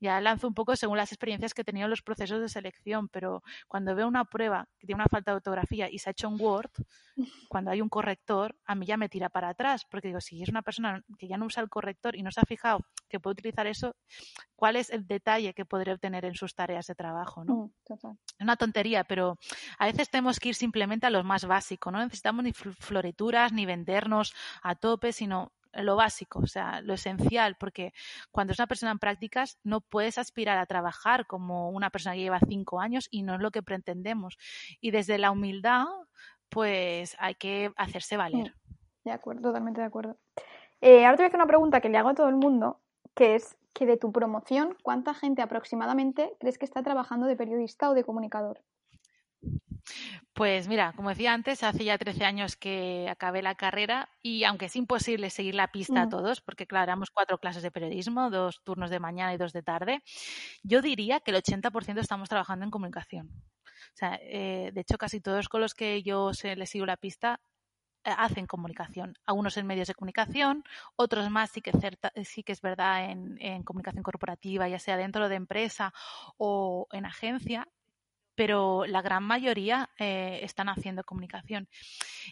ya 0.00 0.20
lanzo 0.20 0.46
un 0.46 0.54
poco 0.54 0.76
según 0.76 0.96
las 0.96 1.12
experiencias 1.12 1.54
que 1.54 1.62
he 1.62 1.64
tenido 1.64 1.86
en 1.86 1.90
los 1.90 2.02
procesos 2.02 2.40
de 2.40 2.48
selección, 2.48 3.08
pero 3.08 3.42
cuando 3.66 3.94
veo 3.94 4.06
una 4.06 4.24
prueba 4.24 4.68
que 4.78 4.86
tiene 4.86 5.02
una 5.02 5.08
falta 5.08 5.32
de 5.32 5.36
ortografía 5.36 5.90
y 5.90 5.98
se 5.98 6.10
ha 6.10 6.12
hecho 6.12 6.28
en 6.28 6.40
Word, 6.40 6.70
cuando 7.48 7.70
hay 7.70 7.80
un 7.80 7.88
corrector, 7.88 8.56
a 8.64 8.74
mí 8.74 8.86
ya 8.86 8.96
me 8.96 9.08
tira 9.08 9.28
para 9.28 9.48
atrás, 9.48 9.84
porque 9.90 10.08
digo, 10.08 10.20
si 10.20 10.42
es 10.42 10.48
una 10.48 10.62
persona 10.62 11.02
que 11.18 11.26
ya 11.26 11.36
no 11.36 11.46
usa 11.46 11.62
el 11.62 11.68
corrector 11.68 12.14
y 12.14 12.22
no 12.22 12.30
se 12.30 12.40
ha 12.40 12.44
fijado 12.44 12.80
que 13.08 13.18
puede 13.18 13.32
utilizar 13.32 13.66
eso, 13.66 13.96
¿cuál 14.54 14.76
es 14.76 14.90
el 14.90 15.06
detalle 15.06 15.54
que 15.54 15.64
podría 15.64 15.94
obtener 15.94 16.24
en 16.24 16.34
sus 16.34 16.54
tareas 16.54 16.86
de 16.86 16.94
trabajo? 16.94 17.44
¿no? 17.44 17.54
Mm, 17.54 17.70
es 17.88 18.40
una 18.40 18.56
tontería, 18.56 19.04
pero 19.04 19.38
a 19.78 19.86
veces 19.86 20.10
tenemos 20.10 20.38
que 20.38 20.50
ir 20.50 20.54
simplemente 20.54 20.67
a 21.02 21.10
lo 21.10 21.24
más 21.24 21.44
básico, 21.46 21.90
no 21.90 21.98
necesitamos 21.98 22.44
ni 22.44 22.52
florituras 22.52 23.52
ni 23.52 23.66
vendernos 23.66 24.34
a 24.62 24.74
tope, 24.74 25.12
sino 25.12 25.52
lo 25.72 25.96
básico, 25.96 26.40
o 26.40 26.46
sea, 26.46 26.80
lo 26.80 26.94
esencial, 26.94 27.56
porque 27.58 27.92
cuando 28.30 28.52
es 28.52 28.58
una 28.58 28.66
persona 28.66 28.92
en 28.92 28.98
prácticas 28.98 29.58
no 29.64 29.80
puedes 29.80 30.18
aspirar 30.18 30.58
a 30.58 30.66
trabajar 30.66 31.26
como 31.26 31.70
una 31.70 31.90
persona 31.90 32.14
que 32.14 32.22
lleva 32.22 32.40
cinco 32.40 32.80
años 32.80 33.08
y 33.10 33.22
no 33.22 33.34
es 33.34 33.40
lo 33.40 33.50
que 33.50 33.62
pretendemos. 33.62 34.38
Y 34.80 34.90
desde 34.90 35.18
la 35.18 35.30
humildad, 35.30 35.86
pues 36.48 37.16
hay 37.18 37.34
que 37.34 37.72
hacerse 37.76 38.16
valer. 38.16 38.54
Mm, 38.54 38.74
de 39.04 39.12
acuerdo, 39.12 39.42
totalmente 39.42 39.80
de 39.80 39.86
acuerdo. 39.86 40.16
Eh, 40.80 41.04
ahora 41.04 41.16
te 41.16 41.22
voy 41.22 41.24
a 41.24 41.28
hacer 41.28 41.40
una 41.40 41.46
pregunta 41.46 41.80
que 41.80 41.88
le 41.88 41.98
hago 41.98 42.10
a 42.10 42.14
todo 42.14 42.28
el 42.28 42.36
mundo, 42.36 42.80
que 43.14 43.34
es 43.34 43.56
que 43.72 43.86
de 43.86 43.96
tu 43.96 44.12
promoción, 44.12 44.76
¿cuánta 44.82 45.14
gente 45.14 45.42
aproximadamente 45.42 46.34
crees 46.40 46.58
que 46.58 46.64
está 46.64 46.82
trabajando 46.82 47.26
de 47.26 47.36
periodista 47.36 47.90
o 47.90 47.94
de 47.94 48.04
comunicador? 48.04 48.62
Pues 50.32 50.68
mira, 50.68 50.92
como 50.94 51.08
decía 51.08 51.32
antes, 51.32 51.62
hace 51.62 51.84
ya 51.84 51.98
13 51.98 52.24
años 52.24 52.56
que 52.56 53.08
acabé 53.10 53.42
la 53.42 53.56
carrera 53.56 54.08
y 54.22 54.44
aunque 54.44 54.66
es 54.66 54.76
imposible 54.76 55.30
seguir 55.30 55.54
la 55.54 55.72
pista 55.72 56.02
a 56.02 56.06
mm. 56.06 56.10
todos, 56.10 56.40
porque 56.40 56.66
claro, 56.66 56.84
éramos 56.84 57.10
cuatro 57.10 57.38
clases 57.38 57.62
de 57.62 57.70
periodismo, 57.70 58.30
dos 58.30 58.62
turnos 58.62 58.90
de 58.90 59.00
mañana 59.00 59.34
y 59.34 59.36
dos 59.36 59.52
de 59.52 59.62
tarde, 59.62 60.02
yo 60.62 60.80
diría 60.80 61.20
que 61.20 61.32
el 61.32 61.38
80% 61.38 61.98
estamos 61.98 62.28
trabajando 62.28 62.64
en 62.64 62.70
comunicación. 62.70 63.28
O 63.28 63.96
sea, 63.96 64.18
eh, 64.22 64.70
de 64.72 64.80
hecho, 64.80 64.98
casi 64.98 65.20
todos 65.20 65.48
con 65.48 65.60
los 65.60 65.74
que 65.74 66.02
yo 66.02 66.32
se, 66.34 66.54
les 66.56 66.70
sigo 66.70 66.86
la 66.86 66.96
pista 66.96 67.40
eh, 68.04 68.14
hacen 68.16 68.46
comunicación. 68.46 69.14
Algunos 69.26 69.56
en 69.56 69.66
medios 69.66 69.88
de 69.88 69.94
comunicación, 69.94 70.62
otros 70.96 71.30
más 71.30 71.50
sí 71.50 71.60
que, 71.60 71.72
sí 72.24 72.42
que 72.44 72.52
es 72.52 72.60
verdad 72.60 73.10
en, 73.10 73.36
en 73.40 73.64
comunicación 73.64 74.04
corporativa, 74.04 74.68
ya 74.68 74.78
sea 74.78 74.96
dentro 74.96 75.28
de 75.28 75.34
empresa 75.36 75.92
o 76.36 76.86
en 76.92 77.06
agencia, 77.06 77.66
pero 78.38 78.86
la 78.86 79.02
gran 79.02 79.24
mayoría 79.24 79.90
eh, 79.98 80.38
están 80.44 80.68
haciendo 80.68 81.02
comunicación. 81.02 81.66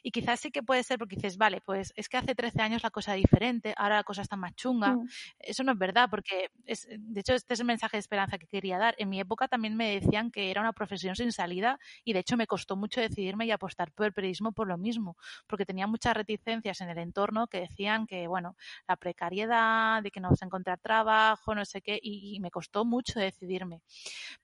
Y 0.04 0.12
quizás 0.12 0.38
sí 0.38 0.52
que 0.52 0.62
puede 0.62 0.84
ser 0.84 1.00
porque 1.00 1.16
dices, 1.16 1.36
vale, 1.36 1.60
pues 1.60 1.92
es 1.96 2.08
que 2.08 2.16
hace 2.16 2.36
13 2.36 2.62
años 2.62 2.84
la 2.84 2.90
cosa 2.90 3.10
era 3.10 3.16
diferente, 3.16 3.74
ahora 3.76 3.96
la 3.96 4.04
cosa 4.04 4.22
está 4.22 4.36
más 4.36 4.54
chunga. 4.54 4.92
Mm. 4.92 5.08
Eso 5.40 5.64
no 5.64 5.72
es 5.72 5.78
verdad, 5.78 6.06
porque 6.08 6.52
es, 6.64 6.86
de 6.88 7.20
hecho 7.20 7.34
este 7.34 7.54
es 7.54 7.58
el 7.58 7.66
mensaje 7.66 7.96
de 7.96 8.02
esperanza 8.02 8.38
que 8.38 8.46
quería 8.46 8.78
dar. 8.78 8.94
En 8.98 9.08
mi 9.08 9.18
época 9.18 9.48
también 9.48 9.76
me 9.76 9.98
decían 9.98 10.30
que 10.30 10.48
era 10.48 10.60
una 10.60 10.72
profesión 10.72 11.16
sin 11.16 11.32
salida 11.32 11.80
y 12.04 12.12
de 12.12 12.20
hecho 12.20 12.36
me 12.36 12.46
costó 12.46 12.76
mucho 12.76 13.00
decidirme 13.00 13.44
y 13.46 13.50
apostar 13.50 13.90
por 13.90 14.06
el 14.06 14.12
periodismo 14.12 14.52
por 14.52 14.68
lo 14.68 14.78
mismo, 14.78 15.16
porque 15.48 15.66
tenía 15.66 15.88
muchas 15.88 16.14
reticencias 16.16 16.82
en 16.82 16.90
el 16.90 16.98
entorno 16.98 17.48
que 17.48 17.62
decían 17.62 18.06
que, 18.06 18.28
bueno, 18.28 18.56
la 18.86 18.94
precariedad, 18.94 20.04
de 20.04 20.12
que 20.12 20.20
no 20.20 20.30
vas 20.30 20.40
a 20.40 20.46
encontrar 20.46 20.78
trabajo, 20.78 21.52
no 21.52 21.64
sé 21.64 21.82
qué, 21.82 21.98
y 22.00 22.38
me 22.38 22.52
costó 22.52 22.84
mucho 22.84 23.18
decidirme. 23.18 23.80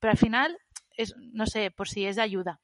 Pero 0.01 0.11
al 0.11 0.19
final 0.19 0.59
es, 0.97 1.15
no 1.17 1.47
sé, 1.47 1.71
por 1.71 1.89
si 1.89 2.07
es 2.07 2.17
de 2.17 2.23
ayuda. 2.23 2.61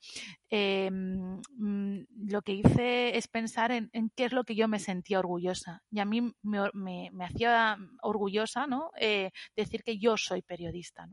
Em, 0.51 1.41
mm, 1.57 2.07
lo 2.31 2.43
que 2.43 2.55
hice 2.55 3.17
es 3.17 3.29
pensar 3.29 3.71
en, 3.73 3.91
qué 4.17 4.25
es 4.25 4.33
lo 4.33 4.45
que 4.45 4.55
yo 4.55 4.69
me 4.69 4.79
sentía 4.79 5.19
orgullosa. 5.19 5.83
Y 5.91 6.01
a 6.01 6.05
mí 6.05 6.33
me, 6.43 7.11
hacía 7.25 7.77
orgullosa 8.03 8.67
¿no? 8.67 8.91
Eh, 9.01 9.31
decir 9.57 9.83
que 9.83 9.99
yo 9.99 10.17
soy 10.17 10.43
periodista. 10.43 11.09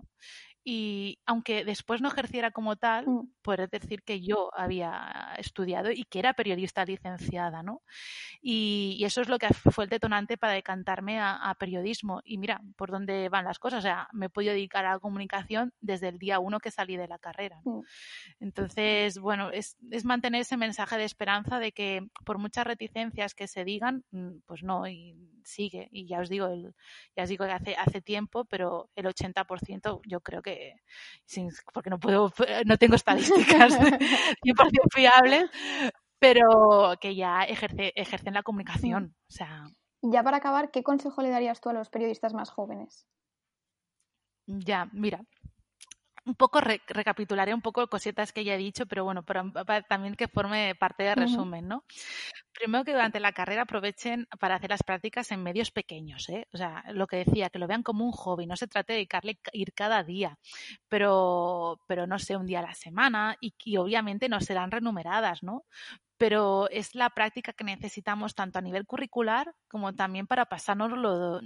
Y 0.68 1.20
aunque 1.28 1.63
después 1.63 2.01
no 2.01 2.07
ejerciera 2.07 2.49
como 2.49 2.76
tal, 2.76 3.05
mm. 3.07 3.34
puedo 3.43 3.68
decir 3.68 4.01
que 4.01 4.20
yo 4.20 4.49
había 4.57 5.36
estudiado 5.38 5.91
y 5.91 6.05
que 6.05 6.18
era 6.18 6.34
periodista 6.34 6.84
licenciada, 6.84 7.61
¿no? 7.61 7.84
Y, 8.41 9.03
eso 9.05 9.22
es 9.22 9.30
lo 9.30 9.38
que 9.38 9.53
fue 9.53 9.84
el 9.84 9.91
detonante 9.91 10.38
para 10.38 10.53
decantarme 10.53 11.20
a, 11.20 11.55
periodismo. 11.59 12.22
Y 12.26 12.39
mira, 12.39 12.61
por 12.76 12.89
dónde 12.89 13.30
van 13.30 13.45
las 13.45 13.59
cosas. 13.59 13.80
O 13.80 13.82
sea, 13.84 14.07
me 14.11 14.26
he 14.26 14.30
podido 14.30 14.53
dedicar 14.53 14.84
a 14.88 14.93
la 14.93 14.99
comunicación 14.99 15.72
desde 15.82 16.07
el 16.07 16.18
día 16.18 16.39
uno 16.39 16.59
que 16.59 16.72
salí 16.72 16.97
de 16.97 17.07
la 17.07 17.20
carrera. 17.20 17.61
Mm. 17.63 17.82
Entonces, 18.39 19.20
bueno, 19.20 19.51
es, 19.51 19.78
es, 19.91 20.03
mantener 20.03 20.41
ese 20.41 20.57
mensaje 20.57 20.97
de 20.97 21.03
esperanza 21.03 21.59
de 21.59 21.74
que 21.74 22.07
por 22.26 22.39
muchas 22.39 22.66
reticencias 22.66 23.36
que 23.36 23.47
se 23.47 23.66
digan, 23.66 24.03
mm, 24.09 24.39
pues 24.47 24.63
no, 24.63 24.88
y 24.88 25.16
sigue. 25.43 25.89
Y 25.91 26.07
ya 26.07 26.20
os 26.20 26.30
digo, 26.30 26.47
el, 26.47 26.74
ya 27.16 27.24
os 27.24 27.30
digo 27.30 27.45
que 27.45 27.51
hace, 27.51 27.76
hace 27.76 28.01
tiempo, 28.01 28.45
pero 28.45 28.89
el 28.95 29.05
80% 29.05 30.01
yo 30.07 30.22
creo 30.22 30.41
que 30.41 30.55
porque 31.74 31.89
no 31.89 31.99
puedo, 31.99 32.32
no 32.66 32.78
tengo 32.78 32.95
estadísticas 32.95 33.74
100% 34.43 34.93
fiables, 34.93 35.49
pero 36.20 36.95
que 36.99 37.16
ya 37.16 37.43
ejerce, 37.43 37.93
ejercen 37.95 38.34
la 38.34 38.43
comunicación. 38.43 39.03
Mm. 39.03 39.14
O 39.30 39.32
sea. 39.32 39.68
Ya 40.01 40.24
para 40.24 40.38
acabar, 40.38 40.72
¿qué 40.72 40.84
consejo 40.84 41.22
le 41.22 41.30
darías 41.30 41.62
tú 41.62 41.70
a 41.70 41.74
los 41.74 41.89
periodistas 41.89 42.34
más 42.34 42.49
jóvenes? 42.49 43.08
Ya, 44.47 44.88
mira, 44.93 45.26
un 46.26 46.36
poco 46.36 46.59
recapitularé 46.59 47.53
un 47.53 47.61
poco 47.61 47.88
cositas 47.88 48.34
que 48.34 48.43
ya 48.43 48.55
he 48.55 48.57
dicho, 48.57 48.86
pero 48.88 49.03
bueno, 49.03 49.23
para, 49.23 49.82
también 49.84 50.15
que 50.15 50.28
forme 50.28 50.73
parte 50.76 51.03
del 51.03 51.15
resumen, 51.15 51.67
¿no? 51.67 51.86
Primero 52.53 52.84
que 52.84 52.93
durante 52.93 53.19
la 53.19 53.32
carrera 53.32 53.63
aprovechen 53.63 54.28
para 54.39 54.55
hacer 54.55 54.71
las 54.71 54.84
prácticas 54.84 55.32
en 55.32 55.43
medios 55.43 55.71
pequeños, 55.71 56.28
¿eh? 56.30 56.47
O 56.53 56.57
sea, 56.57 56.84
lo 56.93 57.07
que 57.07 57.17
decía, 57.17 57.49
que 57.49 57.59
lo 57.59 57.67
vean 57.67 57.84
como 57.84 58.05
un 58.05 58.11
hobby, 58.11 58.47
no 58.47 58.55
se 58.55 58.67
trate 58.67 58.93
de 58.93 58.97
dedicarle 58.97 59.39
ir 59.53 59.73
cada 59.73 60.03
día, 60.03 60.39
pero, 60.89 61.80
pero 61.88 62.07
no 62.07 62.17
sé, 62.19 62.38
un 62.38 62.45
día 62.47 62.59
a 62.59 62.63
la 62.63 62.73
semana 62.73 63.38
y, 63.39 63.53
y 63.63 63.78
obviamente 63.78 64.30
no 64.30 64.41
serán 64.41 64.71
renumeradas, 64.71 65.43
¿no? 65.43 65.65
Pero 66.18 66.70
es 66.70 66.95
la 66.95 67.09
práctica 67.09 67.53
que 67.53 67.63
necesitamos 67.63 68.36
tanto 68.36 68.59
a 68.59 68.61
nivel 68.61 68.86
curricular 68.86 69.53
como 69.68 69.93
también 69.93 70.28
para 70.28 70.45
pasárnoslo 70.45 71.41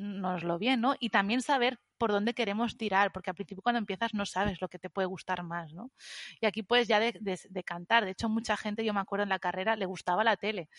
bien, 0.60 0.82
¿no? 0.82 0.96
Y 1.00 1.10
también 1.10 1.42
saber 1.42 1.80
por 2.00 2.12
dónde 2.12 2.34
queremos 2.34 2.78
tirar, 2.78 3.12
porque 3.12 3.30
al 3.30 3.36
principio 3.36 3.62
cuando 3.62 3.78
empiezas 3.78 4.14
no 4.14 4.26
sabes 4.26 4.62
lo 4.62 4.70
que 4.70 4.80
te 4.80 4.90
puede 4.90 5.06
gustar 5.06 5.44
más, 5.44 5.74
¿no? 5.74 5.92
Y 6.40 6.46
aquí 6.46 6.64
puedes 6.64 6.88
ya 6.88 7.00
de, 7.00 7.14
de, 7.20 7.64
cantar. 7.64 8.06
De 8.06 8.12
hecho, 8.12 8.30
mucha 8.30 8.56
gente, 8.56 8.86
yo 8.86 8.94
me 8.94 9.02
acuerdo 9.02 9.24
en 9.24 9.30
la 9.30 9.38
carrera, 9.38 9.76
le 9.76 9.86
gustaba 9.86 10.24
la 10.24 10.38
tele 10.38 10.70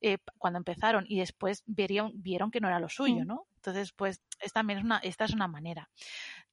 eh, 0.00 0.18
cuando 0.38 0.56
empezaron 0.56 1.04
y 1.06 1.18
después 1.18 1.62
vieron, 1.66 2.10
vieron 2.14 2.50
que 2.50 2.60
no 2.60 2.68
era 2.68 2.80
lo 2.80 2.88
suyo, 2.88 3.24
mm. 3.24 3.26
¿no? 3.26 3.46
Entonces, 3.56 3.92
pues 3.92 4.22
es 4.40 4.52
también 4.52 4.80
una, 4.80 4.98
esta 4.98 5.24
es 5.24 5.34
una 5.34 5.46
manera. 5.46 5.90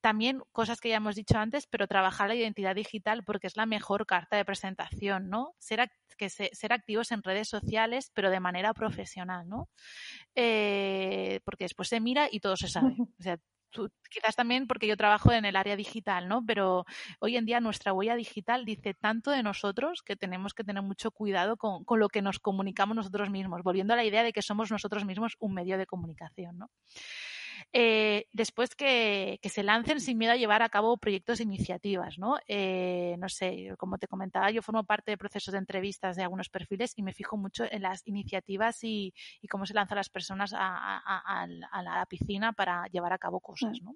También 0.01 0.41
cosas 0.51 0.79
que 0.79 0.89
ya 0.89 0.97
hemos 0.97 1.15
dicho 1.15 1.37
antes, 1.37 1.67
pero 1.67 1.87
trabajar 1.87 2.29
la 2.29 2.35
identidad 2.35 2.75
digital 2.75 3.23
porque 3.23 3.47
es 3.47 3.57
la 3.57 3.65
mejor 3.65 4.05
carta 4.05 4.37
de 4.37 4.45
presentación, 4.45 5.29
¿no? 5.29 5.55
Ser, 5.59 5.91
que 6.17 6.29
ser 6.29 6.73
activos 6.73 7.11
en 7.11 7.23
redes 7.23 7.49
sociales, 7.49 8.11
pero 8.13 8.29
de 8.29 8.39
manera 8.39 8.73
profesional, 8.73 9.47
¿no? 9.47 9.69
Eh, 10.35 11.41
porque 11.43 11.65
después 11.65 11.89
se 11.89 11.99
mira 11.99 12.27
y 12.31 12.39
todo 12.39 12.55
se 12.55 12.67
sabe. 12.67 12.95
O 13.19 13.21
sea, 13.21 13.37
quizás 14.09 14.35
también 14.35 14.67
porque 14.67 14.87
yo 14.87 14.97
trabajo 14.97 15.31
en 15.31 15.45
el 15.45 15.55
área 15.55 15.75
digital, 15.75 16.27
¿no? 16.27 16.43
Pero 16.45 16.85
hoy 17.19 17.37
en 17.37 17.45
día 17.45 17.59
nuestra 17.59 17.93
huella 17.93 18.15
digital 18.15 18.65
dice 18.65 18.93
tanto 18.93 19.31
de 19.31 19.43
nosotros 19.43 20.01
que 20.01 20.15
tenemos 20.15 20.53
que 20.53 20.63
tener 20.63 20.81
mucho 20.81 21.11
cuidado 21.11 21.57
con, 21.57 21.83
con 21.83 21.99
lo 21.99 22.09
que 22.09 22.21
nos 22.21 22.39
comunicamos 22.39 22.95
nosotros 22.95 23.29
mismos, 23.29 23.61
volviendo 23.63 23.93
a 23.93 23.97
la 23.97 24.05
idea 24.05 24.23
de 24.23 24.33
que 24.33 24.41
somos 24.41 24.71
nosotros 24.71 25.05
mismos 25.05 25.35
un 25.39 25.53
medio 25.53 25.77
de 25.77 25.85
comunicación, 25.85 26.57
¿no? 26.57 26.69
Eh, 27.71 28.25
después 28.33 28.73
que, 28.75 29.39
se 29.43 29.63
lancen 29.63 29.99
sin 29.99 30.17
miedo 30.17 30.33
a 30.33 30.37
llevar 30.37 30.63
a 30.63 30.69
cabo 30.69 30.97
proyectos 30.97 31.39
e 31.39 31.43
iniciativas, 31.43 32.17
¿no? 32.17 32.37
Eh, 32.47 33.15
no 33.19 33.29
sé, 33.29 33.75
como 33.77 33.97
te 33.97 34.07
comentaba, 34.07 34.49
yo 34.49 34.63
formo 34.63 34.83
parte 34.83 35.11
de 35.11 35.17
procesos 35.17 35.51
de 35.51 35.59
entrevistas 35.59 36.15
de 36.15 36.23
algunos 36.23 36.49
perfiles 36.49 36.93
y 36.95 37.03
me 37.03 37.13
fijo 37.13 37.37
mucho 37.37 37.65
en 37.69 37.83
las 37.83 38.01
iniciativas 38.07 38.83
y, 38.83 39.13
cómo 39.49 39.65
se 39.65 39.73
lanzan 39.73 39.97
las 39.97 40.09
personas 40.09 40.53
a, 40.55 41.47
la 41.83 42.05
piscina 42.07 42.53
para 42.53 42.85
llevar 42.87 43.13
a 43.13 43.17
cabo 43.17 43.39
cosas, 43.39 43.79
mm. 43.81 43.85
¿no? 43.85 43.95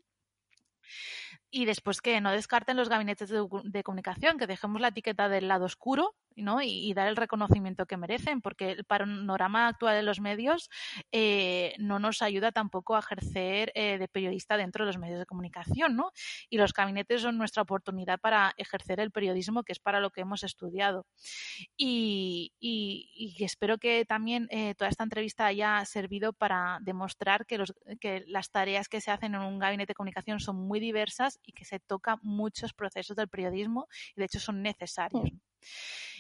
Y 1.56 1.66
después 1.66 2.02
que 2.02 2.20
no 2.20 2.32
descarten 2.32 2.78
los 2.78 2.90
gabinetes 2.90 3.30
de, 3.30 3.84
comunicación, 3.84 4.40
que 4.40 4.48
dejemos 4.48 4.82
la 4.82 4.88
etiqueta 4.88 5.30
del 5.30 5.48
lado 5.48 5.66
oscuro 5.66 6.16
¿no? 6.36 6.64
Y, 6.64 6.92
dar 6.96 7.08
el 7.08 7.16
reconocimiento 7.16 7.86
que 7.86 7.96
merecen, 7.96 8.42
porque 8.42 8.72
el 8.72 8.86
panorama 8.86 9.68
actual 9.68 9.96
de 9.96 10.02
los 10.02 10.20
medios 10.20 10.72
eh, 11.12 11.76
no 11.78 12.00
nos 12.00 12.24
ayuda 12.24 12.52
tampoco 12.52 12.96
a 12.96 13.00
ejercer 13.00 13.72
eh, 13.76 14.00
de 14.00 14.08
periodista 14.08 14.58
dentro 14.58 14.84
de 14.84 14.88
los 14.88 14.98
medios 14.98 15.20
de 15.20 15.28
comunicación, 15.28 15.96
¿no? 15.96 16.12
Y 16.50 16.58
los 16.58 16.74
gabinetes 16.74 17.22
son 17.22 17.38
nuestra 17.38 17.62
oportunidad 17.62 18.20
para 18.20 18.54
ejercer 18.58 19.00
el 19.00 19.12
periodismo, 19.12 19.62
que 19.62 19.74
es 19.74 19.80
para 19.80 20.00
lo 20.00 20.10
que 20.10 20.22
hemos 20.22 20.44
estudiado. 20.44 21.06
Y, 21.78 22.52
espero 23.40 23.78
que 23.78 24.06
también 24.06 24.48
eh, 24.50 24.74
toda 24.74 24.90
esta 24.90 25.04
entrevista 25.04 25.46
haya 25.46 25.84
servido 25.86 26.34
para 26.34 26.80
demostrar 26.82 27.46
que, 27.46 27.60
los, 27.60 27.76
que 28.00 28.24
las 28.26 28.50
tareas 28.50 28.90
que 28.90 29.02
se 29.02 29.12
hacen 29.12 29.36
en 29.36 29.42
un 29.42 29.60
gabinete 29.60 29.92
de 29.92 29.96
comunicación 29.96 30.40
son 30.40 30.56
muy 30.56 30.80
diversas 30.80 31.40
y 31.46 31.54
que 31.54 31.66
se 31.66 31.80
tocan 31.80 32.20
muchos 32.22 32.74
procesos 32.74 33.16
del 33.16 33.28
periodismo 33.28 33.88
y 34.16 34.20
de 34.22 34.26
hecho 34.26 34.40
son 34.40 34.62
necesarios. 34.62 35.24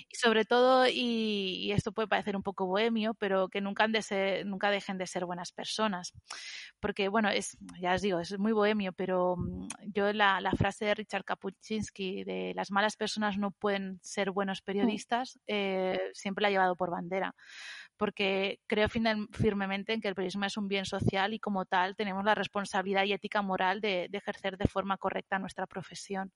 Y 0.10 0.16
sobre 0.16 0.46
todo, 0.46 0.86
y, 0.88 1.72
esto 1.72 1.92
puede 1.92 2.08
parecer 2.08 2.36
un 2.36 2.44
poco 2.44 2.66
bohemio, 2.66 3.14
pero 3.16 3.50
que 3.50 3.62
nunca, 3.62 3.84
han 3.84 3.92
de 3.92 4.02
ser, 4.02 4.46
nunca 4.46 4.70
dejen 4.70 4.98
de 4.98 5.08
ser 5.08 5.26
buenas 5.26 5.52
personas. 5.52 6.14
Porque, 6.80 7.08
bueno, 7.10 7.30
es, 7.30 7.58
ya 7.80 7.94
os 7.96 8.02
digo, 8.02 8.20
es 8.20 8.38
muy 8.38 8.52
bohemio, 8.52 8.94
pero 8.94 9.36
mm, 9.38 9.68
yo 9.94 10.14
la, 10.14 10.42
la 10.42 10.52
frase 10.52 10.86
de 10.86 10.96
Richard 10.96 11.24
Kapuczynski 11.24 12.24
de 12.24 12.54
las 12.56 12.72
malas 12.72 12.96
personas 12.96 13.38
no 13.38 13.52
pueden 13.52 14.00
ser 14.02 14.32
buenos 14.32 14.62
mm. 14.62 14.66
periodistas, 14.66 15.40
eh, 15.48 16.00
siempre 16.14 16.44
la 16.44 16.50
he 16.50 16.52
llevado 16.52 16.76
por 16.76 16.92
bandera 16.92 17.36
porque 17.98 18.60
creo 18.68 18.88
firmemente 18.90 19.94
en 19.94 20.02
que 20.02 20.08
el 20.08 20.16
periodismo 20.16 20.46
es 20.46 20.58
un 20.58 20.68
bien 20.68 20.86
social 20.86 21.34
y 21.34 21.40
como 21.40 21.66
tal 21.66 21.96
tenemos 21.96 22.24
la 22.26 22.36
responsabilidad 22.36 23.06
y 23.06 23.14
ética 23.14 23.42
moral 23.42 23.82
de, 23.82 24.10
ejercer 24.12 24.58
de 24.58 24.68
forma 24.68 24.98
correcta 24.98 25.40
nuestra 25.40 25.68
profesión. 25.68 26.32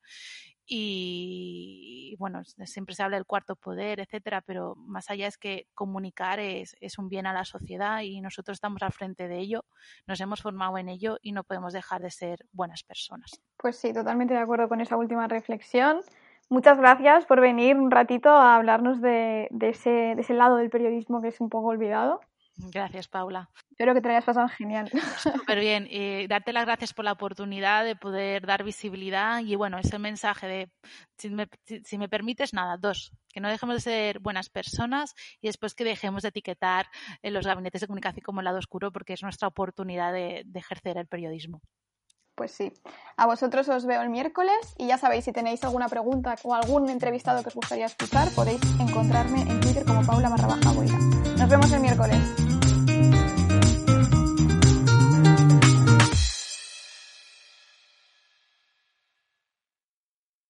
y 0.69 2.15
bueno, 2.19 2.41
siempre 2.65 2.93
se 2.93 3.01
habla 3.01 3.15
del 3.17 3.25
cuarto 3.25 3.55
poder, 3.55 4.01
etcétera, 4.01 4.41
pero 4.41 4.75
más 4.75 5.09
allá 5.09 5.27
es 5.27 5.37
que 5.37 5.67
comunicar 5.73 6.39
es, 6.39 6.75
es, 6.81 6.97
un 6.97 7.07
bien 7.07 7.25
a 7.25 7.33
la 7.33 7.45
sociedad 7.45 8.01
y 8.01 8.19
nosotros 8.19 8.55
estamos 8.55 8.81
al 8.81 8.91
frente 8.91 9.29
de 9.29 9.39
ello, 9.39 9.63
nos 10.07 10.19
hemos 10.19 10.41
formado 10.41 10.77
en 10.77 10.89
ello 10.89 11.19
y 11.21 11.31
no 11.31 11.45
podemos 11.45 11.71
dejar 11.71 12.01
de 12.01 12.11
ser 12.11 12.45
buenas 12.51 12.83
personas. 12.83 13.41
Pues 13.57 13.77
sí, 13.77 13.93
totalmente 13.93 14.33
de 14.33 14.41
acuerdo 14.41 14.67
con 14.67 14.81
esa 14.81 14.97
última 14.97 15.27
reflexión. 15.27 16.01
Muchas 16.49 16.77
gracias 16.77 17.25
por 17.25 17.41
venir 17.41 17.75
un 17.75 17.91
ratito 17.91 18.29
a 18.29 18.55
hablarnos 18.55 19.01
de, 19.01 19.47
de, 19.51 19.69
ese, 19.69 19.89
de 19.89 20.21
ese 20.21 20.33
lado 20.33 20.55
del 20.55 20.69
periodismo 20.69 21.21
que 21.21 21.27
es 21.27 21.41
un 21.41 21.49
poco 21.49 21.67
olvidado. 21.67 22.21
Gracias, 22.57 23.07
Paula. 23.07 23.49
Espero 23.69 23.93
que 23.93 24.01
te 24.01 24.09
hayas 24.09 24.25
pasado 24.25 24.47
genial. 24.47 24.89
Súper 25.45 25.59
bien. 25.59 25.87
Y 25.89 26.25
darte 26.27 26.53
las 26.53 26.65
gracias 26.65 26.93
por 26.93 27.05
la 27.05 27.11
oportunidad 27.11 27.85
de 27.85 27.95
poder 27.95 28.47
dar 28.47 28.63
visibilidad 28.63 29.41
y, 29.41 29.55
bueno, 29.55 29.77
ese 29.77 29.99
mensaje 29.99 30.47
de, 30.47 30.71
si 31.17 31.29
me, 31.29 31.47
si 31.83 31.97
me 31.99 32.09
permites, 32.09 32.53
nada, 32.53 32.77
dos, 32.77 33.11
que 33.31 33.41
no 33.41 33.49
dejemos 33.49 33.75
de 33.75 33.81
ser 33.81 34.19
buenas 34.19 34.49
personas 34.49 35.13
y 35.39 35.47
después 35.47 35.75
que 35.75 35.83
dejemos 35.83 36.23
de 36.23 36.29
etiquetar 36.29 36.87
en 37.21 37.33
los 37.33 37.45
gabinetes 37.45 37.81
de 37.81 37.87
comunicación 37.87 38.23
como 38.23 38.39
el 38.39 38.45
lado 38.45 38.57
oscuro 38.57 38.91
porque 38.91 39.13
es 39.13 39.21
nuestra 39.21 39.47
oportunidad 39.47 40.11
de, 40.11 40.41
de 40.45 40.59
ejercer 40.59 40.97
el 40.97 41.07
periodismo. 41.07 41.61
Pues 42.37 42.51
sí. 42.51 42.71
A 43.17 43.25
vosotros 43.25 43.67
os 43.67 43.87
veo 43.87 43.99
el 44.03 44.09
miércoles 44.09 44.55
y 44.77 44.85
ya 44.85 44.99
sabéis, 44.99 45.25
si 45.25 45.31
tenéis 45.31 45.63
alguna 45.63 45.89
pregunta 45.89 46.35
o 46.43 46.53
algún 46.53 46.87
entrevistado 46.87 47.41
que 47.41 47.49
os 47.49 47.55
gustaría 47.55 47.87
escuchar, 47.87 48.29
podéis 48.35 48.61
encontrarme 48.79 49.41
en 49.41 49.59
Twitter 49.59 49.83
como 49.83 50.05
Paula 50.05 50.29
barra 50.29 50.45
baja 50.45 50.71
Nos 51.35 51.49
vemos 51.49 51.71
el 51.71 51.79
miércoles. 51.79 52.56